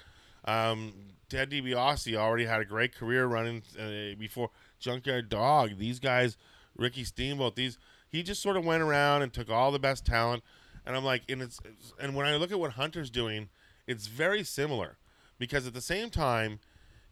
um, 0.44 0.92
Ted 1.28 1.50
DiBiase 1.50 2.16
already 2.16 2.46
had 2.46 2.60
a 2.60 2.64
great 2.64 2.94
career 2.94 3.26
running 3.26 3.62
uh, 3.78 4.18
before 4.18 4.50
Junkyard 4.78 5.28
Dog. 5.28 5.78
These 5.78 6.00
guys, 6.00 6.36
Ricky 6.76 7.04
Steamboat, 7.04 7.56
these 7.56 7.78
he 8.10 8.22
just 8.22 8.40
sort 8.40 8.56
of 8.56 8.64
went 8.64 8.82
around 8.82 9.22
and 9.22 9.32
took 9.32 9.50
all 9.50 9.70
the 9.70 9.78
best 9.78 10.06
talent. 10.06 10.42
And 10.86 10.96
I'm 10.96 11.04
like, 11.04 11.22
and 11.28 11.42
it's 11.42 11.60
and 12.00 12.14
when 12.14 12.26
I 12.26 12.36
look 12.36 12.50
at 12.50 12.60
what 12.60 12.72
Hunter's 12.72 13.10
doing, 13.10 13.48
it's 13.86 14.06
very 14.06 14.42
similar 14.42 14.96
because 15.38 15.66
at 15.66 15.74
the 15.74 15.80
same 15.80 16.10
time, 16.10 16.60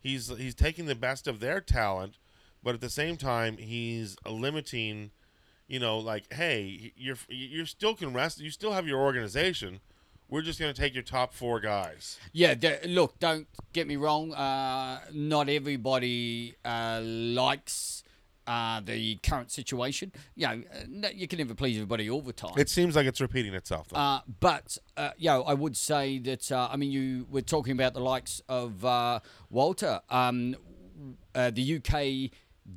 he's 0.00 0.28
he's 0.36 0.54
taking 0.54 0.86
the 0.86 0.94
best 0.94 1.26
of 1.26 1.40
their 1.40 1.60
talent, 1.60 2.18
but 2.62 2.74
at 2.74 2.80
the 2.80 2.90
same 2.90 3.16
time, 3.16 3.58
he's 3.58 4.16
limiting 4.26 5.10
you 5.68 5.80
know, 5.80 5.98
like, 5.98 6.32
hey, 6.32 6.92
you're 6.96 7.16
you're 7.28 7.66
still 7.66 7.94
can 7.94 8.12
rest. 8.12 8.40
You 8.40 8.50
still 8.50 8.72
have 8.72 8.86
your 8.86 9.00
organization. 9.00 9.80
We're 10.28 10.42
just 10.42 10.58
going 10.58 10.74
to 10.74 10.80
take 10.80 10.94
your 10.94 11.04
top 11.04 11.32
four 11.32 11.60
guys. 11.60 12.18
Yeah, 12.32 12.54
look, 12.84 13.18
don't 13.20 13.46
get 13.72 13.86
me 13.86 13.96
wrong. 13.96 14.32
Uh, 14.34 15.00
not 15.12 15.48
everybody 15.48 16.56
uh, 16.64 17.00
likes 17.02 18.02
uh, 18.46 18.80
the 18.84 19.16
current 19.16 19.50
situation. 19.50 20.12
You 20.34 20.46
know, 20.46 20.62
uh, 21.04 21.08
you 21.14 21.28
can 21.28 21.38
never 21.38 21.54
please 21.54 21.76
everybody 21.76 22.10
all 22.10 22.22
the 22.22 22.32
time. 22.32 22.54
It 22.56 22.68
seems 22.68 22.96
like 22.96 23.06
it's 23.06 23.20
repeating 23.20 23.54
itself. 23.54 23.88
Though. 23.88 23.96
Uh, 23.96 24.20
but 24.40 24.78
uh, 24.96 25.10
you 25.16 25.30
know, 25.30 25.42
I 25.42 25.54
would 25.54 25.76
say 25.76 26.18
that 26.20 26.50
uh, 26.50 26.68
I 26.70 26.76
mean, 26.76 26.90
you 26.90 27.26
were 27.30 27.42
talking 27.42 27.72
about 27.72 27.94
the 27.94 28.00
likes 28.00 28.40
of 28.48 28.84
uh, 28.84 29.20
Walter. 29.50 30.00
Um, 30.10 30.56
uh, 31.34 31.50
the 31.50 31.76
UK 31.76 32.30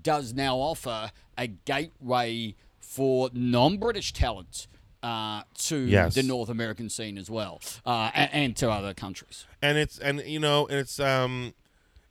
does 0.03 0.33
now 0.33 0.57
offer 0.57 1.11
a 1.37 1.47
gateway 1.47 2.55
for 2.79 3.29
non-British 3.33 4.13
talent 4.13 4.67
uh, 5.03 5.43
to 5.57 5.77
Yes. 5.77 6.15
the 6.15 6.23
North 6.23 6.49
American 6.49 6.89
scene 6.89 7.17
as 7.17 7.29
well, 7.29 7.61
uh, 7.85 8.11
and, 8.13 8.29
and 8.33 8.57
to 8.57 8.69
other 8.69 8.93
countries. 8.93 9.45
and 9.61 9.77
it's 9.77 9.97
and 9.99 10.19
you 10.25 10.39
know 10.39 10.67
and 10.67 10.77
it's 10.79 10.99
um 10.99 11.53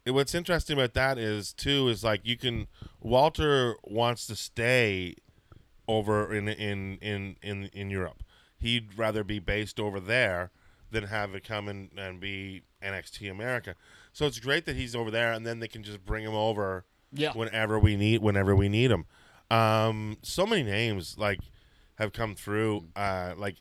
it- 0.06 0.12
what's 0.12 0.34
interesting 0.34 0.74
about 0.78 0.94
that 0.94 1.18
is 1.18 1.52
too 1.52 1.88
is 1.88 2.02
like 2.02 2.20
you 2.24 2.36
can 2.36 2.66
Walter 3.00 3.76
wants 3.84 4.26
to 4.28 4.36
stay 4.36 5.14
over 5.86 6.34
in 6.34 6.48
in 6.48 6.98
in 6.98 7.36
in 7.42 7.64
in 7.72 7.90
Europe. 7.90 8.22
He'd 8.58 8.96
rather 8.98 9.22
be 9.24 9.38
based 9.38 9.78
over 9.78 10.00
there 10.00 10.50
than 10.90 11.04
have 11.04 11.34
it 11.34 11.44
come 11.44 11.68
in 11.68 11.90
and 11.96 12.18
be 12.20 12.62
NXT 12.82 13.30
America. 13.30 13.74
So 14.12 14.26
it's 14.26 14.40
great 14.40 14.64
that 14.66 14.74
he's 14.76 14.96
over 14.96 15.10
there, 15.10 15.32
and 15.32 15.46
then 15.46 15.60
they 15.60 15.68
can 15.68 15.82
just 15.82 16.04
bring 16.04 16.24
him 16.24 16.34
over 16.34 16.84
Yeah. 17.12 17.32
whenever 17.34 17.78
we 17.78 17.96
need 17.96 18.20
whenever 18.22 18.56
we 18.56 18.68
need 18.68 18.90
him. 18.90 19.04
Um, 19.50 20.18
so 20.22 20.44
many 20.46 20.62
names 20.62 21.16
like 21.18 21.40
have 21.98 22.12
come 22.12 22.34
through. 22.34 22.86
Uh, 22.96 23.34
like 23.36 23.56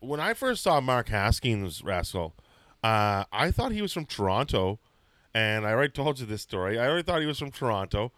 when 0.00 0.20
I 0.20 0.34
first 0.34 0.62
saw 0.62 0.80
Mark 0.80 1.08
Haskins 1.08 1.82
wrestle, 1.82 2.34
uh, 2.82 3.24
I 3.32 3.50
thought 3.50 3.72
he 3.72 3.82
was 3.82 3.92
from 3.92 4.06
Toronto, 4.06 4.78
and 5.34 5.66
I 5.66 5.72
already 5.72 5.92
told 5.92 6.20
you 6.20 6.26
this 6.26 6.42
story. 6.42 6.78
I 6.78 6.86
already 6.86 7.02
thought 7.02 7.20
he 7.20 7.26
was 7.26 7.38
from 7.38 7.50
Toronto, 7.50 8.12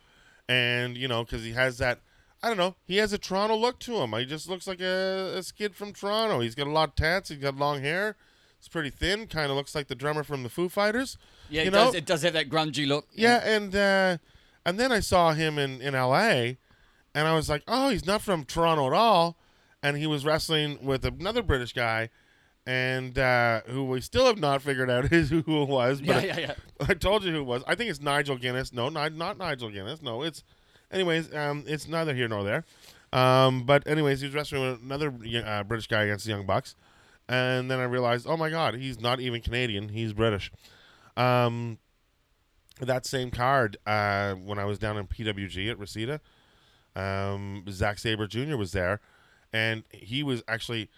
and 0.49 0.97
you 0.97 1.09
know 1.09 1.25
because 1.25 1.45
he 1.45 1.53
has 1.53 1.79
that. 1.79 2.01
I 2.43 2.49
don't 2.49 2.57
know. 2.57 2.77
He 2.85 2.99
has 2.99 3.13
a 3.13 3.19
Toronto 3.19 3.57
look 3.57 3.81
to 3.81 3.97
him. 3.97 4.13
He 4.13 4.25
just 4.25 4.49
looks 4.49 4.69
like 4.69 4.81
a, 4.81 5.35
a 5.37 5.43
skid 5.43 5.75
from 5.75 5.93
Toronto. 5.93 6.39
He's 6.39 6.55
got 6.55 6.69
a 6.69 6.71
lot 6.71 6.91
of 6.91 6.95
tats. 6.95 7.31
He's 7.31 7.39
got 7.39 7.57
long 7.57 7.81
hair. 7.81 8.17
It's 8.59 8.69
pretty 8.69 8.91
thin, 8.91 9.27
kind 9.27 9.51
of 9.51 9.57
looks 9.57 9.75
like 9.75 9.89
the 9.89 9.95
drummer 9.95 10.23
from 10.23 10.43
the 10.43 10.49
Foo 10.49 10.69
Fighters. 10.69 11.17
Yeah, 11.49 11.63
you 11.63 11.69
it 11.69 11.73
know? 11.73 11.87
does. 11.87 11.95
It 11.95 12.07
does 12.07 12.23
have 12.23 12.33
that 12.35 12.49
grungy 12.49 12.87
look. 12.87 13.09
Yeah, 13.13 13.41
and 13.45 13.75
uh, 13.75 14.19
and 14.65 14.79
then 14.79 14.93
I 14.93 15.01
saw 15.01 15.33
him 15.33 15.59
in 15.59 15.81
in 15.81 15.95
L.A. 15.95 16.59
and 17.15 17.27
I 17.27 17.35
was 17.35 17.49
like, 17.49 17.63
oh, 17.67 17.89
he's 17.89 18.07
not 18.07 18.23
from 18.23 18.45
Toronto 18.45 18.87
at 18.87 18.93
all. 18.93 19.38
And 19.83 19.97
he 19.97 20.07
was 20.07 20.25
wrestling 20.25 20.79
with 20.83 21.05
another 21.05 21.43
British 21.43 21.73
guy, 21.73 22.11
and 22.67 23.17
uh, 23.19 23.61
who 23.67 23.85
we 23.85 24.01
still 24.01 24.27
have 24.27 24.39
not 24.39 24.61
figured 24.61 24.91
out 24.91 25.13
is 25.13 25.31
who 25.31 25.39
it 25.39 25.69
was. 25.69 26.01
But 26.01 26.25
Yeah, 26.25 26.37
yeah, 26.37 26.39
yeah. 26.41 26.55
I 26.89 26.95
told 26.95 27.25
you 27.25 27.33
who 27.33 27.41
it 27.41 27.47
was. 27.47 27.63
I 27.67 27.75
think 27.75 27.91
it's 27.91 28.01
Nigel 28.01 28.37
Guinness. 28.37 28.73
No, 28.73 28.89
not 28.89 29.13
not 29.13 29.39
Nigel 29.39 29.71
Guinness. 29.71 30.03
No, 30.03 30.23
it's 30.23 30.43
anyways. 30.91 31.35
Um, 31.35 31.65
it's 31.67 31.87
neither 31.87 32.15
here 32.15 32.29
nor 32.29 32.43
there. 32.43 32.65
Um, 33.13 33.65
but 33.65 33.87
anyways, 33.87 34.21
he 34.21 34.27
was 34.27 34.35
wrestling 34.35 34.63
with 34.63 34.83
another 34.83 35.13
uh, 35.45 35.63
British 35.65 35.87
guy 35.87 36.03
against 36.03 36.25
the 36.25 36.31
Young 36.33 36.45
Bucks, 36.45 36.75
and 37.29 37.71
then 37.71 37.79
I 37.79 37.85
realized, 37.85 38.27
oh 38.29 38.37
my 38.37 38.51
God, 38.51 38.75
he's 38.75 39.01
not 39.01 39.21
even 39.21 39.41
Canadian. 39.41 39.89
He's 39.89 40.13
British. 40.13 40.51
Um, 41.17 41.79
that 42.81 43.07
same 43.07 43.31
card 43.31 43.77
uh, 43.87 44.35
when 44.35 44.59
I 44.59 44.65
was 44.65 44.79
down 44.79 44.97
in 44.99 45.07
PWG 45.07 45.71
at 45.71 45.79
Reseda, 45.79 46.21
um, 46.95 47.65
Zack 47.71 47.99
Sabre 47.99 48.27
Jr. 48.27 48.57
was 48.57 48.73
there, 48.73 49.01
and 49.53 49.85
he 49.93 50.23
was 50.23 50.43
actually. 50.49 50.89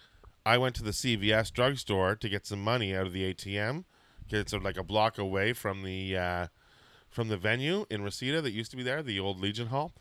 I 0.46 0.56
went 0.56 0.74
to 0.76 0.82
the 0.82 0.90
CVS 0.92 1.52
drugstore 1.52 2.16
to 2.16 2.28
get 2.28 2.46
some 2.46 2.64
money 2.64 2.96
out 2.96 3.06
of 3.06 3.12
the 3.12 3.24
ATM. 3.24 3.84
'cause 4.30 4.40
It's 4.40 4.52
like 4.54 4.78
a 4.78 4.82
block 4.82 5.18
away 5.18 5.52
from 5.52 5.82
the 5.82 6.16
uh, 6.16 6.46
from 7.10 7.28
the 7.28 7.36
venue 7.36 7.84
in 7.90 8.02
Reseda 8.02 8.40
that 8.42 8.52
used 8.52 8.70
to 8.70 8.76
be 8.76 8.82
there, 8.82 9.02
the 9.02 9.20
old 9.20 9.38
Legion 9.40 9.66
Hall, 9.68 9.92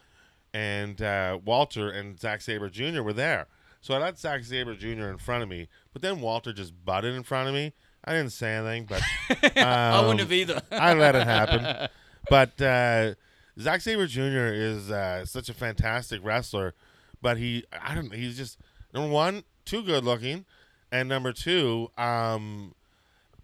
and 0.53 1.01
uh, 1.01 1.39
Walter 1.43 1.89
and 1.89 2.19
Zack 2.19 2.41
Sabre 2.41 2.69
Jr. 2.69 3.01
were 3.01 3.13
there. 3.13 3.47
So 3.81 3.93
I 3.93 3.97
let 3.97 4.17
Zack 4.19 4.43
Sabre 4.43 4.75
Jr. 4.75 5.07
in 5.09 5.17
front 5.17 5.41
of 5.43 5.49
me, 5.49 5.67
but 5.93 6.01
then 6.01 6.21
Walter 6.21 6.53
just 6.53 6.73
butted 6.85 7.15
in 7.15 7.23
front 7.23 7.47
of 7.49 7.53
me. 7.55 7.73
I 8.03 8.13
didn't 8.13 8.31
say 8.31 8.55
anything, 8.55 8.85
but 8.85 9.01
I 9.57 9.99
wouldn't 10.01 10.11
um, 10.11 10.17
have 10.19 10.31
either. 10.31 10.61
I 10.71 10.93
let 10.93 11.15
it 11.15 11.25
happen. 11.27 11.89
But 12.29 12.61
uh, 12.61 13.15
Zack 13.59 13.81
Sabre 13.81 14.05
Jr. 14.05 14.53
is 14.53 14.91
uh, 14.91 15.25
such 15.25 15.49
a 15.49 15.53
fantastic 15.53 16.23
wrestler, 16.23 16.75
but 17.21 17.37
he 17.37 17.65
I 17.71 17.95
don't 17.95 18.13
he's 18.13 18.37
just 18.37 18.57
number 18.93 19.09
one 19.09 19.43
too 19.65 19.83
good 19.83 20.03
looking, 20.03 20.45
and 20.91 21.09
number 21.09 21.33
two 21.33 21.91
um, 21.97 22.73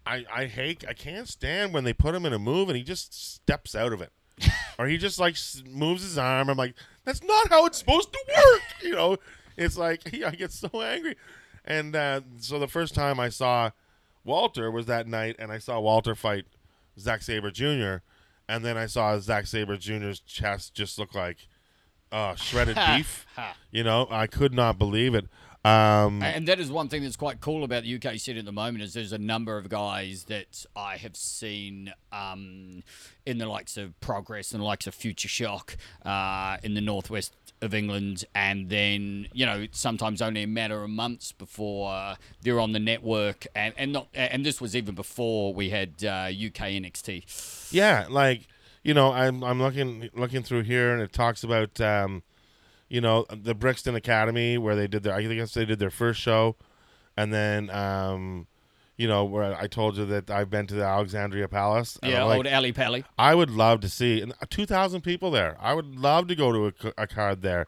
I 0.04 0.24
I 0.32 0.46
hate 0.46 0.84
I 0.88 0.92
can't 0.92 1.28
stand 1.28 1.72
when 1.72 1.84
they 1.84 1.92
put 1.92 2.14
him 2.14 2.26
in 2.26 2.32
a 2.32 2.38
move 2.38 2.68
and 2.68 2.76
he 2.76 2.82
just 2.82 3.34
steps 3.34 3.74
out 3.74 3.92
of 3.92 4.00
it. 4.00 4.12
or 4.78 4.86
he 4.86 4.98
just 4.98 5.18
like 5.18 5.36
moves 5.66 6.02
his 6.02 6.18
arm. 6.18 6.50
I'm 6.50 6.58
like, 6.58 6.74
that's 7.04 7.22
not 7.22 7.48
how 7.48 7.66
it's 7.66 7.78
supposed 7.78 8.12
to 8.12 8.18
work. 8.28 8.62
You 8.82 8.92
know, 8.92 9.16
it's 9.56 9.76
like 9.76 10.02
I 10.24 10.30
get 10.32 10.52
so 10.52 10.68
angry. 10.80 11.16
And 11.64 11.96
uh, 11.96 12.20
so 12.38 12.58
the 12.58 12.68
first 12.68 12.94
time 12.94 13.18
I 13.18 13.28
saw 13.28 13.70
Walter 14.24 14.70
was 14.70 14.86
that 14.86 15.08
night, 15.08 15.36
and 15.38 15.50
I 15.50 15.58
saw 15.58 15.80
Walter 15.80 16.14
fight 16.14 16.44
Zack 16.98 17.22
Sabre 17.22 17.50
Jr. 17.50 18.02
And 18.48 18.64
then 18.64 18.76
I 18.76 18.86
saw 18.86 19.18
Zack 19.18 19.46
Sabre 19.46 19.76
Jr.'s 19.76 20.20
chest 20.20 20.74
just 20.74 20.98
look 20.98 21.14
like 21.14 21.48
uh, 22.12 22.34
shredded 22.34 22.76
beef. 22.86 23.26
You 23.70 23.84
know, 23.84 24.06
I 24.10 24.26
could 24.26 24.54
not 24.54 24.78
believe 24.78 25.14
it. 25.14 25.26
Um, 25.64 26.22
And 26.22 26.46
that 26.46 26.60
is 26.60 26.70
one 26.70 26.88
thing 26.88 27.02
that's 27.02 27.16
quite 27.16 27.40
cool 27.40 27.64
about 27.64 27.82
the 27.82 27.96
UK 27.96 28.20
scene 28.20 28.36
at 28.36 28.44
the 28.44 28.52
moment 28.52 28.84
is 28.84 28.94
there's 28.94 29.12
a 29.12 29.18
number 29.18 29.58
of 29.58 29.68
guys 29.68 30.24
that 30.28 30.64
I 30.76 30.96
have 30.96 31.16
seen 31.16 31.92
um, 32.12 32.84
in 33.24 33.38
the 33.38 33.46
likes 33.46 33.76
of 33.76 33.98
Progress 34.00 34.52
and 34.52 34.60
the 34.60 34.64
likes 34.64 34.86
of 34.86 34.94
Future 34.94 35.26
Shock 35.26 35.76
uh, 36.04 36.58
in 36.62 36.74
the 36.74 36.80
northwest 36.80 37.34
of 37.60 37.74
England, 37.74 38.24
and 38.32 38.68
then 38.68 39.26
you 39.32 39.44
know 39.44 39.66
sometimes 39.72 40.22
only 40.22 40.44
a 40.44 40.46
matter 40.46 40.84
of 40.84 40.90
months 40.90 41.32
before 41.32 42.14
they're 42.42 42.60
on 42.60 42.70
the 42.70 42.78
network, 42.78 43.44
and 43.56 43.74
and 43.76 43.92
not 43.92 44.06
and 44.14 44.46
this 44.46 44.60
was 44.60 44.76
even 44.76 44.94
before 44.94 45.52
we 45.52 45.70
had 45.70 45.94
uh, 46.04 46.28
UK 46.30 46.78
NXT. 46.78 47.72
Yeah, 47.72 48.06
like 48.08 48.46
you 48.86 48.94
know, 48.94 49.12
I'm 49.12 49.42
I'm 49.42 49.60
looking 49.60 50.08
looking 50.14 50.44
through 50.44 50.62
here, 50.62 50.92
and 50.92 51.02
it 51.02 51.12
talks 51.12 51.42
about 51.42 51.80
um, 51.80 52.22
you 52.88 53.00
know 53.00 53.26
the 53.28 53.52
Brixton 53.52 53.96
Academy 53.96 54.58
where 54.58 54.76
they 54.76 54.86
did 54.86 55.02
their 55.02 55.12
I 55.12 55.22
guess 55.22 55.54
they 55.54 55.64
did 55.64 55.80
their 55.80 55.90
first 55.90 56.20
show, 56.20 56.54
and 57.16 57.34
then 57.34 57.68
um, 57.70 58.46
you 58.96 59.08
know 59.08 59.24
where 59.24 59.56
I 59.56 59.66
told 59.66 59.96
you 59.96 60.04
that 60.04 60.30
I've 60.30 60.50
been 60.50 60.68
to 60.68 60.74
the 60.76 60.84
Alexandra 60.84 61.48
Palace. 61.48 61.98
Yeah, 62.00 62.22
like, 62.22 62.36
old 62.36 62.46
Ally 62.46 62.70
Pally. 62.70 63.04
I 63.18 63.34
would 63.34 63.50
love 63.50 63.80
to 63.80 63.88
see 63.88 64.20
and 64.20 64.32
two 64.50 64.66
thousand 64.66 65.00
people 65.00 65.32
there. 65.32 65.56
I 65.60 65.74
would 65.74 65.96
love 65.96 66.28
to 66.28 66.36
go 66.36 66.52
to 66.52 66.66
a, 66.66 67.02
a 67.02 67.06
card 67.08 67.42
there. 67.42 67.66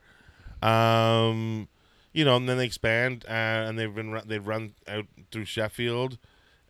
Um, 0.62 1.66
you 2.12 2.25
know, 2.25 2.37
and 2.37 2.49
then 2.49 2.59
they 2.59 2.66
expand, 2.66 3.25
uh, 3.29 3.33
and 3.33 3.77
they've 3.77 3.93
been 3.93 4.21
they've 4.25 4.47
run 4.47 4.75
out 4.87 5.07
through 5.33 5.47
Sheffield, 5.47 6.16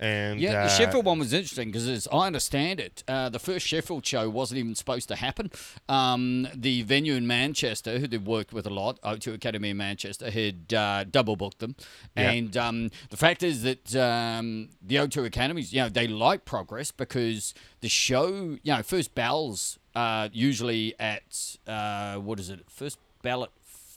and 0.01 0.41
Yeah, 0.41 0.61
uh, 0.61 0.63
the 0.65 0.69
Sheffield 0.69 1.05
one 1.05 1.19
was 1.19 1.33
interesting 1.33 1.69
because, 1.69 1.89
as 1.89 2.07
I 2.13 2.27
understand 2.27 2.79
it, 2.79 3.03
uh, 3.09 3.29
the 3.29 3.39
first 3.39 3.67
Sheffield 3.67 4.07
show 4.07 4.29
wasn't 4.29 4.59
even 4.59 4.75
supposed 4.75 5.09
to 5.09 5.17
happen. 5.17 5.51
Um, 5.89 6.47
the 6.55 6.83
venue 6.83 7.15
in 7.15 7.27
Manchester, 7.27 7.99
who 7.99 8.07
they've 8.07 8.25
worked 8.25 8.53
with 8.53 8.67
a 8.67 8.71
lot, 8.71 9.01
O2 9.03 9.35
Academy 9.35 9.71
in 9.71 9.77
Manchester, 9.77 10.31
had 10.31 10.73
uh, 10.73 11.05
double 11.05 11.35
booked 11.35 11.59
them. 11.59 11.75
Yeah. 12.17 12.31
And 12.31 12.57
um, 12.57 12.91
the 13.11 13.17
fact 13.17 13.43
is 13.43 13.63
that 13.63 13.97
um, 13.97 14.69
the 14.81 14.97
O2 14.97 15.27
Academies, 15.27 15.73
you 15.73 15.81
know, 15.81 15.89
they 15.89 16.07
like 16.07 16.45
progress 16.45 16.93
because 16.93 17.53
the 17.81 17.89
show, 17.89 18.59
you 18.63 18.73
know, 18.73 18.83
first 18.83 19.15
bells 19.15 19.79
uh, 19.97 20.29
usually 20.33 20.95
at, 21.01 21.57
uh, 21.67 22.17
what 22.17 22.39
is 22.39 22.51
it, 22.51 22.61
first 22.69 22.99
bell 23.23 23.43
at 23.43 23.51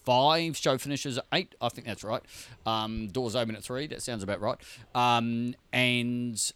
five, 0.03 0.57
show 0.57 0.77
finishes 0.77 1.17
at 1.17 1.25
eight. 1.33 1.55
I 1.61 1.69
think 1.69 1.87
that's 1.87 2.03
right. 2.03 2.23
Um, 2.65 3.07
doors 3.07 3.35
open 3.35 3.55
at 3.55 3.63
three. 3.63 3.87
That 3.87 4.01
sounds 4.01 4.23
about 4.23 4.41
right. 4.41 4.57
Um, 4.95 5.55
and 5.71 6.51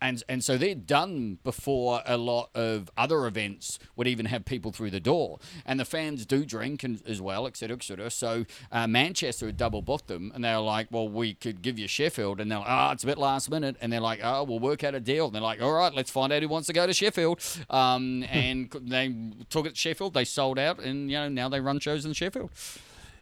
and 0.00 0.22
and 0.28 0.44
so 0.44 0.58
they're 0.58 0.74
done 0.74 1.38
before 1.42 2.02
a 2.04 2.16
lot 2.16 2.50
of 2.54 2.90
other 2.96 3.26
events 3.26 3.78
would 3.96 4.06
even 4.06 4.26
have 4.26 4.44
people 4.44 4.70
through 4.70 4.90
the 4.90 5.00
door. 5.00 5.38
And 5.64 5.80
the 5.80 5.84
fans 5.84 6.26
do 6.26 6.44
drink 6.44 6.84
and, 6.84 7.02
as 7.06 7.20
well, 7.20 7.46
etc., 7.46 7.76
etc. 7.76 8.10
So 8.10 8.44
uh, 8.70 8.86
Manchester 8.86 9.46
had 9.46 9.56
double 9.56 9.82
booked 9.82 10.08
them, 10.08 10.32
and 10.34 10.44
they 10.44 10.52
were 10.52 10.60
like, 10.60 10.88
"Well, 10.90 11.08
we 11.08 11.34
could 11.34 11.62
give 11.62 11.78
you 11.78 11.88
Sheffield," 11.88 12.40
and 12.40 12.50
they're 12.50 12.58
like, 12.58 12.68
"Oh, 12.68 12.90
it's 12.92 13.04
a 13.04 13.06
bit 13.06 13.18
last 13.18 13.50
minute," 13.50 13.76
and 13.80 13.92
they're 13.92 14.00
like, 14.00 14.20
"Oh, 14.22 14.44
we'll 14.44 14.58
work 14.58 14.84
out 14.84 14.94
a 14.94 15.00
deal." 15.00 15.26
And 15.26 15.34
they're 15.34 15.42
like, 15.42 15.62
"All 15.62 15.72
right, 15.72 15.94
let's 15.94 16.10
find 16.10 16.32
out 16.32 16.42
who 16.42 16.48
wants 16.48 16.66
to 16.66 16.72
go 16.72 16.86
to 16.86 16.92
Sheffield." 16.92 17.40
Um, 17.70 18.24
and 18.30 18.70
they 18.82 19.14
took 19.48 19.66
it 19.66 19.70
to 19.70 19.76
Sheffield. 19.76 20.14
They 20.14 20.24
sold 20.24 20.58
out, 20.58 20.78
and 20.80 21.10
you 21.10 21.16
know 21.16 21.28
now 21.28 21.48
they 21.48 21.60
run 21.60 21.80
shows 21.80 22.04
in 22.04 22.12
Sheffield. 22.12 22.50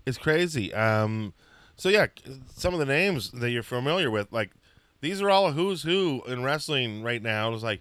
It's 0.06 0.18
crazy. 0.18 0.72
Um, 0.74 1.32
so 1.76 1.88
yeah, 1.88 2.06
some 2.54 2.74
of 2.74 2.80
the 2.80 2.86
names 2.86 3.30
that 3.32 3.50
you're 3.50 3.62
familiar 3.62 4.10
with, 4.10 4.32
like 4.32 4.50
these 5.00 5.20
are 5.20 5.30
all 5.30 5.48
a 5.48 5.52
who's 5.52 5.82
who 5.82 6.22
in 6.26 6.42
wrestling 6.42 7.02
right 7.02 7.22
now. 7.22 7.52
It's 7.52 7.62
like, 7.62 7.80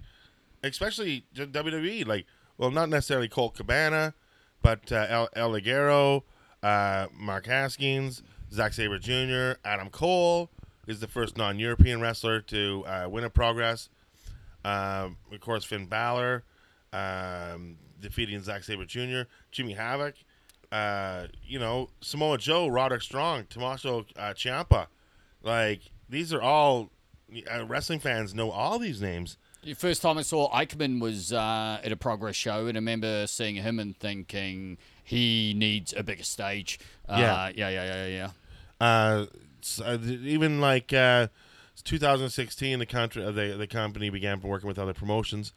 especially 0.63 1.25
WWE. 1.35 2.05
Like, 2.05 2.25
well, 2.57 2.71
not 2.71 2.89
necessarily 2.89 3.27
Colt 3.27 3.55
Cabana, 3.55 4.13
but 4.61 4.91
uh, 4.91 5.27
El, 5.35 5.51
Ligero, 5.51 6.23
uh, 6.61 7.07
Mark 7.13 7.45
Haskins, 7.45 8.23
Zack 8.51 8.73
Sabre 8.73 8.99
Jr., 8.99 9.59
Adam 9.65 9.89
Cole 9.89 10.49
is 10.87 10.99
the 10.99 11.07
first 11.07 11.37
non-European 11.37 12.01
wrestler 12.01 12.41
to 12.41 12.83
uh, 12.85 13.07
win 13.09 13.23
a 13.23 13.29
Progress. 13.29 13.89
Um, 14.65 15.17
of 15.31 15.39
course, 15.41 15.63
Finn 15.65 15.85
Balor 15.85 16.43
um, 16.93 17.77
defeating 17.99 18.41
Zack 18.41 18.63
Sabre 18.63 18.85
Jr., 18.85 19.29
Jimmy 19.51 19.73
Havoc, 19.73 20.15
uh, 20.73 21.27
you 21.45 21.59
know, 21.59 21.89
Samoa 22.01 22.37
Joe, 22.37 22.67
Roderick 22.67 23.01
Strong, 23.03 23.45
Tommaso 23.49 24.05
uh, 24.17 24.33
Ciampa. 24.33 24.87
Like, 25.43 25.81
these 26.09 26.33
are 26.33 26.41
all 26.41 26.89
uh, 27.51 27.65
wrestling 27.65 27.99
fans 27.99 28.33
know 28.33 28.49
all 28.51 28.79
these 28.79 29.01
names. 29.01 29.37
The 29.63 29.73
first 29.75 30.01
time 30.01 30.17
I 30.17 30.23
saw 30.23 30.49
Eichmann 30.51 30.99
was 30.99 31.31
uh, 31.31 31.79
at 31.83 31.91
a 31.91 31.95
Progress 31.95 32.35
show, 32.35 32.67
and 32.67 32.77
I 32.77 32.79
remember 32.79 33.27
seeing 33.27 33.55
him 33.55 33.79
and 33.79 33.97
thinking 33.97 34.77
he 35.03 35.53
needs 35.55 35.93
a 35.95 36.03
bigger 36.03 36.23
stage. 36.23 36.79
Uh, 37.07 37.15
Yeah. 37.19 37.51
yeah, 37.55 37.69
yeah, 37.69 38.05
yeah, 38.07 38.07
yeah. 38.07 38.85
Uh, 38.85 39.25
s- 39.61 39.79
uh, 39.79 39.97
even 40.03 40.59
like 40.59 40.91
uh, 40.91 41.27
2016, 41.85 42.79
the 42.79 42.85
country, 42.85 43.23
uh, 43.23 43.31
the 43.31 43.55
the 43.57 43.67
company 43.67 44.09
began 44.09 44.41
working 44.41 44.67
with 44.67 44.79
other 44.79 44.93
promotions. 44.93 45.53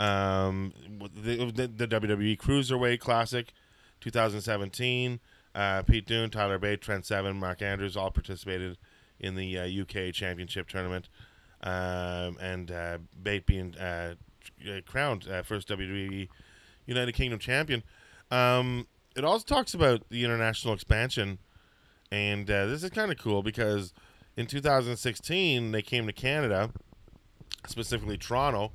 Um, 0.00 0.72
the, 1.14 1.36
the, 1.52 1.68
the 1.68 1.86
WWE 1.88 2.36
Cruiserweight 2.36 2.98
Classic, 2.98 3.52
2017. 4.04 5.18
Uh, 5.54 5.82
Pete 5.82 6.06
Dunne, 6.06 6.30
Tyler 6.30 6.58
Bate, 6.58 6.80
Trent 6.80 7.06
Seven, 7.06 7.38
Mark 7.38 7.62
Andrews 7.62 7.96
all 7.96 8.10
participated 8.10 8.76
in 9.18 9.34
the 9.34 9.58
uh, 9.58 9.82
UK 9.82 10.12
Championship 10.12 10.68
tournament, 10.68 11.08
um, 11.62 12.36
and 12.40 12.70
uh, 12.70 12.98
Bate 13.22 13.46
being 13.46 13.74
uh, 13.76 14.14
uh, 14.68 14.80
crowned 14.84 15.26
uh, 15.28 15.42
first 15.42 15.68
WWE 15.68 16.28
United 16.86 17.12
Kingdom 17.12 17.38
champion. 17.38 17.82
Um, 18.30 18.86
it 19.16 19.24
also 19.24 19.44
talks 19.44 19.74
about 19.74 20.02
the 20.10 20.24
international 20.24 20.74
expansion 20.74 21.38
and 22.10 22.46
this 22.46 22.82
is 22.82 22.90
kind 22.90 23.10
of 23.10 23.18
cool 23.18 23.42
because 23.42 23.92
in 24.36 24.46
2016 24.46 25.72
they 25.72 25.82
came 25.82 26.06
to 26.06 26.12
Canada, 26.12 26.70
specifically 27.66 28.18
Toronto, 28.18 28.72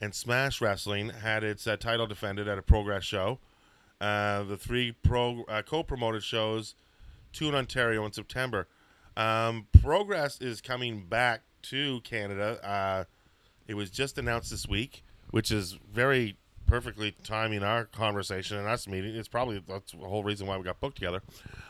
and 0.00 0.14
Smash 0.14 0.60
Wrestling 0.60 1.10
had 1.10 1.42
its 1.42 1.64
title 1.80 2.06
defended 2.06 2.46
at 2.48 2.58
a 2.58 2.62
Progress 2.62 3.04
show. 3.04 3.38
Uh, 4.00 4.44
the 4.44 4.56
three 4.56 4.92
pro 4.92 5.42
uh, 5.48 5.62
co-promoted 5.62 6.22
shows, 6.22 6.74
two 7.32 7.48
in 7.48 7.54
Ontario 7.54 8.04
in 8.06 8.12
September. 8.12 8.68
Um, 9.16 9.66
Progress 9.82 10.40
is 10.40 10.60
coming 10.60 11.04
back 11.06 11.42
to 11.62 12.00
Canada. 12.02 12.58
Uh, 12.64 13.04
it 13.66 13.74
was 13.74 13.90
just 13.90 14.16
announced 14.18 14.50
this 14.50 14.68
week, 14.68 15.02
which 15.32 15.50
is 15.50 15.76
very 15.92 16.36
perfectly 16.66 17.16
timing 17.24 17.62
our 17.62 17.86
conversation 17.86 18.56
and 18.58 18.68
us 18.68 18.86
meeting. 18.86 19.16
It's 19.16 19.26
probably 19.26 19.62
that's 19.66 19.92
the 19.92 19.98
whole 19.98 20.22
reason 20.22 20.46
why 20.46 20.56
we 20.58 20.62
got 20.64 20.78
booked 20.80 20.96
together. 20.96 21.22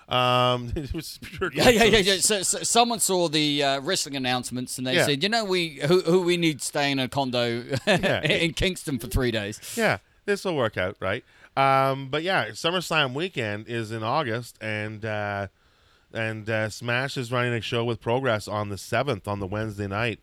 Um, 0.08 0.72
it 0.76 0.92
was 0.92 1.18
pure 1.22 1.50
Yeah, 1.54 1.70
yeah, 1.70 1.84
yeah. 1.84 1.98
yeah. 1.98 2.16
So, 2.18 2.42
so 2.42 2.62
someone 2.64 2.98
saw 3.00 3.28
the 3.28 3.62
uh, 3.62 3.80
wrestling 3.80 4.16
announcements 4.16 4.76
and 4.76 4.86
they 4.86 4.96
Yeah. 4.96 5.06
said, 5.06 5.22
you 5.22 5.28
know, 5.28 5.44
we 5.44 5.80
who, 5.86 6.00
who 6.02 6.20
we 6.22 6.36
need 6.36 6.58
to 6.60 6.64
stay 6.66 6.90
in 6.90 6.98
a 6.98 7.08
condo 7.08 7.62
in 7.86 8.52
Kingston 8.54 8.98
for 8.98 9.06
three 9.06 9.30
days. 9.30 9.60
yeah, 9.76 9.98
this 10.26 10.44
will 10.44 10.56
work 10.56 10.76
out, 10.76 10.96
right? 11.00 11.24
Um, 11.59 12.09
but 12.09 12.22
yeah, 12.22 12.50
SummerSlam 12.50 13.14
weekend 13.14 13.66
is 13.66 13.90
in 13.90 14.04
August, 14.04 14.56
and 14.61 15.04
uh, 15.04 15.48
and 16.14 16.48
uh, 16.48 16.68
Smash 16.68 17.16
is 17.16 17.32
running 17.32 17.52
a 17.52 17.61
show 17.61 17.84
with 17.84 18.00
Progress 18.00 18.46
on 18.46 18.68
the 18.68 18.78
seventh 18.78 19.26
on 19.26 19.40
the 19.40 19.46
Wednesday 19.46 19.88
night, 19.88 20.20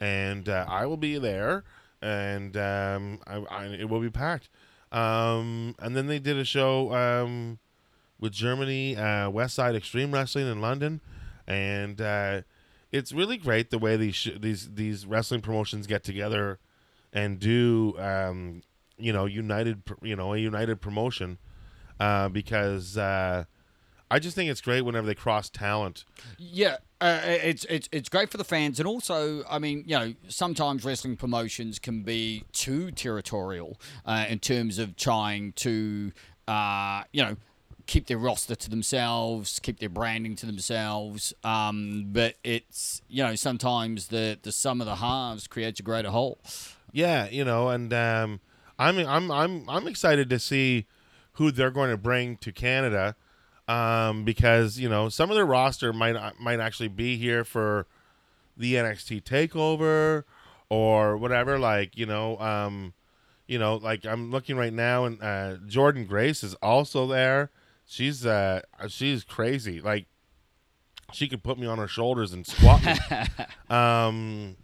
and 0.00 0.48
uh, 0.48 0.66
I 0.68 0.86
will 0.86 0.96
be 0.96 1.18
there, 1.18 1.62
and 2.02 2.56
um, 2.56 3.20
I, 3.28 3.36
I, 3.48 3.64
it 3.66 3.88
will 3.88 4.00
be 4.00 4.10
packed. 4.10 4.48
Um, 4.90 5.76
and 5.78 5.96
then 5.96 6.08
they 6.08 6.18
did 6.18 6.36
a 6.36 6.44
show 6.44 6.92
um, 6.92 7.60
with 8.18 8.32
Germany, 8.32 8.96
uh, 8.96 9.30
West 9.30 9.54
Side 9.54 9.76
Extreme 9.76 10.12
Wrestling 10.12 10.50
in 10.50 10.60
London, 10.60 11.00
and 11.46 12.00
uh, 12.00 12.40
it's 12.90 13.12
really 13.12 13.36
great 13.36 13.70
the 13.70 13.78
way 13.78 13.96
these 13.96 14.16
sh- 14.16 14.30
these 14.40 14.74
these 14.74 15.06
wrestling 15.06 15.42
promotions 15.42 15.86
get 15.86 16.02
together 16.02 16.58
and 17.12 17.38
do 17.38 17.94
um, 18.00 18.62
you 18.98 19.12
know 19.12 19.26
united 19.26 19.82
you 20.02 20.16
know 20.16 20.32
a 20.32 20.38
united 20.38 20.80
promotion 20.80 21.38
uh, 22.00 22.28
because 22.28 22.96
uh, 22.96 23.44
I 24.10 24.18
just 24.18 24.36
think 24.36 24.50
it's 24.50 24.60
great 24.60 24.82
whenever 24.82 25.06
they 25.06 25.14
cross 25.14 25.50
talent. 25.50 26.04
Yeah, 26.38 26.76
uh, 27.00 27.20
it's 27.24 27.64
it's 27.64 27.88
it's 27.90 28.08
great 28.08 28.30
for 28.30 28.36
the 28.36 28.44
fans, 28.44 28.78
and 28.78 28.86
also, 28.86 29.44
I 29.48 29.58
mean, 29.58 29.82
you 29.86 29.98
know, 29.98 30.14
sometimes 30.28 30.84
wrestling 30.84 31.16
promotions 31.16 31.78
can 31.78 32.02
be 32.02 32.44
too 32.52 32.92
territorial 32.92 33.80
uh, 34.04 34.26
in 34.28 34.38
terms 34.38 34.78
of 34.78 34.96
trying 34.96 35.52
to, 35.52 36.12
uh, 36.48 37.02
you 37.12 37.22
know. 37.22 37.36
Keep 37.86 38.08
their 38.08 38.18
roster 38.18 38.56
to 38.56 38.68
themselves, 38.68 39.60
keep 39.60 39.78
their 39.78 39.88
branding 39.88 40.34
to 40.34 40.46
themselves. 40.46 41.32
Um, 41.44 42.06
but 42.08 42.34
it's 42.42 43.00
you 43.08 43.22
know 43.22 43.36
sometimes 43.36 44.08
the 44.08 44.36
the 44.42 44.50
sum 44.50 44.80
of 44.80 44.88
the 44.88 44.96
halves 44.96 45.46
creates 45.46 45.78
a 45.78 45.84
greater 45.84 46.10
whole. 46.10 46.40
Yeah, 46.90 47.28
you 47.28 47.44
know, 47.44 47.68
and 47.68 47.94
um, 47.94 48.40
I'm 48.78 48.98
I'm 48.98 49.30
I'm 49.30 49.68
I'm 49.68 49.88
excited 49.88 50.28
to 50.30 50.38
see 50.38 50.86
who 51.32 51.50
they're 51.50 51.70
going 51.70 51.90
to 51.90 51.96
bring 51.96 52.36
to 52.38 52.52
Canada 52.52 53.16
um, 53.68 54.24
because 54.24 54.78
you 54.78 54.88
know 54.88 55.08
some 55.08 55.30
of 55.30 55.36
their 55.36 55.46
roster 55.46 55.92
might 55.92 56.16
might 56.40 56.60
actually 56.60 56.88
be 56.88 57.16
here 57.16 57.44
for 57.44 57.86
the 58.56 58.74
NXT 58.74 59.22
takeover 59.22 60.24
or 60.68 61.16
whatever. 61.16 61.58
Like 61.58 61.96
you 61.96 62.06
know, 62.06 62.38
um, 62.38 62.94
you 63.46 63.58
know, 63.58 63.76
like 63.76 64.04
I'm 64.04 64.30
looking 64.30 64.56
right 64.56 64.72
now, 64.72 65.04
and 65.04 65.22
uh, 65.22 65.56
Jordynne 65.66 66.08
Grace 66.08 66.42
is 66.42 66.54
also 66.56 67.06
there. 67.06 67.50
She's 67.84 68.26
uh 68.26 68.62
she's 68.88 69.24
crazy. 69.24 69.80
Like 69.80 70.06
she 71.12 71.28
could 71.28 71.42
put 71.42 71.58
me 71.58 71.66
on 71.66 71.78
her 71.78 71.88
shoulders 71.88 72.32
and 72.32 72.46
squat 72.46 72.84
me. 72.84 72.94
um, 73.74 74.56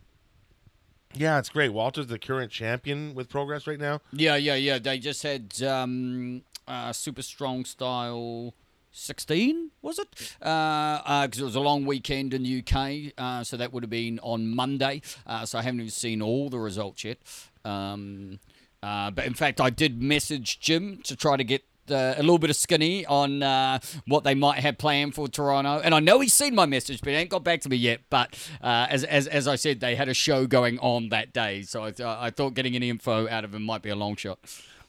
yeah, 1.14 1.38
it's 1.38 1.48
great. 1.48 1.70
Walter's 1.70 2.06
the 2.06 2.18
current 2.18 2.50
champion 2.50 3.14
with 3.14 3.28
Progress 3.28 3.66
right 3.66 3.78
now. 3.78 4.00
Yeah, 4.12 4.36
yeah, 4.36 4.54
yeah. 4.54 4.78
They 4.78 4.98
just 4.98 5.22
had 5.22 5.62
um, 5.62 6.42
uh, 6.66 6.92
Super 6.92 7.22
Strong 7.22 7.64
Style 7.66 8.54
16, 8.92 9.70
was 9.80 9.98
it? 9.98 10.10
Because 10.10 10.42
uh, 10.42 11.02
uh 11.04 11.28
it 11.30 11.40
was 11.40 11.54
a 11.54 11.60
long 11.60 11.84
weekend 11.86 12.34
in 12.34 12.42
the 12.42 12.62
UK, 12.64 13.12
uh, 13.18 13.42
so 13.42 13.56
that 13.56 13.72
would 13.72 13.82
have 13.82 13.90
been 13.90 14.20
on 14.22 14.48
Monday. 14.48 15.02
Uh, 15.26 15.44
so 15.44 15.58
I 15.58 15.62
haven't 15.62 15.80
even 15.80 15.90
seen 15.90 16.22
all 16.22 16.48
the 16.48 16.58
results 16.58 17.04
yet. 17.04 17.18
Um, 17.64 18.38
uh, 18.82 19.10
but 19.10 19.24
in 19.26 19.34
fact, 19.34 19.60
I 19.60 19.70
did 19.70 20.02
message 20.02 20.60
Jim 20.60 21.00
to 21.04 21.16
try 21.16 21.36
to 21.36 21.44
get. 21.44 21.64
Uh, 21.90 22.14
a 22.16 22.20
little 22.20 22.38
bit 22.38 22.48
of 22.48 22.56
skinny 22.56 23.04
on 23.06 23.42
uh, 23.42 23.78
what 24.06 24.22
they 24.24 24.34
might 24.34 24.60
have 24.60 24.78
planned 24.78 25.14
for 25.14 25.26
Toronto, 25.26 25.80
and 25.82 25.94
I 25.94 26.00
know 26.00 26.20
he's 26.20 26.32
seen 26.32 26.54
my 26.54 26.64
message, 26.64 27.00
but 27.00 27.10
he 27.10 27.16
ain't 27.16 27.30
got 27.30 27.42
back 27.42 27.60
to 27.62 27.68
me 27.68 27.76
yet. 27.76 28.02
But 28.08 28.36
uh, 28.62 28.86
as, 28.88 29.02
as 29.04 29.26
as 29.26 29.48
I 29.48 29.56
said, 29.56 29.80
they 29.80 29.96
had 29.96 30.08
a 30.08 30.14
show 30.14 30.46
going 30.46 30.78
on 30.78 31.08
that 31.08 31.32
day, 31.32 31.62
so 31.62 31.84
I, 31.84 31.90
th- 31.90 32.06
I 32.06 32.30
thought 32.30 32.54
getting 32.54 32.76
any 32.76 32.88
info 32.88 33.28
out 33.28 33.44
of 33.44 33.54
him 33.54 33.64
might 33.64 33.82
be 33.82 33.90
a 33.90 33.96
long 33.96 34.14
shot. 34.16 34.38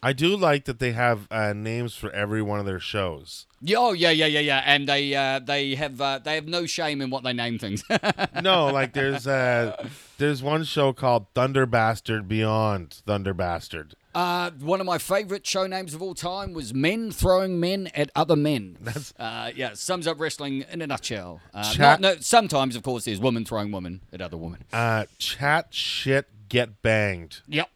I 0.05 0.11
do 0.11 0.35
like 0.35 0.65
that 0.65 0.79
they 0.79 0.91
have 0.91 1.27
uh, 1.31 1.53
names 1.53 1.95
for 1.95 2.11
every 2.11 2.41
one 2.41 2.59
of 2.59 2.65
their 2.65 2.79
shows. 2.79 3.47
Yeah, 3.61 3.77
oh 3.79 3.93
yeah, 3.93 4.09
yeah, 4.09 4.25
yeah, 4.25 4.41
yeah, 4.41 4.61
and 4.65 4.87
they 4.87 5.15
uh, 5.15 5.39
they 5.39 5.75
have 5.75 6.01
uh, 6.01 6.19
they 6.19 6.35
have 6.35 6.45
no 6.45 6.65
shame 6.65 7.01
in 7.01 7.09
what 7.09 7.23
they 7.23 7.31
name 7.31 7.57
things. 7.57 7.85
no, 8.43 8.67
like 8.67 8.91
there's 8.91 9.25
uh, 9.25 9.87
there's 10.17 10.43
one 10.43 10.65
show 10.65 10.91
called 10.91 11.27
Thunder 11.33 11.65
Bastard 11.65 12.27
Beyond 12.27 13.01
Thunder 13.05 13.33
Bastard. 13.33 13.95
Uh, 14.15 14.51
one 14.59 14.79
of 14.79 14.85
my 14.85 14.97
favorite 14.97 15.45
show 15.45 15.65
names 15.67 15.93
of 15.93 16.01
all 16.01 16.13
time 16.13 16.53
was 16.53 16.73
Men 16.73 17.11
Throwing 17.11 17.59
Men 17.59 17.89
at 17.95 18.09
Other 18.15 18.35
Men. 18.35 18.77
That's 18.81 19.13
uh, 19.19 19.51
yeah, 19.55 19.73
sums 19.73 20.07
up 20.07 20.19
wrestling 20.19 20.65
in 20.71 20.81
a 20.81 20.87
nutshell. 20.87 21.41
Uh, 21.53 21.63
Chat- 21.73 21.99
not- 21.99 22.15
no, 22.15 22.21
sometimes 22.21 22.75
of 22.75 22.83
course 22.83 23.05
there's 23.05 23.19
woman 23.19 23.45
throwing 23.45 23.71
woman 23.71 24.01
at 24.11 24.21
other 24.21 24.37
woman. 24.37 24.63
Uh, 24.71 25.05
chat 25.17 25.67
shit 25.73 26.27
get 26.49 26.81
banged. 26.81 27.41
Yep. 27.47 27.69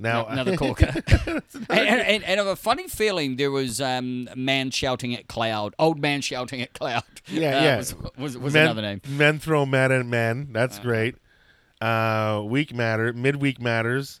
Now 0.00 0.26
Another 0.26 0.56
corker. 0.56 0.94
and, 1.26 1.42
and, 1.70 2.22
and 2.22 2.24
I 2.24 2.44
have 2.44 2.46
a 2.46 2.54
funny 2.56 2.86
feeling 2.86 3.34
there 3.34 3.50
was 3.50 3.80
um, 3.80 4.28
man 4.36 4.70
shouting 4.70 5.12
at 5.16 5.26
cloud, 5.26 5.74
old 5.78 5.98
man 6.00 6.20
shouting 6.20 6.62
at 6.62 6.72
cloud. 6.72 7.02
Yeah, 7.26 7.58
Uh, 7.58 7.62
yeah. 7.64 7.76
Was, 7.78 7.94
was, 8.16 8.38
was 8.38 8.54
men, 8.54 8.62
another 8.66 8.82
name. 8.82 9.00
Men 9.08 9.38
throw 9.40 9.66
men 9.66 9.90
at 9.90 10.06
men. 10.06 10.48
That's 10.52 10.78
great. 10.78 11.16
Uh, 11.80 12.42
week 12.46 12.72
matter, 12.74 13.12
midweek 13.12 13.60
matters. 13.60 14.20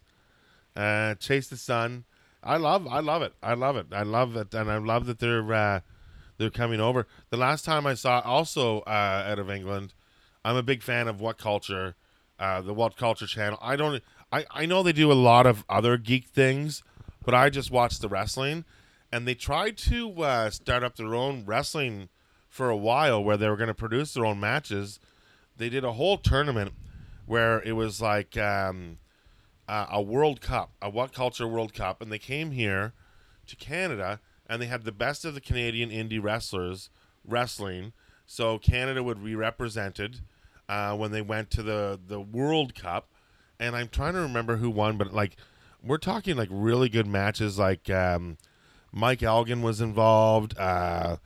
Uh, 0.78 1.16
chase 1.16 1.48
the 1.48 1.56
sun. 1.56 2.04
I 2.42 2.56
love, 2.56 2.86
I 2.86 3.00
love 3.00 3.22
it. 3.22 3.32
I 3.42 3.54
love 3.54 3.76
it. 3.76 3.86
I 3.90 4.04
love 4.04 4.36
it, 4.36 4.54
and 4.54 4.70
I 4.70 4.78
love 4.78 5.06
that 5.06 5.18
they're 5.18 5.52
uh, 5.52 5.80
they're 6.36 6.50
coming 6.50 6.80
over. 6.80 7.08
The 7.30 7.36
last 7.36 7.64
time 7.64 7.84
I 7.84 7.94
saw, 7.94 8.20
also 8.20 8.80
uh, 8.82 9.24
out 9.26 9.40
of 9.40 9.50
England, 9.50 9.92
I'm 10.44 10.54
a 10.54 10.62
big 10.62 10.84
fan 10.84 11.08
of 11.08 11.20
What 11.20 11.36
Culture, 11.36 11.96
uh, 12.38 12.60
the 12.60 12.72
What 12.72 12.96
Culture 12.96 13.26
channel. 13.26 13.58
I 13.60 13.74
don't, 13.74 14.00
I, 14.30 14.46
I 14.52 14.66
know 14.66 14.84
they 14.84 14.92
do 14.92 15.10
a 15.10 15.14
lot 15.14 15.46
of 15.46 15.64
other 15.68 15.96
geek 15.96 16.28
things, 16.28 16.84
but 17.24 17.34
I 17.34 17.50
just 17.50 17.72
watch 17.72 17.98
the 17.98 18.08
wrestling, 18.08 18.64
and 19.10 19.26
they 19.26 19.34
tried 19.34 19.76
to 19.78 20.22
uh, 20.22 20.50
start 20.50 20.84
up 20.84 20.94
their 20.94 21.14
own 21.14 21.44
wrestling 21.44 22.08
for 22.48 22.70
a 22.70 22.76
while, 22.76 23.22
where 23.22 23.36
they 23.36 23.48
were 23.48 23.56
going 23.56 23.66
to 23.66 23.74
produce 23.74 24.14
their 24.14 24.24
own 24.24 24.38
matches. 24.38 25.00
They 25.56 25.68
did 25.68 25.82
a 25.82 25.94
whole 25.94 26.18
tournament 26.18 26.72
where 27.26 27.60
it 27.62 27.72
was 27.72 28.00
like 28.00 28.38
um, 28.38 28.98
uh, 29.68 29.86
a 29.90 30.02
World 30.02 30.40
Cup, 30.40 30.72
a 30.80 30.88
What 30.88 31.12
Culture 31.12 31.46
World 31.46 31.74
Cup, 31.74 32.00
and 32.00 32.10
they 32.10 32.18
came 32.18 32.52
here 32.52 32.94
to 33.46 33.56
Canada 33.56 34.20
and 34.48 34.62
they 34.62 34.66
had 34.66 34.84
the 34.84 34.92
best 34.92 35.24
of 35.24 35.34
the 35.34 35.40
Canadian 35.40 35.90
indie 35.90 36.22
wrestlers 36.22 36.90
wrestling. 37.24 37.92
So 38.26 38.58
Canada 38.58 39.02
would 39.02 39.22
be 39.22 39.34
represented 39.34 40.20
uh, 40.68 40.96
when 40.96 41.12
they 41.12 41.22
went 41.22 41.50
to 41.52 41.62
the 41.62 41.98
the 42.04 42.20
World 42.20 42.74
Cup, 42.74 43.08
and 43.58 43.76
I'm 43.76 43.88
trying 43.88 44.14
to 44.14 44.20
remember 44.20 44.56
who 44.56 44.70
won, 44.70 44.96
but 44.96 45.12
like 45.12 45.36
we're 45.82 45.98
talking 45.98 46.36
like 46.36 46.48
really 46.50 46.88
good 46.88 47.06
matches. 47.06 47.58
Like 47.58 47.88
um, 47.90 48.36
Mike 48.92 49.22
Elgin 49.22 49.62
was 49.62 49.80
involved, 49.80 50.58
uh, 50.58 51.16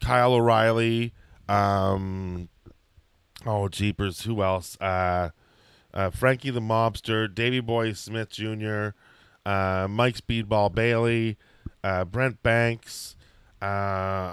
Kyle 0.00 0.34
O'Reilly. 0.34 1.12
Um, 1.48 2.48
oh 3.44 3.68
jeepers, 3.68 4.22
who 4.22 4.42
else? 4.42 4.80
Uh, 4.80 5.30
uh, 5.96 6.10
Frankie 6.10 6.50
the 6.50 6.60
Mobster, 6.60 7.34
Davy 7.34 7.60
Boy 7.60 7.94
Smith 7.94 8.28
Jr., 8.28 8.88
uh, 9.46 9.88
Mike 9.88 10.16
Speedball 10.16 10.72
Bailey, 10.72 11.38
uh, 11.82 12.04
Brent 12.04 12.42
Banks. 12.42 13.16
Uh, 13.62 13.64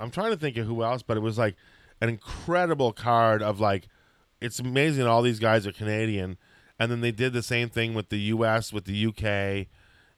I'm 0.01 0.11
trying 0.11 0.32
to 0.32 0.38
think 0.38 0.57
of 0.57 0.66
who 0.66 0.84
else, 0.84 1.01
but 1.03 1.16
it 1.16 1.22
was 1.22 1.38
like 1.38 1.55
an 2.01 2.09
incredible 2.09 2.91
card 2.91 3.41
of 3.41 3.61
like, 3.61 3.88
it's 4.41 4.59
amazing 4.59 5.07
all 5.07 5.22
these 5.22 5.39
guys 5.39 5.66
are 5.66 5.72
Canadian. 5.72 6.38
And 6.78 6.91
then 6.91 6.99
they 6.99 7.11
did 7.11 7.32
the 7.32 7.43
same 7.43 7.70
thing 7.70 7.93
with 7.93 8.09
the 8.09 8.20
U.S., 8.20 8.74
with 8.74 8.84
the 8.84 9.05
UK, 9.05 9.68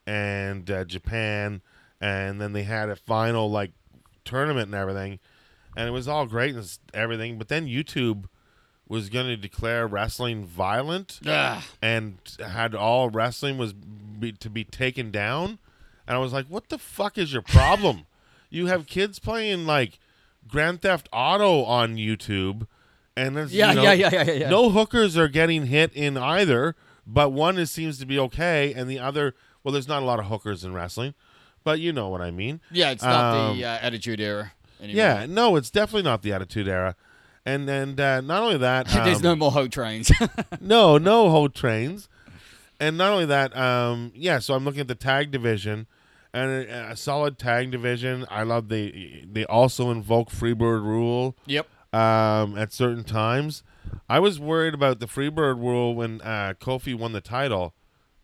and 0.04 0.68
uh, 0.68 0.84
Japan. 0.84 1.62
And 2.00 2.40
then 2.40 2.54
they 2.54 2.64
had 2.64 2.88
a 2.88 2.96
final 2.96 3.48
like 3.48 3.70
tournament 4.24 4.66
and 4.66 4.74
everything. 4.74 5.20
And 5.76 5.86
it 5.86 5.92
was 5.92 6.08
all 6.08 6.26
great 6.26 6.56
and 6.56 6.78
everything. 6.92 7.38
But 7.38 7.48
then 7.48 7.68
YouTube 7.68 8.24
was 8.88 9.08
going 9.08 9.26
to 9.26 9.36
declare 9.36 9.86
wrestling 9.86 10.44
violent 10.44 11.20
Ugh. 11.26 11.62
and 11.82 12.18
had 12.46 12.74
all 12.74 13.10
wrestling 13.10 13.58
was 13.58 13.72
be, 13.72 14.32
to 14.32 14.48
be 14.48 14.64
taken 14.64 15.10
down 15.10 15.58
and 16.06 16.16
i 16.16 16.18
was 16.18 16.32
like 16.32 16.46
what 16.46 16.68
the 16.68 16.78
fuck 16.78 17.18
is 17.18 17.32
your 17.32 17.42
problem 17.42 18.06
you 18.50 18.66
have 18.66 18.86
kids 18.86 19.18
playing 19.18 19.66
like 19.66 19.98
grand 20.48 20.82
theft 20.82 21.08
auto 21.12 21.64
on 21.64 21.96
youtube 21.96 22.66
and 23.16 23.36
there's, 23.36 23.52
Yeah, 23.52 23.70
you 23.70 23.76
know, 23.76 23.82
yeah, 23.82 23.92
yeah, 23.92 24.10
yeah, 24.12 24.22
yeah, 24.24 24.32
yeah. 24.32 24.50
no 24.50 24.70
hookers 24.70 25.16
are 25.16 25.28
getting 25.28 25.66
hit 25.66 25.92
in 25.94 26.16
either 26.16 26.76
but 27.06 27.30
one 27.32 27.58
is, 27.58 27.70
seems 27.70 27.98
to 27.98 28.06
be 28.06 28.18
okay 28.18 28.72
and 28.74 28.88
the 28.88 28.98
other 28.98 29.34
well 29.64 29.72
there's 29.72 29.88
not 29.88 30.02
a 30.02 30.06
lot 30.06 30.18
of 30.20 30.26
hookers 30.26 30.64
in 30.64 30.72
wrestling 30.74 31.14
but 31.64 31.80
you 31.80 31.92
know 31.92 32.08
what 32.08 32.20
i 32.20 32.30
mean 32.30 32.60
Yeah, 32.70 32.90
it's 32.92 33.02
not 33.02 33.34
Um, 33.50 33.58
the 33.58 33.64
uh, 33.64 33.78
Attitude 33.82 34.20
Era 34.20 34.52
anymore. 34.80 34.96
yeah, 34.96 35.26
no, 35.28 35.56
it's 35.56 35.70
definitely 35.70 36.02
not 36.02 36.22
the 36.22 36.32
Attitude 36.32 36.68
Era. 36.68 36.94
And 37.46 37.70
and 37.70 37.98
uh, 37.98 38.20
not 38.20 38.42
only 38.42 38.58
that, 38.58 38.88
There's 39.04 39.18
um, 39.18 39.22
no 39.22 39.36
more 39.36 39.52
hoe 39.52 39.68
trains. 39.68 40.10
no, 40.60 40.98
no 40.98 41.30
whole 41.30 41.48
trains. 41.48 42.08
And 42.78 42.98
not 42.98 43.12
only 43.12 43.24
that, 43.26 43.56
um, 43.56 44.12
yeah. 44.14 44.40
So 44.40 44.54
I'm 44.54 44.64
looking 44.64 44.80
at 44.80 44.88
the 44.88 44.96
tag 44.96 45.30
division, 45.30 45.86
and 46.34 46.50
a, 46.50 46.90
a 46.90 46.96
solid 46.96 47.38
tag 47.38 47.70
division. 47.70 48.26
I 48.28 48.42
love 48.42 48.68
the. 48.68 49.24
They 49.30 49.46
also 49.46 49.90
invoke 49.90 50.30
Freebird 50.30 50.82
rule 50.82 51.36
yep. 51.46 51.68
um, 51.94 52.58
at 52.58 52.72
certain 52.72 53.04
times. 53.04 53.62
I 54.08 54.18
was 54.18 54.40
worried 54.40 54.74
about 54.74 54.98
the 54.98 55.06
Freebird 55.06 55.58
rule 55.58 55.94
when 55.94 56.20
uh, 56.22 56.54
Kofi 56.60 56.98
won 56.98 57.12
the 57.12 57.20
title. 57.20 57.72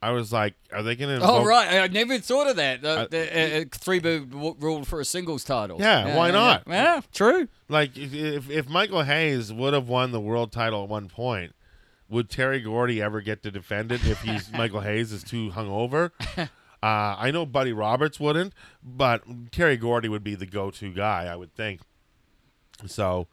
I 0.02 0.10
was 0.10 0.32
like, 0.32 0.54
are 0.72 0.82
they 0.82 0.96
going 0.96 1.20
to? 1.20 1.24
Oh 1.24 1.44
right, 1.44 1.80
I 1.80 1.86
never 1.86 2.18
thought 2.18 2.48
of 2.50 2.56
that. 2.56 2.82
The, 2.82 2.88
Uh, 2.90 3.06
the, 3.08 3.60
uh, 3.60 3.64
three 3.70 4.00
boo 4.00 4.26
w- 4.26 4.56
rule 4.58 4.84
for 4.84 5.00
a 5.00 5.04
singles 5.04 5.44
title. 5.44 5.78
Yeah, 5.80 6.16
why 6.16 6.32
not? 6.32 6.64
Yeah, 6.66 6.94
Yeah, 6.96 7.00
true. 7.12 7.48
Like 7.68 7.96
if, 7.96 8.12
if 8.12 8.50
if 8.50 8.68
Michael 8.68 9.04
Hayes 9.04 9.52
would 9.52 9.72
have 9.74 9.88
won 9.88 10.10
the 10.10 10.20
world 10.20 10.50
title 10.50 10.82
at 10.82 10.88
one 10.88 11.08
point, 11.08 11.54
would 12.08 12.28
Terry 12.28 12.60
Gordy 12.60 13.00
ever 13.00 13.20
get 13.20 13.44
to 13.44 13.52
defend 13.52 13.92
it 13.92 14.04
if 14.04 14.20
he's 14.22 14.50
Michael 14.52 14.80
Hayes 14.80 15.12
is 15.12 15.22
too 15.22 15.50
hungover? 15.50 16.10
Uh, 16.84 17.14
I 17.16 17.30
know 17.30 17.46
Buddy 17.46 17.72
Roberts 17.72 18.18
wouldn't, 18.18 18.54
but 18.82 19.22
Terry 19.52 19.76
Gordy 19.76 20.08
would 20.08 20.24
be 20.24 20.34
the 20.34 20.46
go-to 20.46 20.92
guy, 20.92 21.26
I 21.32 21.36
would 21.36 21.54
think. 21.54 21.80
So, 22.86 23.28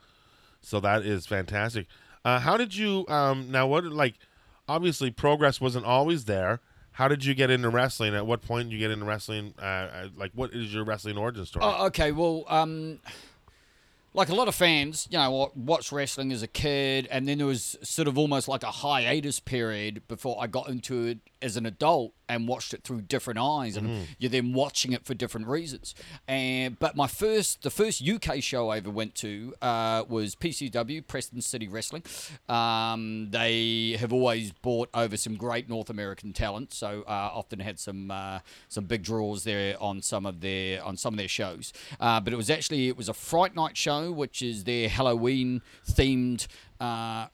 so 0.61 0.79
that 0.79 1.03
is 1.03 1.25
fantastic. 1.25 1.87
Uh, 2.23 2.39
how 2.39 2.57
did 2.57 2.75
you 2.75 3.07
um, 3.07 3.49
now? 3.49 3.65
What 3.65 3.85
like 3.85 4.15
obviously 4.69 5.11
progress 5.11 5.59
wasn't 5.59 5.85
always 5.85 6.25
there. 6.25 6.61
How 6.93 7.07
did 7.07 7.25
you 7.25 7.33
get 7.33 7.49
into 7.49 7.69
wrestling? 7.69 8.13
At 8.13 8.25
what 8.25 8.41
point 8.41 8.69
did 8.69 8.75
you 8.75 8.79
get 8.79 8.91
into 8.91 9.05
wrestling? 9.05 9.53
Uh, 9.57 9.65
uh, 9.65 10.07
like, 10.15 10.31
what 10.35 10.53
is 10.53 10.73
your 10.73 10.83
wrestling 10.83 11.17
origin 11.17 11.45
story? 11.45 11.65
Oh, 11.65 11.87
okay. 11.87 12.11
Well, 12.11 12.43
um, 12.47 12.99
like 14.13 14.29
a 14.29 14.35
lot 14.35 14.47
of 14.47 14.55
fans, 14.55 15.07
you 15.09 15.17
know, 15.17 15.31
wa- 15.31 15.49
watched 15.55 15.91
wrestling 15.91 16.31
as 16.31 16.43
a 16.43 16.47
kid, 16.47 17.07
and 17.09 17.27
then 17.27 17.37
there 17.37 17.47
was 17.47 17.77
sort 17.81 18.07
of 18.07 18.17
almost 18.17 18.47
like 18.47 18.63
a 18.63 18.71
hiatus 18.71 19.39
period 19.39 20.07
before 20.07 20.37
I 20.39 20.47
got 20.47 20.67
into 20.69 21.05
it 21.05 21.19
as 21.41 21.57
an 21.57 21.65
adult 21.65 22.13
and 22.27 22.47
watched 22.47 22.73
it 22.73 22.83
through 22.83 23.01
different 23.01 23.39
eyes, 23.39 23.75
and 23.77 24.07
you're 24.19 24.29
then 24.29 24.53
watching 24.53 24.93
it 24.93 25.05
for 25.05 25.13
different 25.13 25.47
reasons. 25.47 25.95
And 26.27 26.77
but 26.77 26.95
my 26.95 27.07
first, 27.07 27.63
the 27.63 27.69
first 27.69 28.07
UK 28.07 28.41
show 28.43 28.69
I 28.69 28.77
ever 28.77 28.89
went 28.89 29.15
to 29.15 29.53
uh, 29.61 30.03
was 30.07 30.35
PCW, 30.35 31.05
Preston 31.07 31.41
City 31.41 31.67
Wrestling. 31.67 32.03
Um, 32.47 33.29
they 33.31 33.95
have 33.99 34.13
always 34.13 34.51
brought 34.51 34.89
over 34.93 35.17
some 35.17 35.35
great 35.35 35.69
North 35.69 35.89
American 35.89 36.33
talent, 36.33 36.73
so 36.73 37.03
uh, 37.07 37.31
often 37.33 37.59
had 37.59 37.79
some 37.79 38.11
uh, 38.11 38.39
some 38.67 38.85
big 38.85 39.03
draws 39.03 39.43
there 39.43 39.81
on 39.81 40.01
some 40.01 40.25
of 40.25 40.41
their 40.41 40.83
on 40.83 40.97
some 40.97 41.13
of 41.13 41.17
their 41.17 41.27
shows. 41.27 41.73
Uh, 41.99 42.19
but 42.19 42.33
it 42.33 42.35
was 42.35 42.49
actually 42.49 42.87
it 42.87 42.97
was 42.97 43.09
a 43.09 43.13
Fright 43.13 43.55
Night 43.55 43.75
show, 43.77 44.11
which 44.11 44.41
is 44.41 44.65
their 44.65 44.89
Halloween 44.89 45.61
themed. 45.89 46.47
Uh, 46.79 47.27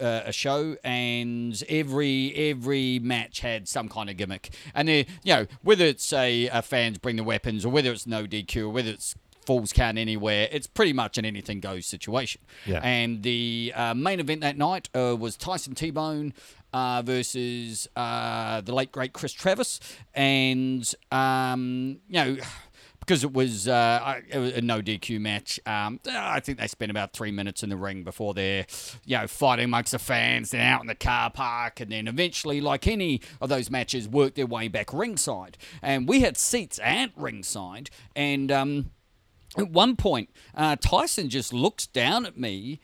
uh, 0.00 0.10
uh, 0.10 0.22
a 0.26 0.32
show, 0.32 0.76
and 0.84 1.62
every 1.68 2.34
every 2.34 2.98
match 2.98 3.40
had 3.40 3.68
some 3.68 3.88
kind 3.88 4.10
of 4.10 4.16
gimmick. 4.16 4.50
And 4.74 4.88
they, 4.88 5.06
you 5.22 5.34
know, 5.34 5.46
whether 5.62 5.84
it's 5.84 6.12
a, 6.12 6.48
a 6.48 6.62
fans 6.62 6.98
bring 6.98 7.16
the 7.16 7.24
weapons, 7.24 7.64
or 7.64 7.70
whether 7.70 7.92
it's 7.92 8.06
no 8.06 8.24
DQ, 8.24 8.62
or 8.64 8.68
whether 8.70 8.90
it's 8.90 9.14
falls 9.46 9.72
count 9.72 9.98
anywhere, 9.98 10.48
it's 10.52 10.66
pretty 10.66 10.92
much 10.92 11.18
an 11.18 11.24
anything 11.24 11.60
goes 11.60 11.86
situation. 11.86 12.40
Yeah. 12.66 12.80
And 12.82 13.22
the 13.22 13.72
uh, 13.74 13.94
main 13.94 14.20
event 14.20 14.42
that 14.42 14.56
night 14.56 14.88
uh, 14.94 15.16
was 15.18 15.36
Tyson 15.36 15.74
T 15.74 15.90
Bone. 15.90 16.34
Uh, 16.72 17.02
versus 17.02 17.88
uh, 17.96 18.60
the 18.60 18.72
late 18.72 18.92
great 18.92 19.12
Chris 19.12 19.32
Travis, 19.32 19.80
and 20.14 20.94
um, 21.10 21.98
you 22.08 22.24
know, 22.24 22.36
because 23.10 23.24
it 23.24 23.32
was, 23.32 23.66
uh, 23.66 24.20
a 24.30 24.60
no 24.60 24.80
DQ 24.80 25.20
match. 25.20 25.58
Um, 25.66 25.98
I 26.08 26.38
think 26.38 26.58
they 26.58 26.68
spent 26.68 26.92
about 26.92 27.12
three 27.12 27.32
minutes 27.32 27.64
in 27.64 27.68
the 27.68 27.76
ring 27.76 28.04
before 28.04 28.34
they're, 28.34 28.66
you 29.04 29.18
know, 29.18 29.26
fighting 29.26 29.64
amongst 29.64 29.90
the 29.90 29.98
fans, 29.98 30.52
then 30.52 30.60
out 30.60 30.80
in 30.80 30.86
the 30.86 30.94
car 30.94 31.28
park, 31.28 31.80
and 31.80 31.90
then 31.90 32.06
eventually, 32.06 32.60
like 32.60 32.86
any 32.86 33.20
of 33.40 33.48
those 33.48 33.68
matches, 33.68 34.06
worked 34.06 34.36
their 34.36 34.46
way 34.46 34.68
back 34.68 34.92
ringside. 34.92 35.58
And 35.82 36.08
we 36.08 36.20
had 36.20 36.36
seats 36.36 36.78
at 36.84 37.10
ringside, 37.16 37.90
and 38.14 38.52
um, 38.52 38.92
at 39.58 39.70
one 39.70 39.96
point, 39.96 40.30
uh, 40.54 40.76
Tyson 40.76 41.30
just 41.30 41.52
looks 41.52 41.88
down 41.88 42.26
at 42.26 42.38
me. 42.38 42.78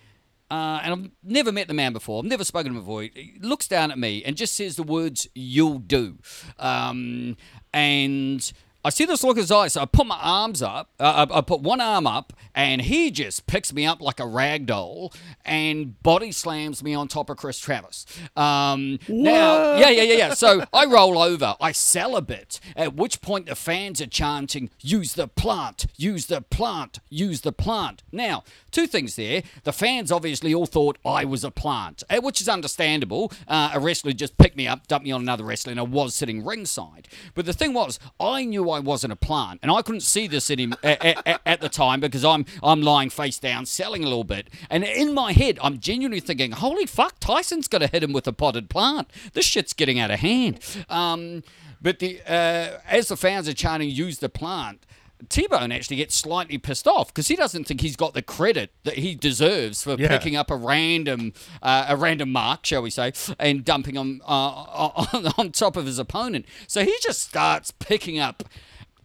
Uh, 0.48 0.80
and 0.82 0.92
I've 0.92 1.10
never 1.24 1.50
met 1.50 1.66
the 1.66 1.74
man 1.74 1.92
before. 1.92 2.22
I've 2.22 2.28
never 2.28 2.44
spoken 2.44 2.72
to 2.72 2.78
him 2.78 2.84
before. 2.84 3.02
He 3.02 3.34
looks 3.40 3.66
down 3.66 3.90
at 3.90 3.98
me 3.98 4.22
and 4.24 4.36
just 4.36 4.54
says 4.54 4.76
the 4.76 4.84
words 4.84 5.28
"You'll 5.34 5.80
do," 5.80 6.18
um, 6.60 7.36
and 7.72 8.52
I 8.86 8.90
see 8.90 9.04
this 9.04 9.24
look 9.24 9.36
in 9.36 9.42
his 9.42 9.50
eyes. 9.50 9.72
So 9.72 9.80
I 9.80 9.84
put 9.84 10.06
my 10.06 10.18
arms 10.22 10.62
up. 10.62 10.90
Uh, 11.00 11.26
I, 11.28 11.38
I 11.38 11.40
put 11.40 11.60
one 11.60 11.80
arm 11.80 12.06
up, 12.06 12.32
and 12.54 12.80
he 12.80 13.10
just 13.10 13.48
picks 13.48 13.72
me 13.72 13.84
up 13.84 14.00
like 14.00 14.20
a 14.20 14.26
rag 14.26 14.66
doll 14.66 15.12
and 15.44 16.00
body 16.04 16.30
slams 16.30 16.84
me 16.84 16.94
on 16.94 17.08
top 17.08 17.28
of 17.28 17.36
Chris 17.36 17.58
Travis. 17.58 18.06
Um, 18.36 19.00
now, 19.08 19.76
yeah, 19.76 19.90
yeah, 19.90 20.02
yeah, 20.02 20.16
yeah. 20.16 20.34
So 20.34 20.64
I 20.72 20.84
roll 20.86 21.18
over. 21.18 21.56
I 21.60 21.72
sell 21.72 22.14
a 22.16 22.22
bit. 22.22 22.60
At 22.76 22.94
which 22.94 23.20
point 23.20 23.46
the 23.46 23.56
fans 23.56 24.00
are 24.00 24.06
chanting, 24.06 24.70
"Use 24.78 25.14
the 25.14 25.26
plant! 25.26 25.86
Use 25.96 26.26
the 26.26 26.40
plant! 26.40 27.00
Use 27.10 27.40
the 27.40 27.52
plant!" 27.52 28.04
Now, 28.12 28.44
two 28.70 28.86
things 28.86 29.16
there. 29.16 29.42
The 29.64 29.72
fans 29.72 30.12
obviously 30.12 30.54
all 30.54 30.66
thought 30.66 30.98
I 31.04 31.24
was 31.24 31.42
a 31.42 31.50
plant, 31.50 32.04
eh, 32.08 32.18
which 32.18 32.40
is 32.40 32.48
understandable. 32.48 33.32
Uh, 33.48 33.70
a 33.74 33.80
wrestler 33.80 34.12
just 34.12 34.38
picked 34.38 34.56
me 34.56 34.68
up, 34.68 34.86
dumped 34.86 35.06
me 35.06 35.10
on 35.10 35.22
another 35.22 35.42
wrestler, 35.42 35.72
and 35.72 35.80
I 35.80 35.84
was 35.84 36.14
sitting 36.14 36.44
ringside. 36.44 37.08
But 37.34 37.46
the 37.46 37.52
thing 37.52 37.72
was, 37.72 37.98
I 38.20 38.44
knew 38.44 38.70
I 38.70 38.75
wasn't 38.80 39.12
a 39.12 39.16
plant, 39.16 39.60
and 39.62 39.70
I 39.70 39.82
couldn't 39.82 40.00
see 40.00 40.26
this 40.26 40.50
in 40.50 40.58
him 40.58 40.74
at, 40.82 41.04
at, 41.04 41.40
at 41.44 41.60
the 41.60 41.68
time 41.68 42.00
because 42.00 42.24
I'm 42.24 42.44
I'm 42.62 42.82
lying 42.82 43.10
face 43.10 43.38
down, 43.38 43.66
selling 43.66 44.02
a 44.02 44.08
little 44.08 44.24
bit, 44.24 44.48
and 44.70 44.84
in 44.84 45.14
my 45.14 45.32
head, 45.32 45.58
I'm 45.62 45.78
genuinely 45.78 46.20
thinking, 46.20 46.52
"Holy 46.52 46.86
fuck, 46.86 47.18
Tyson's 47.20 47.68
going 47.68 47.82
to 47.82 47.88
hit 47.88 48.02
him 48.02 48.12
with 48.12 48.26
a 48.26 48.32
potted 48.32 48.70
plant. 48.70 49.10
This 49.32 49.44
shit's 49.44 49.72
getting 49.72 49.98
out 49.98 50.10
of 50.10 50.20
hand." 50.20 50.60
Um, 50.88 51.42
but 51.80 51.98
the 51.98 52.20
uh, 52.26 52.78
as 52.88 53.08
the 53.08 53.16
fans 53.16 53.48
are 53.48 53.54
chanting, 53.54 53.90
"Use 53.90 54.18
the 54.18 54.28
plant." 54.28 54.86
T-Bone 55.28 55.72
actually 55.72 55.96
gets 55.96 56.14
slightly 56.14 56.58
pissed 56.58 56.86
off 56.86 57.08
because 57.08 57.28
he 57.28 57.36
doesn't 57.36 57.64
think 57.64 57.80
he's 57.80 57.96
got 57.96 58.14
the 58.14 58.22
credit 58.22 58.70
that 58.84 58.98
he 58.98 59.14
deserves 59.14 59.82
for 59.82 59.96
Yeah. 59.98 60.08
picking 60.08 60.36
up 60.36 60.50
a 60.50 60.56
random 60.56 61.32
uh, 61.62 61.86
a 61.88 61.96
random 61.96 62.32
mark, 62.32 62.64
shall 62.66 62.82
we 62.82 62.90
say, 62.90 63.12
and 63.38 63.64
dumping 63.64 63.94
him 63.96 64.20
uh, 64.24 64.30
on, 65.12 65.26
on 65.38 65.52
top 65.52 65.76
of 65.76 65.86
his 65.86 65.98
opponent. 65.98 66.46
So 66.66 66.84
he 66.84 66.96
just 67.02 67.22
starts 67.22 67.70
picking 67.70 68.18
up 68.18 68.44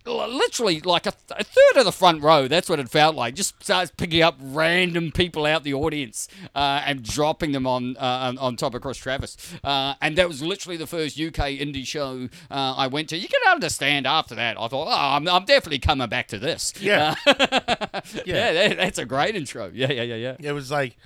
literally 0.06 0.80
like 0.82 1.06
a, 1.06 1.12
th- 1.12 1.39
a 1.39 1.43
third 1.43 1.80
of 1.80 1.86
the 1.86 1.91
front 1.91 2.22
row. 2.24 2.47
That's 2.47 2.70
what 2.70 2.80
it 2.80 2.89
felt 2.89 3.16
like. 3.16 3.36
Just 3.36 3.62
starts 3.64 3.91
picking 3.95 4.22
up 4.22 4.38
random 4.39 5.12
people 5.12 5.45
out 5.45 5.64
the 5.64 5.74
audience 5.74 6.28
uh, 6.56 6.82
and 6.86 7.04
dropping 7.04 7.52
them 7.52 7.68
on, 7.68 7.97
uh, 7.97 7.99
on 8.02 8.38
on 8.38 8.56
top 8.56 8.74
of 8.74 8.82
Chris 8.82 8.97
Travis. 8.97 9.38
Uh, 9.64 9.93
and 10.02 10.18
that 10.18 10.28
was 10.28 10.41
literally 10.41 10.78
the 10.78 10.88
first 10.88 11.20
UK 11.20 11.52
indie 11.60 11.86
show 11.86 12.30
uh, 12.49 12.76
I 12.78 12.88
went 12.88 13.10
to. 13.10 13.18
You 13.18 13.28
can 13.28 13.52
understand 13.52 14.08
after 14.08 14.36
that. 14.36 14.60
I 14.60 14.68
thought, 14.68 14.88
oh, 14.88 15.16
I'm, 15.16 15.28
I'm 15.28 15.45
definitely 15.45 15.80
coming 15.80 16.10
back 16.10 16.28
to 16.30 16.39
this. 16.39 16.74
Yeah. 16.80 17.16
yeah, 17.26 18.54
that, 18.54 18.78
that's 18.78 18.97
a 18.97 19.06
great 19.06 19.36
intro. 19.36 19.72
Yeah, 19.74 19.91
yeah, 19.91 20.04
yeah, 20.04 20.16
yeah. 20.16 20.36
It 20.39 20.54
was 20.54 20.72
like 20.72 20.97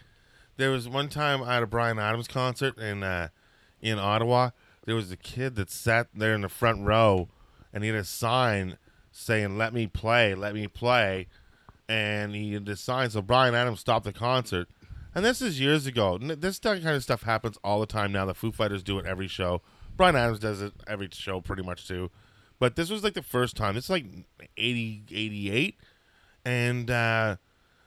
there 0.58 0.72
was 0.72 0.88
one 0.88 1.10
time 1.10 1.44
I 1.44 1.56
had 1.56 1.64
a 1.64 1.68
Bryan 1.68 2.00
Adams 2.00 2.28
concert 2.28 2.78
in 2.78 3.04
uh, 3.04 3.30
in 3.82 4.00
Ottawa. 4.00 4.52
There 4.86 4.96
was 4.96 5.12
a 5.12 5.18
kid 5.18 5.56
that 5.56 5.70
sat 5.70 6.08
there 6.14 6.34
in 6.34 6.42
the 6.42 6.50
front 6.50 6.86
row, 6.86 7.28
and 7.74 7.84
he 7.84 7.90
had 7.90 8.00
a 8.00 8.04
sign 8.06 8.78
saying 9.16 9.58
"Let 9.58 9.74
me 9.74 9.88
play, 9.88 10.36
let 10.36 10.54
me 10.54 10.68
play," 10.68 11.28
and 11.88 12.36
he 12.36 12.58
decides. 12.60 13.14
So 13.14 13.22
Bryan 13.22 13.56
Adams 13.56 13.80
stopped 13.80 14.06
the 14.06 14.14
concert, 14.14 14.68
and 15.14 15.24
this 15.24 15.42
is 15.42 15.60
years 15.60 15.86
ago. 15.86 16.18
This 16.18 16.60
kind 16.60 16.86
of 16.86 17.04
stuff 17.04 17.24
happens 17.24 17.58
all 17.64 17.80
the 17.80 17.86
time 17.86 18.12
now. 18.12 18.26
The 18.26 18.34
Foo 18.34 18.52
Fighters 18.52 18.84
do 18.84 19.00
it 19.00 19.06
every 19.06 19.28
show. 19.28 19.62
Bryan 19.96 20.16
Adams 20.16 20.40
does 20.40 20.62
it 20.62 20.74
every 20.88 21.10
show 21.12 21.42
pretty 21.42 21.64
much 21.64 21.88
too. 21.88 22.12
But 22.60 22.76
this 22.76 22.90
was 22.90 23.04
like 23.04 23.14
the 23.14 23.22
first 23.22 23.56
time. 23.56 23.76
This 23.76 23.86
is 23.86 23.90
like 23.90 24.06
80, 24.58 25.04
88. 25.12 25.78
And 26.46 26.90
uh, 26.90 27.36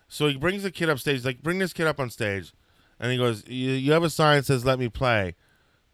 so 0.08 0.26
he 0.26 0.36
brings 0.36 0.62
the 0.62 0.70
kid 0.70 0.90
up 0.90 0.98
stage. 0.98 1.24
Like, 1.24 1.42
bring 1.42 1.58
this 1.58 1.72
kid 1.72 1.86
up 1.86 2.00
on 2.00 2.10
stage. 2.10 2.52
And 3.00 3.10
he 3.12 3.18
goes, 3.18 3.46
you, 3.46 3.72
you 3.72 3.92
have 3.92 4.02
a 4.02 4.10
sign 4.10 4.38
that 4.38 4.46
says, 4.46 4.64
let 4.64 4.78
me 4.78 4.88
play. 4.88 5.36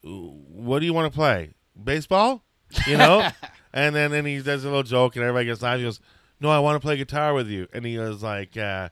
What 0.02 0.80
do 0.80 0.86
you 0.86 0.92
want 0.92 1.12
to 1.12 1.16
play? 1.16 1.50
Baseball? 1.82 2.42
You 2.86 2.96
know? 2.96 3.28
and 3.74 3.94
then, 3.94 4.12
then 4.12 4.24
he 4.24 4.40
does 4.40 4.64
a 4.64 4.68
little 4.68 4.84
joke 4.84 5.16
and 5.16 5.24
everybody 5.24 5.46
gets 5.46 5.60
laughed. 5.60 5.78
He 5.78 5.84
goes, 5.84 6.00
no, 6.40 6.48
I 6.48 6.60
want 6.60 6.76
to 6.76 6.80
play 6.80 6.96
guitar 6.96 7.34
with 7.34 7.48
you. 7.48 7.68
And 7.74 7.84
he 7.84 7.96
goes 7.96 8.22
like, 8.22 8.56
uh, 8.56 8.88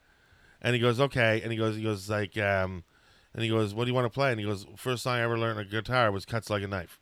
and 0.61 0.75
he 0.75 0.81
goes, 0.81 1.01
okay. 1.01 1.41
And 1.43 1.53
he 1.53 1.57
goes, 1.57 1.77
he 1.77 1.83
goes 1.83 2.11
like, 2.11 2.37
um, 2.37 2.85
and 3.33 3.43
he 3.43 3.49
goes, 3.49 3.73
what 3.73 3.85
do 3.85 3.91
you 3.91 3.95
want 3.95 4.07
to 4.07 4.11
play? 4.11 4.31
And 4.31 4.41
he 4.41 4.45
goes, 4.45 4.67
first 4.77 5.05
song 5.05 5.15
I 5.15 5.23
ever 5.23 5.39
learned 5.39 5.59
on 5.59 5.69
guitar 5.69 6.11
was 6.11 6.25
Cuts 6.25 6.51
Like 6.51 6.65
a 6.65 6.69
Knife. 6.69 6.99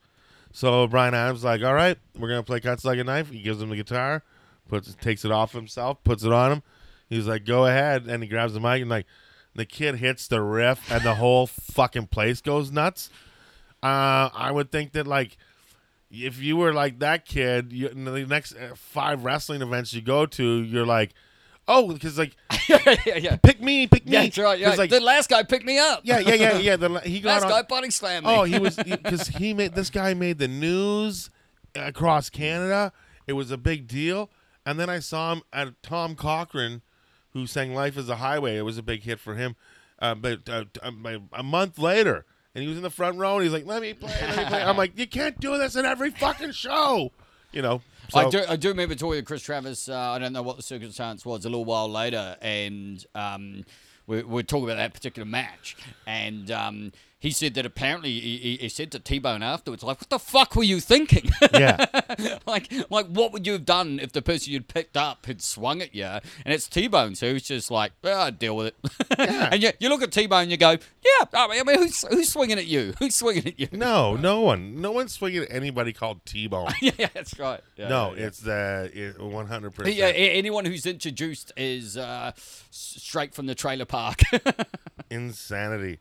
So 0.52 0.86
Bryan 0.86 1.14
Adams 1.14 1.42
like, 1.42 1.62
all 1.62 1.74
right, 1.74 1.96
we're 2.18 2.28
gonna 2.28 2.42
play 2.42 2.60
Cuts 2.60 2.84
Like 2.84 2.98
a 2.98 3.04
Knife. 3.04 3.30
He 3.30 3.40
gives 3.40 3.62
him 3.62 3.70
the 3.70 3.76
guitar, 3.76 4.22
puts 4.68 4.94
takes 4.96 5.24
it 5.24 5.30
off 5.30 5.52
himself, 5.52 6.04
puts 6.04 6.22
it 6.22 6.32
on 6.32 6.52
him. 6.52 6.62
He's 7.08 7.26
like, 7.26 7.44
go 7.44 7.66
ahead, 7.66 8.06
and 8.06 8.22
he 8.22 8.28
grabs 8.28 8.52
the 8.52 8.60
mic 8.60 8.82
and 8.82 8.90
like, 8.90 9.06
the 9.54 9.64
kid 9.64 9.96
hits 9.96 10.28
the 10.28 10.42
riff, 10.42 10.90
and 10.92 11.02
the 11.02 11.16
whole 11.16 11.46
fucking 11.46 12.06
place 12.06 12.40
goes 12.40 12.70
nuts. 12.70 13.10
Uh, 13.82 14.30
I 14.32 14.50
would 14.52 14.70
think 14.70 14.92
that 14.92 15.06
like, 15.06 15.36
if 16.10 16.38
you 16.38 16.56
were 16.56 16.72
like 16.72 16.98
that 17.00 17.24
kid, 17.24 17.72
you, 17.72 17.88
in 17.88 18.04
the 18.04 18.26
next 18.26 18.54
uh, 18.54 18.74
five 18.74 19.24
wrestling 19.24 19.62
events 19.62 19.92
you 19.94 20.02
go 20.02 20.26
to, 20.26 20.62
you're 20.62 20.86
like, 20.86 21.14
Oh, 21.68 21.92
because 21.92 22.18
like 22.18 22.34
yeah, 22.68 22.78
yeah, 23.06 23.16
yeah. 23.16 23.36
pick 23.36 23.60
me, 23.62 23.86
pick 23.86 24.04
me. 24.04 24.12
Yeah, 24.12 24.22
that's 24.24 24.38
right. 24.38 24.58
Yeah. 24.58 24.74
like 24.74 24.90
the 24.90 24.98
last 24.98 25.30
guy 25.30 25.44
picked 25.44 25.64
me 25.64 25.78
up. 25.78 26.00
yeah, 26.02 26.18
yeah, 26.18 26.34
yeah, 26.34 26.58
yeah. 26.58 26.76
The, 26.76 26.98
he 27.04 27.20
got 27.20 27.30
last 27.30 27.44
on, 27.44 27.50
guy 27.50 27.62
body 27.62 27.90
slammed 27.90 28.26
me. 28.26 28.32
Oh, 28.32 28.42
he 28.42 28.58
was 28.58 28.74
because 28.76 29.28
he 29.28 29.54
made 29.54 29.74
this 29.74 29.88
guy 29.88 30.12
made 30.14 30.38
the 30.38 30.48
news 30.48 31.30
across 31.76 32.28
Canada. 32.28 32.92
It 33.28 33.34
was 33.34 33.52
a 33.52 33.56
big 33.56 33.86
deal. 33.86 34.30
And 34.66 34.80
then 34.80 34.90
I 34.90 34.98
saw 34.98 35.32
him 35.32 35.42
at 35.52 35.80
Tom 35.82 36.16
Cochrane, 36.16 36.82
who 37.34 37.46
sang 37.46 37.72
"Life 37.72 37.96
Is 37.96 38.08
a 38.08 38.16
Highway." 38.16 38.56
It 38.56 38.62
was 38.62 38.76
a 38.76 38.82
big 38.82 39.04
hit 39.04 39.20
for 39.20 39.36
him. 39.36 39.54
Uh, 40.00 40.16
but 40.16 40.48
uh, 40.48 40.64
a- 40.82 41.20
a 41.32 41.42
month 41.44 41.78
later, 41.78 42.24
and 42.54 42.62
he 42.62 42.68
was 42.68 42.76
in 42.76 42.82
the 42.82 42.90
front 42.90 43.18
row, 43.18 43.36
and 43.36 43.44
he's 43.44 43.52
like, 43.52 43.66
"Let 43.66 43.82
me 43.82 43.94
play, 43.94 44.14
let 44.20 44.36
me 44.36 44.44
play." 44.44 44.62
I'm 44.62 44.76
like, 44.76 44.98
"You 44.98 45.06
can't 45.06 45.38
do 45.40 45.56
this 45.58 45.76
in 45.76 45.84
every 45.84 46.10
fucking 46.10 46.52
show," 46.52 47.12
you 47.52 47.62
know. 47.62 47.82
So, 48.10 48.18
I 48.18 48.28
do, 48.28 48.42
I 48.48 48.56
do 48.56 48.68
remember 48.68 48.96
talking 48.96 49.20
to 49.20 49.24
Chris 49.24 49.42
Travis. 49.42 49.88
Uh, 49.88 49.96
I 49.96 50.18
don't 50.18 50.32
know 50.32 50.42
what 50.42 50.56
the 50.56 50.62
circumstance 50.62 51.24
was 51.24 51.44
a 51.44 51.48
little 51.48 51.64
while 51.64 51.88
later, 51.88 52.36
and 52.40 53.04
um, 53.14 53.64
we, 54.06 54.22
we're 54.24 54.42
talking 54.42 54.64
about 54.64 54.78
that 54.78 54.92
particular 54.92 55.26
match. 55.26 55.76
And 56.06 56.50
um, 56.50 56.92
he 57.20 57.30
said 57.30 57.54
that 57.54 57.64
apparently 57.66 58.18
he, 58.18 58.56
he- 58.60 58.68
said 58.70 58.90
to 58.92 58.98
T 58.98 59.18
Bone 59.18 59.42
afterwards, 59.42 59.82
like, 59.82 60.00
"What 60.00 60.08
the 60.10 60.18
fuck 60.18 60.56
were 60.56 60.62
you 60.64 60.80
thinking? 60.80 61.30
Yeah. 61.52 61.84
like, 62.46 62.72
like 62.90 63.06
what 63.08 63.32
would 63.32 63.46
you 63.46 63.52
have 63.52 63.64
done 63.66 64.00
if 64.00 64.10
the 64.12 64.22
person 64.22 64.52
you'd 64.52 64.68
picked 64.68 64.96
up 64.96 65.26
had 65.26 65.42
swung 65.42 65.82
at 65.82 65.94
you?" 65.94 66.04
And 66.04 66.22
it's 66.46 66.66
T 66.66 66.88
Bone, 66.88 67.14
so 67.14 67.32
he's 67.32 67.42
just 67.42 67.70
like, 67.70 67.92
"I'd 68.02 68.38
deal 68.38 68.56
with 68.56 68.68
it." 68.68 69.18
and 69.18 69.62
you, 69.62 69.70
you 69.78 69.88
look 69.90 70.02
at 70.02 70.12
T 70.12 70.26
Bone, 70.26 70.42
and 70.42 70.50
you 70.50 70.56
go, 70.56 70.70
"Yeah, 70.70 71.26
I 71.34 71.62
mean, 71.62 71.78
who's 71.78 72.02
who's 72.08 72.30
swinging 72.32 72.58
at 72.58 72.66
you? 72.66 72.94
Who's 72.98 73.14
swinging 73.14 73.46
at 73.48 73.60
you?" 73.60 73.68
No, 73.72 74.16
no 74.16 74.40
one, 74.40 74.80
no 74.80 74.90
one's 74.92 75.12
swinging 75.12 75.42
at 75.42 75.50
anybody 75.52 75.92
called 75.92 76.24
T-Bone. 76.24 76.70
yeah, 76.80 76.92
yeah, 76.98 77.08
that's 77.12 77.38
right. 77.38 77.60
Yeah, 77.76 77.88
no, 77.88 78.12
yeah, 78.14 78.20
yeah. 78.20 78.26
it's 78.28 78.38
the 78.40 79.14
one 79.18 79.46
hundred 79.46 79.72
Yeah, 79.78 79.84
percent 79.84 80.16
a- 80.16 80.30
anyone 80.38 80.64
who's 80.64 80.86
introduced 80.86 81.52
is 81.56 81.96
uh, 81.98 82.32
straight 82.70 83.34
from 83.34 83.46
the 83.46 83.54
trailer 83.54 83.84
park. 83.84 84.20
insanity. 85.10 85.98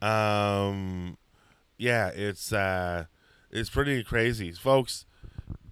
Um, 0.00 1.18
yeah, 1.76 2.08
it's 2.08 2.52
uh, 2.52 3.04
it's 3.50 3.70
pretty 3.70 4.02
crazy, 4.04 4.52
folks. 4.52 5.06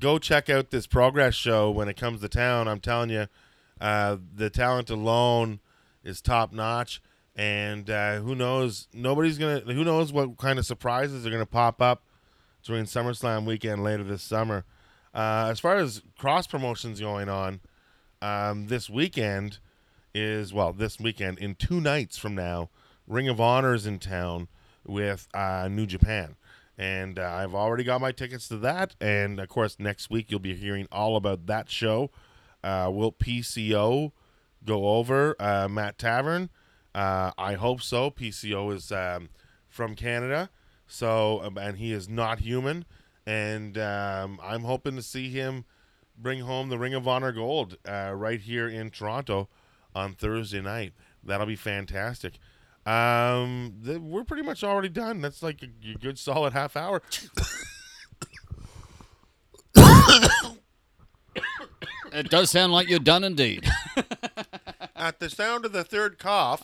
Go 0.01 0.19
check 0.19 0.49
out 0.49 0.71
this 0.71 0.87
progress 0.87 1.35
show 1.35 1.71
when 1.71 1.89
it 1.89 1.97
comes 1.97 2.21
to 2.21 2.29
town. 2.29 2.69
I'm 2.69 2.81
telling 2.81 3.11
you, 3.11 3.27
uh, 3.81 4.17
the 4.35 4.51
talent 4.51 4.91
alone 4.91 5.61
is 6.05 6.21
top 6.21 6.53
notch, 6.53 7.01
and 7.35 7.89
uh, 7.89 8.17
who 8.17 8.35
knows? 8.35 8.89
Nobody's 8.93 9.39
gonna. 9.39 9.61
Who 9.61 9.85
knows 9.85 10.13
what 10.13 10.37
kind 10.39 10.59
of 10.59 10.67
surprises 10.67 11.27
are 11.27 11.31
gonna 11.31 11.47
pop 11.47 11.81
up 11.81 12.03
during 12.63 12.85
SummerSlam 12.85 13.45
weekend 13.45 13.83
later 13.83 14.05
this 14.05 14.23
summer. 14.23 14.65
Uh, 15.15 15.49
as 15.51 15.61
far 15.61 15.77
as 15.77 16.03
cross 16.19 16.47
promotions 16.47 17.01
going 17.01 17.29
on, 17.29 17.61
um, 18.21 18.67
this 18.67 18.91
weekend 18.91 19.59
is 20.15 20.53
well, 20.53 20.73
this 20.73 20.99
weekend 20.99 21.39
in 21.39 21.55
two 21.55 21.81
nights 21.81 22.19
from 22.19 22.35
now, 22.35 22.71
Ring 23.07 23.29
of 23.29 23.41
Honor 23.41 23.75
is 23.75 23.87
in 23.87 23.99
town 23.99 24.49
with 24.85 25.29
uh, 25.33 25.69
New 25.71 25.87
Japan, 25.87 26.37
and 26.77 27.19
uh, 27.19 27.23
I've 27.23 27.55
already 27.55 27.85
got 27.85 28.01
my 28.01 28.13
tickets 28.13 28.49
to 28.49 28.57
that. 28.59 28.95
And 29.01 29.39
of 29.41 29.49
course, 29.49 29.77
next 29.79 30.11
week 30.11 30.31
you'll 30.31 30.41
be 30.41 30.55
hearing 30.55 30.89
all 30.91 31.17
about 31.17 31.47
that 31.47 31.71
show. 31.71 32.11
Uh, 32.65 32.91
will 32.93 33.13
PCO 33.13 34.13
go 34.65 34.89
over 34.97 35.37
uh, 35.41 35.69
Matt 35.69 35.99
Taven? 35.99 36.49
Uh, 36.95 37.31
I 37.39 37.55
hope 37.55 37.83
so. 37.83 38.11
PCO 38.11 38.75
is 38.75 38.91
um, 38.91 39.29
from 39.69 39.95
Canada, 39.95 40.51
so 40.87 41.43
um, 41.43 41.59
and 41.59 41.77
he 41.77 41.93
is 41.93 42.09
not 42.09 42.41
human, 42.41 42.87
and 43.27 43.79
um, 43.79 44.41
I'm 44.43 44.63
hoping 44.63 44.97
to 44.97 45.03
see 45.03 45.31
him 45.31 45.65
bring 46.19 46.41
home 46.41 46.71
the 46.71 46.79
Ring 46.79 46.95
of 46.95 47.07
Honor 47.07 47.33
gold 47.33 47.77
uh, 47.87 48.13
right 48.15 48.41
here 48.41 48.69
in 48.69 48.91
Toronto 48.91 49.49
on 49.95 50.15
Thursday 50.15 50.61
night. 50.61 50.93
That'll 51.23 51.47
be 51.47 51.57
fantastic. 51.57 52.39
Um, 52.87 53.75
th- 53.85 53.99
we're 53.99 54.25
pretty 54.25 54.45
much 54.45 54.63
already 54.63 54.89
done. 54.89 55.21
That's 55.21 55.43
like 55.43 55.63
a, 55.63 55.67
a 55.91 55.95
good 55.95 56.19
solid 56.19 56.53
half 56.53 56.77
hour. 56.77 57.03
it 62.13 62.31
does 62.31 62.51
sound 62.51 62.73
like 62.73 62.89
you're 62.89 63.01
done 63.01 63.25
indeed. 63.25 63.69
At 64.97 65.19
the 65.21 65.29
sound 65.29 65.65
of 65.65 65.73
the 65.73 65.85
third 65.85 66.19
cough, 66.19 66.63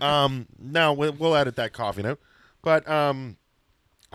um, 0.00 0.46
now 0.58 0.92
we'll, 0.92 1.12
we'll 1.12 1.34
edit 1.34 1.56
that 1.56 1.72
coughing 1.72 2.06
out. 2.06 2.20
But 2.62 2.88
um, 2.88 3.38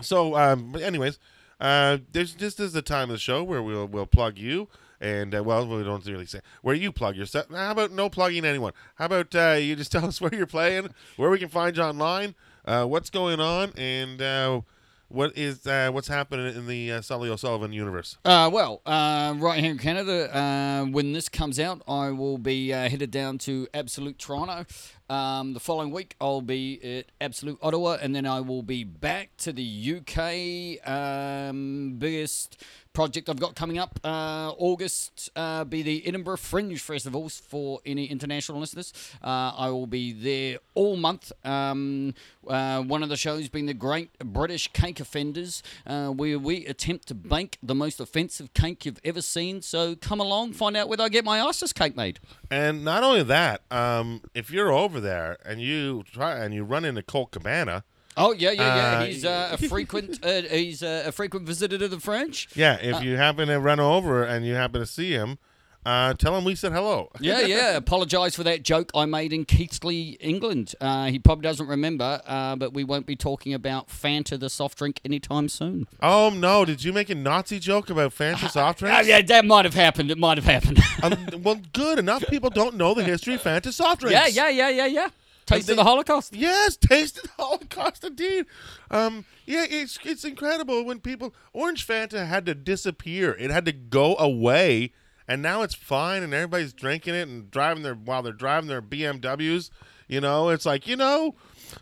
so 0.00 0.36
um, 0.36 0.72
but 0.72 0.82
anyways, 0.82 1.18
uh, 1.60 1.98
there's 2.12 2.34
this 2.36 2.58
is 2.58 2.72
the 2.72 2.82
time 2.82 3.10
of 3.10 3.14
the 3.14 3.18
show 3.18 3.42
where 3.44 3.62
we'll 3.62 3.86
we'll 3.86 4.06
plug 4.06 4.38
you. 4.38 4.68
And 5.00 5.34
uh, 5.34 5.44
well, 5.44 5.66
we 5.66 5.82
don't 5.84 6.04
really 6.06 6.26
say 6.26 6.40
where 6.62 6.74
you 6.74 6.90
plug 6.92 7.16
yourself. 7.16 7.46
How 7.50 7.70
about 7.70 7.92
no 7.92 8.08
plugging 8.08 8.44
anyone? 8.44 8.72
How 8.96 9.06
about 9.06 9.34
uh, 9.34 9.56
you 9.60 9.76
just 9.76 9.92
tell 9.92 10.06
us 10.06 10.20
where 10.20 10.34
you're 10.34 10.46
playing, 10.46 10.90
where 11.16 11.30
we 11.30 11.38
can 11.38 11.48
find 11.48 11.76
you 11.76 11.82
online, 11.82 12.34
uh, 12.64 12.84
what's 12.84 13.10
going 13.10 13.40
on, 13.40 13.72
and 13.76 14.20
uh, 14.20 14.60
what 15.08 15.36
is 15.38 15.66
uh, 15.66 15.90
what's 15.92 16.08
happening 16.08 16.54
in 16.54 16.66
the 16.66 16.92
uh, 16.92 17.00
Sully 17.00 17.30
O'Sullivan 17.30 17.72
universe? 17.72 18.18
Uh, 18.24 18.50
well, 18.52 18.82
right 18.86 19.60
here 19.60 19.70
in 19.70 19.78
Canada, 19.78 20.84
when 20.90 21.12
this 21.12 21.28
comes 21.28 21.60
out, 21.60 21.82
I 21.86 22.10
will 22.10 22.38
be 22.38 22.70
headed 22.70 23.10
down 23.10 23.38
to 23.38 23.68
Absolute 23.72 24.18
Toronto. 24.18 24.66
Um, 25.10 25.54
the 25.54 25.60
following 25.60 25.90
week, 25.90 26.16
I'll 26.20 26.42
be 26.42 26.98
at 26.98 27.06
Absolute 27.18 27.58
Ottawa, 27.62 27.96
and 28.02 28.14
then 28.14 28.26
I 28.26 28.40
will 28.40 28.62
be 28.62 28.84
back 28.84 29.30
to 29.38 29.54
the 29.54 29.96
UK. 29.96 30.86
Um, 30.86 31.94
biggest 31.98 32.62
project 32.98 33.28
I've 33.28 33.38
got 33.38 33.54
coming 33.54 33.78
up 33.78 34.00
uh, 34.02 34.50
August 34.58 35.30
uh, 35.36 35.62
be 35.62 35.82
the 35.82 36.04
Edinburgh 36.04 36.38
Fringe 36.38 36.80
Festivals 36.80 37.38
for 37.38 37.78
any 37.86 38.06
international 38.06 38.58
listeners. 38.58 38.92
Uh, 39.22 39.52
I 39.56 39.70
will 39.70 39.86
be 39.86 40.12
there 40.12 40.58
all 40.74 40.96
month. 40.96 41.30
Um, 41.44 42.14
uh, 42.48 42.82
one 42.82 43.04
of 43.04 43.08
the 43.08 43.16
shows 43.16 43.48
being 43.48 43.66
the 43.66 43.72
Great 43.72 44.18
British 44.18 44.72
Cake 44.72 44.98
Offenders, 44.98 45.62
uh, 45.86 46.08
where 46.08 46.40
we 46.40 46.66
attempt 46.66 47.06
to 47.06 47.14
bake 47.14 47.56
the 47.62 47.72
most 47.72 48.00
offensive 48.00 48.52
cake 48.52 48.84
you've 48.84 48.98
ever 49.04 49.22
seen. 49.22 49.62
So 49.62 49.94
come 49.94 50.18
along, 50.18 50.54
find 50.54 50.76
out 50.76 50.88
whether 50.88 51.04
I 51.04 51.08
get 51.08 51.24
my 51.24 51.40
ISIS 51.40 51.72
cake 51.72 51.94
made. 51.94 52.18
And 52.50 52.84
not 52.84 53.04
only 53.04 53.22
that, 53.22 53.62
um, 53.70 54.22
if 54.34 54.50
you're 54.50 54.72
over 54.72 54.98
there 54.98 55.36
and 55.44 55.60
you 55.60 56.02
try 56.12 56.38
and 56.44 56.52
you 56.52 56.64
run 56.64 56.84
into 56.84 57.04
Colt 57.04 57.30
Cabana, 57.30 57.84
Oh 58.18 58.32
yeah, 58.32 58.50
yeah, 58.50 58.76
yeah. 58.76 58.98
Uh, 58.98 59.04
he's 59.06 59.24
uh, 59.24 59.48
a 59.52 59.56
frequent. 59.68 60.24
Uh, 60.24 60.42
he's 60.42 60.82
uh, 60.82 61.04
a 61.06 61.12
frequent 61.12 61.46
visitor 61.46 61.78
to 61.78 61.88
the 61.88 62.00
Fringe. 62.00 62.48
yeah, 62.54 62.76
if 62.80 63.02
you 63.02 63.16
happen 63.16 63.48
to 63.48 63.58
run 63.60 63.80
over 63.80 64.22
and 64.24 64.44
you 64.44 64.54
happen 64.54 64.80
to 64.80 64.86
see 64.86 65.12
him, 65.12 65.38
uh, 65.86 66.12
tell 66.14 66.36
him 66.36 66.44
we 66.44 66.54
said 66.54 66.72
hello. 66.72 67.10
Yeah, 67.20 67.40
yeah. 67.42 67.76
Apologise 67.76 68.34
for 68.34 68.42
that 68.44 68.62
joke 68.62 68.90
I 68.94 69.06
made 69.06 69.32
in 69.32 69.44
Keighley, 69.44 70.18
England. 70.20 70.74
Uh, 70.80 71.06
he 71.06 71.18
probably 71.18 71.42
doesn't 71.44 71.66
remember, 71.68 72.20
uh, 72.26 72.56
but 72.56 72.74
we 72.74 72.84
won't 72.84 73.06
be 73.06 73.16
talking 73.16 73.54
about 73.54 73.88
Fanta, 73.88 74.38
the 74.38 74.50
soft 74.50 74.76
drink, 74.78 75.00
anytime 75.04 75.48
soon. 75.48 75.86
Oh 76.02 76.30
no! 76.30 76.64
Did 76.64 76.82
you 76.84 76.92
make 76.92 77.08
a 77.10 77.14
Nazi 77.14 77.58
joke 77.60 77.88
about 77.88 78.12
Fanta 78.14 78.50
soft 78.50 78.82
Oh, 78.82 78.86
drinks? 78.86 79.08
yeah, 79.08 79.22
that 79.22 79.44
might 79.46 79.64
have 79.64 79.74
happened. 79.74 80.10
It 80.10 80.18
might 80.18 80.36
have 80.36 80.44
happened. 80.46 80.80
Um, 81.02 81.42
well, 81.42 81.60
good. 81.72 81.98
Enough 82.00 82.24
people 82.28 82.50
don't 82.50 82.74
know 82.76 82.92
the 82.94 83.04
history 83.04 83.34
of 83.34 83.42
Fanta 83.42 83.72
soft 83.72 84.00
drinks. 84.02 84.34
yeah, 84.34 84.48
yeah, 84.48 84.68
yeah, 84.68 84.84
yeah, 84.84 84.86
yeah. 84.86 85.08
Taste 85.48 85.66
they- 85.66 85.72
of 85.72 85.78
the 85.78 85.84
Holocaust. 85.84 86.34
Yes, 86.34 86.76
tasted 86.76 87.24
the 87.24 87.42
Holocaust 87.42 88.04
indeed. 88.04 88.46
Um, 88.90 89.24
yeah, 89.46 89.64
it's 89.68 89.98
it's 90.04 90.24
incredible 90.24 90.84
when 90.84 91.00
people 91.00 91.34
Orange 91.52 91.86
Fanta 91.86 92.26
had 92.26 92.46
to 92.46 92.54
disappear. 92.54 93.32
It 93.32 93.50
had 93.50 93.64
to 93.64 93.72
go 93.72 94.16
away, 94.16 94.92
and 95.26 95.40
now 95.42 95.62
it's 95.62 95.74
fine, 95.74 96.22
and 96.22 96.34
everybody's 96.34 96.72
drinking 96.72 97.14
it 97.14 97.28
and 97.28 97.50
driving 97.50 97.82
their 97.82 97.94
while 97.94 98.22
they're 98.22 98.32
driving 98.32 98.68
their 98.68 98.82
BMWs. 98.82 99.70
You 100.06 100.20
know, 100.20 100.48
it's 100.50 100.66
like 100.66 100.86
you 100.86 100.96
know, 100.96 101.34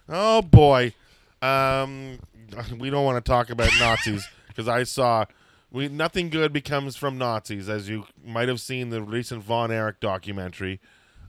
oh 0.09 0.43
boy, 0.43 0.95
um, 1.43 2.19
we 2.79 2.91
don't 2.91 3.05
want 3.05 3.23
to 3.25 3.29
talk 3.29 3.51
about 3.51 3.71
Nazis 3.79 4.27
because 4.49 4.69
I 4.69 4.85
saw. 4.85 5.25
We, 5.73 5.89
nothing 5.89 6.31
good 6.31 6.53
becomes 6.53 6.97
from 6.97 7.19
Nazis, 7.19 7.69
as 7.69 7.89
you 7.89 8.07
might 8.25 8.49
have 8.49 8.61
seen 8.61 8.91
the 8.91 9.03
recent 9.03 9.43
Von 9.43 9.73
Erich 9.73 9.99
documentary. 10.01 10.81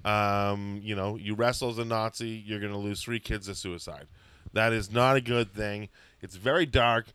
Um, 0.08 0.80
you 0.82 0.96
know, 0.96 1.18
you 1.18 1.36
wrestle 1.36 1.70
as 1.70 1.78
a 1.78 1.86
Nazi, 1.86 2.30
you're 2.30 2.62
going 2.62 2.72
to 2.72 2.78
lose 2.78 3.04
three 3.04 3.20
kids 3.20 3.48
to 3.48 3.56
suicide. 3.56 4.08
That 4.54 4.72
is 4.72 4.90
not 4.90 5.18
a 5.18 5.22
good 5.22 5.54
thing. 5.54 5.90
It's 6.22 6.38
very 6.38 6.66
dark, 6.66 7.08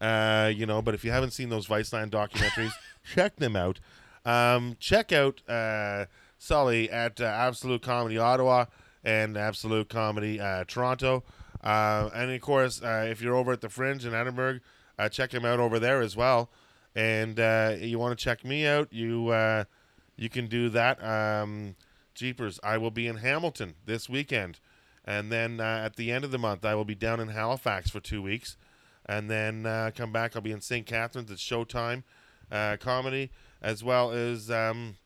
uh, 0.00 0.52
you 0.54 0.64
know. 0.64 0.80
But 0.80 0.94
if 0.94 1.04
you 1.04 1.10
haven't 1.10 1.32
seen 1.32 1.48
those 1.48 1.66
Viceland 1.66 2.10
documentaries, 2.10 2.70
check 3.14 3.36
them 3.36 3.56
out. 3.56 3.80
Um, 4.24 4.76
check 4.78 5.12
out 5.12 5.42
uh, 5.48 6.06
Sully 6.38 6.88
at 6.88 7.20
uh, 7.20 7.24
Absolute 7.24 7.82
Comedy 7.82 8.16
Ottawa 8.16 8.66
and 9.02 9.36
Absolute 9.36 9.88
Comedy 9.88 10.40
uh, 10.40 10.64
Toronto. 10.68 11.24
Uh, 11.64 12.10
and 12.14 12.30
of 12.30 12.40
course, 12.40 12.80
uh, 12.80 13.06
if 13.10 13.20
you're 13.20 13.34
over 13.34 13.52
at 13.52 13.60
the 13.60 13.68
Fringe 13.68 14.04
in 14.04 14.14
Edinburgh, 14.14 14.60
uh, 15.00 15.08
check 15.08 15.34
him 15.34 15.44
out 15.44 15.58
over 15.58 15.80
there 15.80 16.00
as 16.00 16.16
well. 16.16 16.48
And 16.94 17.40
uh, 17.40 17.74
you 17.80 17.98
want 17.98 18.16
to 18.16 18.24
check 18.24 18.44
me 18.44 18.66
out, 18.66 18.92
you 18.92 19.30
uh, 19.30 19.64
you 20.16 20.28
can 20.28 20.46
do 20.46 20.68
that. 20.70 21.02
Um, 21.04 21.74
Jeepers, 22.16 22.58
I 22.64 22.78
will 22.78 22.90
be 22.90 23.06
in 23.06 23.18
Hamilton 23.18 23.74
this 23.84 24.08
weekend. 24.08 24.58
And 25.04 25.30
then 25.30 25.60
uh, 25.60 25.82
at 25.84 25.96
the 25.96 26.10
end 26.10 26.24
of 26.24 26.32
the 26.32 26.38
month, 26.38 26.64
I 26.64 26.74
will 26.74 26.84
be 26.84 26.96
down 26.96 27.20
in 27.20 27.28
Halifax 27.28 27.90
for 27.90 28.00
two 28.00 28.20
weeks. 28.20 28.56
And 29.08 29.30
then 29.30 29.66
uh, 29.66 29.92
come 29.94 30.10
back, 30.10 30.34
I'll 30.34 30.42
be 30.42 30.50
in 30.50 30.60
St. 30.60 30.84
Catharines 30.84 31.30
at 31.30 31.38
Showtime 31.38 32.02
uh, 32.50 32.76
Comedy, 32.80 33.30
as 33.62 33.84
well 33.84 34.10
as 34.10 34.50
um, 34.50 34.96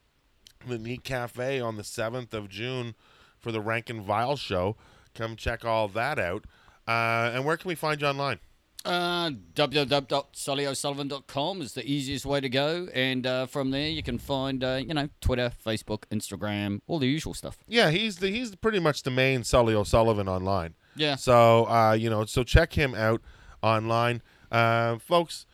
the 0.67 0.79
Neat 0.79 1.05
Cafe 1.05 1.61
on 1.61 1.77
the 1.77 1.83
7th 1.83 2.33
of 2.33 2.49
June 2.49 2.95
for 3.39 3.53
the 3.53 3.61
Rank 3.61 3.91
and 3.91 4.03
Vile 4.03 4.37
show. 4.37 4.77
Come 5.15 5.37
check 5.37 5.65
all 5.65 5.89
that 5.89 6.19
out. 6.19 6.45
Uh, 6.89 7.31
and 7.35 7.45
where 7.45 7.57
can 7.59 7.69
we 7.69 7.75
find 7.75 8.01
you 8.01 8.07
online? 8.07 8.39
Uh, 8.83 9.31
www.sullyosullivan.com 9.55 11.61
is 11.61 11.75
the 11.75 11.85
easiest 11.85 12.25
way 12.25 12.41
to 12.41 12.49
go, 12.49 12.89
and 12.95 13.27
uh, 13.27 13.45
from 13.45 13.71
there 13.71 13.89
you 13.89 14.03
can 14.03 14.17
find 14.17 14.65
uh, 14.65 14.81
you 14.83 14.95
know 14.95 15.11
Twitter, 15.21 15.53
Facebook, 15.65 16.05
Instagram, 16.11 16.81
all 16.87 16.99
the 16.99 17.07
usual 17.07 17.35
stuff. 17.35 17.59
Yeah, 17.69 17.91
he's 17.91 18.17
the 18.17 18.31
he's 18.31 18.57
pretty 18.57 18.81
much 18.81 19.03
the 19.03 19.11
main 19.11 19.45
Sully 19.45 19.75
O'Sullivan 19.75 20.29
online. 20.29 20.73
Yeah. 20.97 21.17
So 21.17 21.69
uh, 21.69 21.93
you 21.93 22.09
know, 22.09 22.25
so 22.25 22.43
check 22.43 22.73
him 22.73 22.95
out 22.95 23.21
online, 23.63 24.23
uh, 24.51 24.97
folks. 24.97 25.45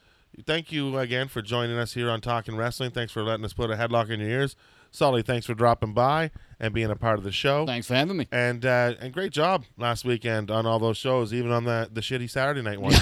Thank 0.44 0.70
you 0.70 0.96
again 0.98 1.26
for 1.28 1.40
joining 1.42 1.78
us 1.78 1.94
here 1.94 2.10
on 2.10 2.20
Talking 2.20 2.56
Wrestling. 2.56 2.92
Thanks 2.92 3.12
for 3.12 3.24
letting 3.24 3.44
us 3.44 3.54
put 3.54 3.70
a 3.70 3.74
headlock 3.74 4.10
in 4.10 4.20
your 4.20 4.28
ears. 4.28 4.54
Sully, 4.96 5.20
thanks 5.20 5.44
for 5.44 5.52
dropping 5.52 5.92
by 5.92 6.30
and 6.58 6.72
being 6.72 6.90
a 6.90 6.96
part 6.96 7.18
of 7.18 7.24
the 7.24 7.30
show. 7.30 7.66
Thanks 7.66 7.86
for 7.86 7.94
having 7.94 8.16
me. 8.16 8.28
And 8.32 8.64
uh, 8.64 8.94
and 8.98 9.12
great 9.12 9.30
job 9.30 9.66
last 9.76 10.06
weekend 10.06 10.50
on 10.50 10.64
all 10.64 10.78
those 10.78 10.96
shows, 10.96 11.34
even 11.34 11.50
on 11.52 11.64
the 11.64 11.90
the 11.92 12.00
shitty 12.00 12.30
Saturday 12.30 12.62
night 12.62 12.80
one. 12.80 12.94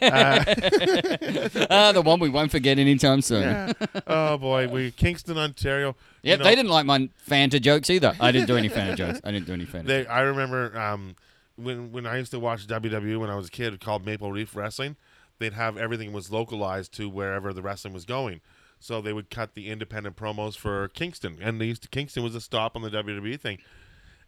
Ah, 0.00 0.44
the 1.92 2.02
one 2.02 2.20
we 2.20 2.30
won't 2.30 2.50
forget 2.50 2.78
anytime 2.78 3.20
soon. 3.20 3.42
Yeah. 3.42 3.72
oh 4.06 4.38
boy, 4.38 4.68
we 4.68 4.92
Kingston, 4.92 5.36
Ontario. 5.36 5.88
you 6.22 6.30
Yep, 6.30 6.38
know, 6.38 6.44
they 6.46 6.54
didn't 6.54 6.70
like 6.70 6.86
my 6.86 7.10
Fanta 7.28 7.60
jokes 7.60 7.90
either. 7.90 8.14
I 8.18 8.32
didn't 8.32 8.46
do 8.46 8.56
any 8.56 8.70
Fanta 8.70 8.96
jokes. 8.96 9.20
I 9.22 9.30
didn't 9.30 9.46
do 9.46 9.52
any 9.52 9.66
Fanta. 9.66 9.84
They, 9.86 10.06
I 10.06 10.22
remember 10.22 10.74
um, 10.78 11.16
when 11.56 11.92
when 11.92 12.06
I 12.06 12.16
used 12.16 12.30
to 12.30 12.40
watch 12.40 12.66
WWE 12.66 13.20
when 13.20 13.28
I 13.28 13.34
was 13.36 13.48
a 13.48 13.50
kid, 13.50 13.78
called 13.80 14.06
Maple 14.06 14.32
Leaf 14.32 14.56
Wrestling. 14.56 14.96
They'd 15.38 15.52
have 15.52 15.76
everything 15.76 16.14
was 16.14 16.32
localized 16.32 16.94
to 16.94 17.10
wherever 17.10 17.52
the 17.52 17.60
wrestling 17.60 17.92
was 17.92 18.06
going. 18.06 18.40
So 18.78 19.00
they 19.00 19.12
would 19.12 19.30
cut 19.30 19.54
the 19.54 19.68
independent 19.68 20.16
promos 20.16 20.56
for 20.56 20.88
Kingston, 20.88 21.38
and 21.40 21.60
they 21.60 21.66
used 21.66 21.82
to, 21.82 21.88
Kingston 21.88 22.22
was 22.22 22.34
a 22.34 22.40
stop 22.40 22.76
on 22.76 22.82
the 22.82 22.90
WWE 22.90 23.40
thing. 23.40 23.58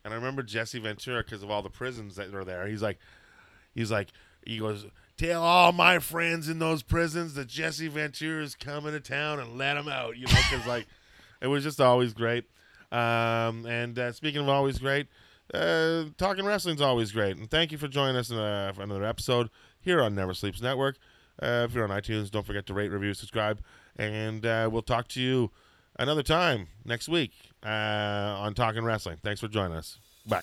And 0.05 0.15
I 0.15 0.17
remember 0.17 0.43
Jesse 0.43 0.79
Ventura 0.79 1.23
because 1.23 1.43
of 1.43 1.51
all 1.51 1.63
the 1.63 1.71
prisons 1.71 2.17
that 2.17 2.35
are 2.35 2.45
there. 2.45 2.67
He's 2.67 2.83
like, 2.83 2.99
he's 3.75 3.91
like, 3.91 4.09
he 4.45 4.59
goes, 4.59 4.87
tell 5.19 5.43
all 5.43 5.73
my 5.73 5.99
friends 5.99 6.49
in 6.49 6.59
those 6.59 6.83
prisons 6.83 7.35
that 7.35 7.49
Jesse 7.49 7.89
Ventura 7.89 8.43
is 8.43 8.55
coming 8.55 8.93
to 8.93 9.01
town 9.01 9.39
and 9.39 9.59
let 9.59 9.77
him 9.77 9.89
out. 9.89 10.17
You 10.17 10.27
know, 10.27 10.39
because 10.51 10.67
like, 10.67 10.87
it 11.43 11.49
was 11.49 11.63
just 11.63 11.81
always 11.81 12.15
great. 12.15 12.45
Um, 12.91 13.67
and 13.67 13.99
uh, 13.99 14.13
speaking 14.13 14.41
of 14.41 14.49
always 14.49 14.79
great, 14.79 15.09
uh, 15.53 16.05
talking 16.17 16.45
wrestling's 16.45 16.81
always 16.81 17.13
great. 17.13 17.37
And 17.37 17.51
thank 17.51 17.73
you 17.73 17.79
for 17.79 17.89
joining 17.89 18.17
us 18.17 18.31
in, 18.31 18.39
uh, 18.39 18.73
for 18.75 18.83
another 18.83 19.05
episode 19.05 19.51
here 19.81 20.03
on 20.03 20.15
Never 20.15 20.35
Sleeps 20.35 20.63
Network. 20.63 20.97
Uh, 21.41 21.67
if 21.69 21.75
you're 21.75 21.85
on 21.85 21.91
iTunes, 21.91 22.31
don't 22.31 22.47
forget 22.47 22.67
to 22.67 22.75
rate, 22.75 22.89
review, 22.91 23.15
subscribe, 23.15 23.61
and 23.99 24.47
uh, 24.47 24.69
we'll 24.71 24.83
talk 24.83 25.09
to 25.09 25.21
you 25.21 25.51
another 25.99 26.23
time 26.23 26.69
next 26.85 27.09
week 27.09 27.33
uh, 27.65 27.69
on 27.69 28.55
Talking 28.55 28.85
Wrestling. 28.85 29.19
Thanks 29.23 29.41
for 29.41 29.49
joining 29.49 29.77
us. 29.77 29.99
Bye. 30.27 30.43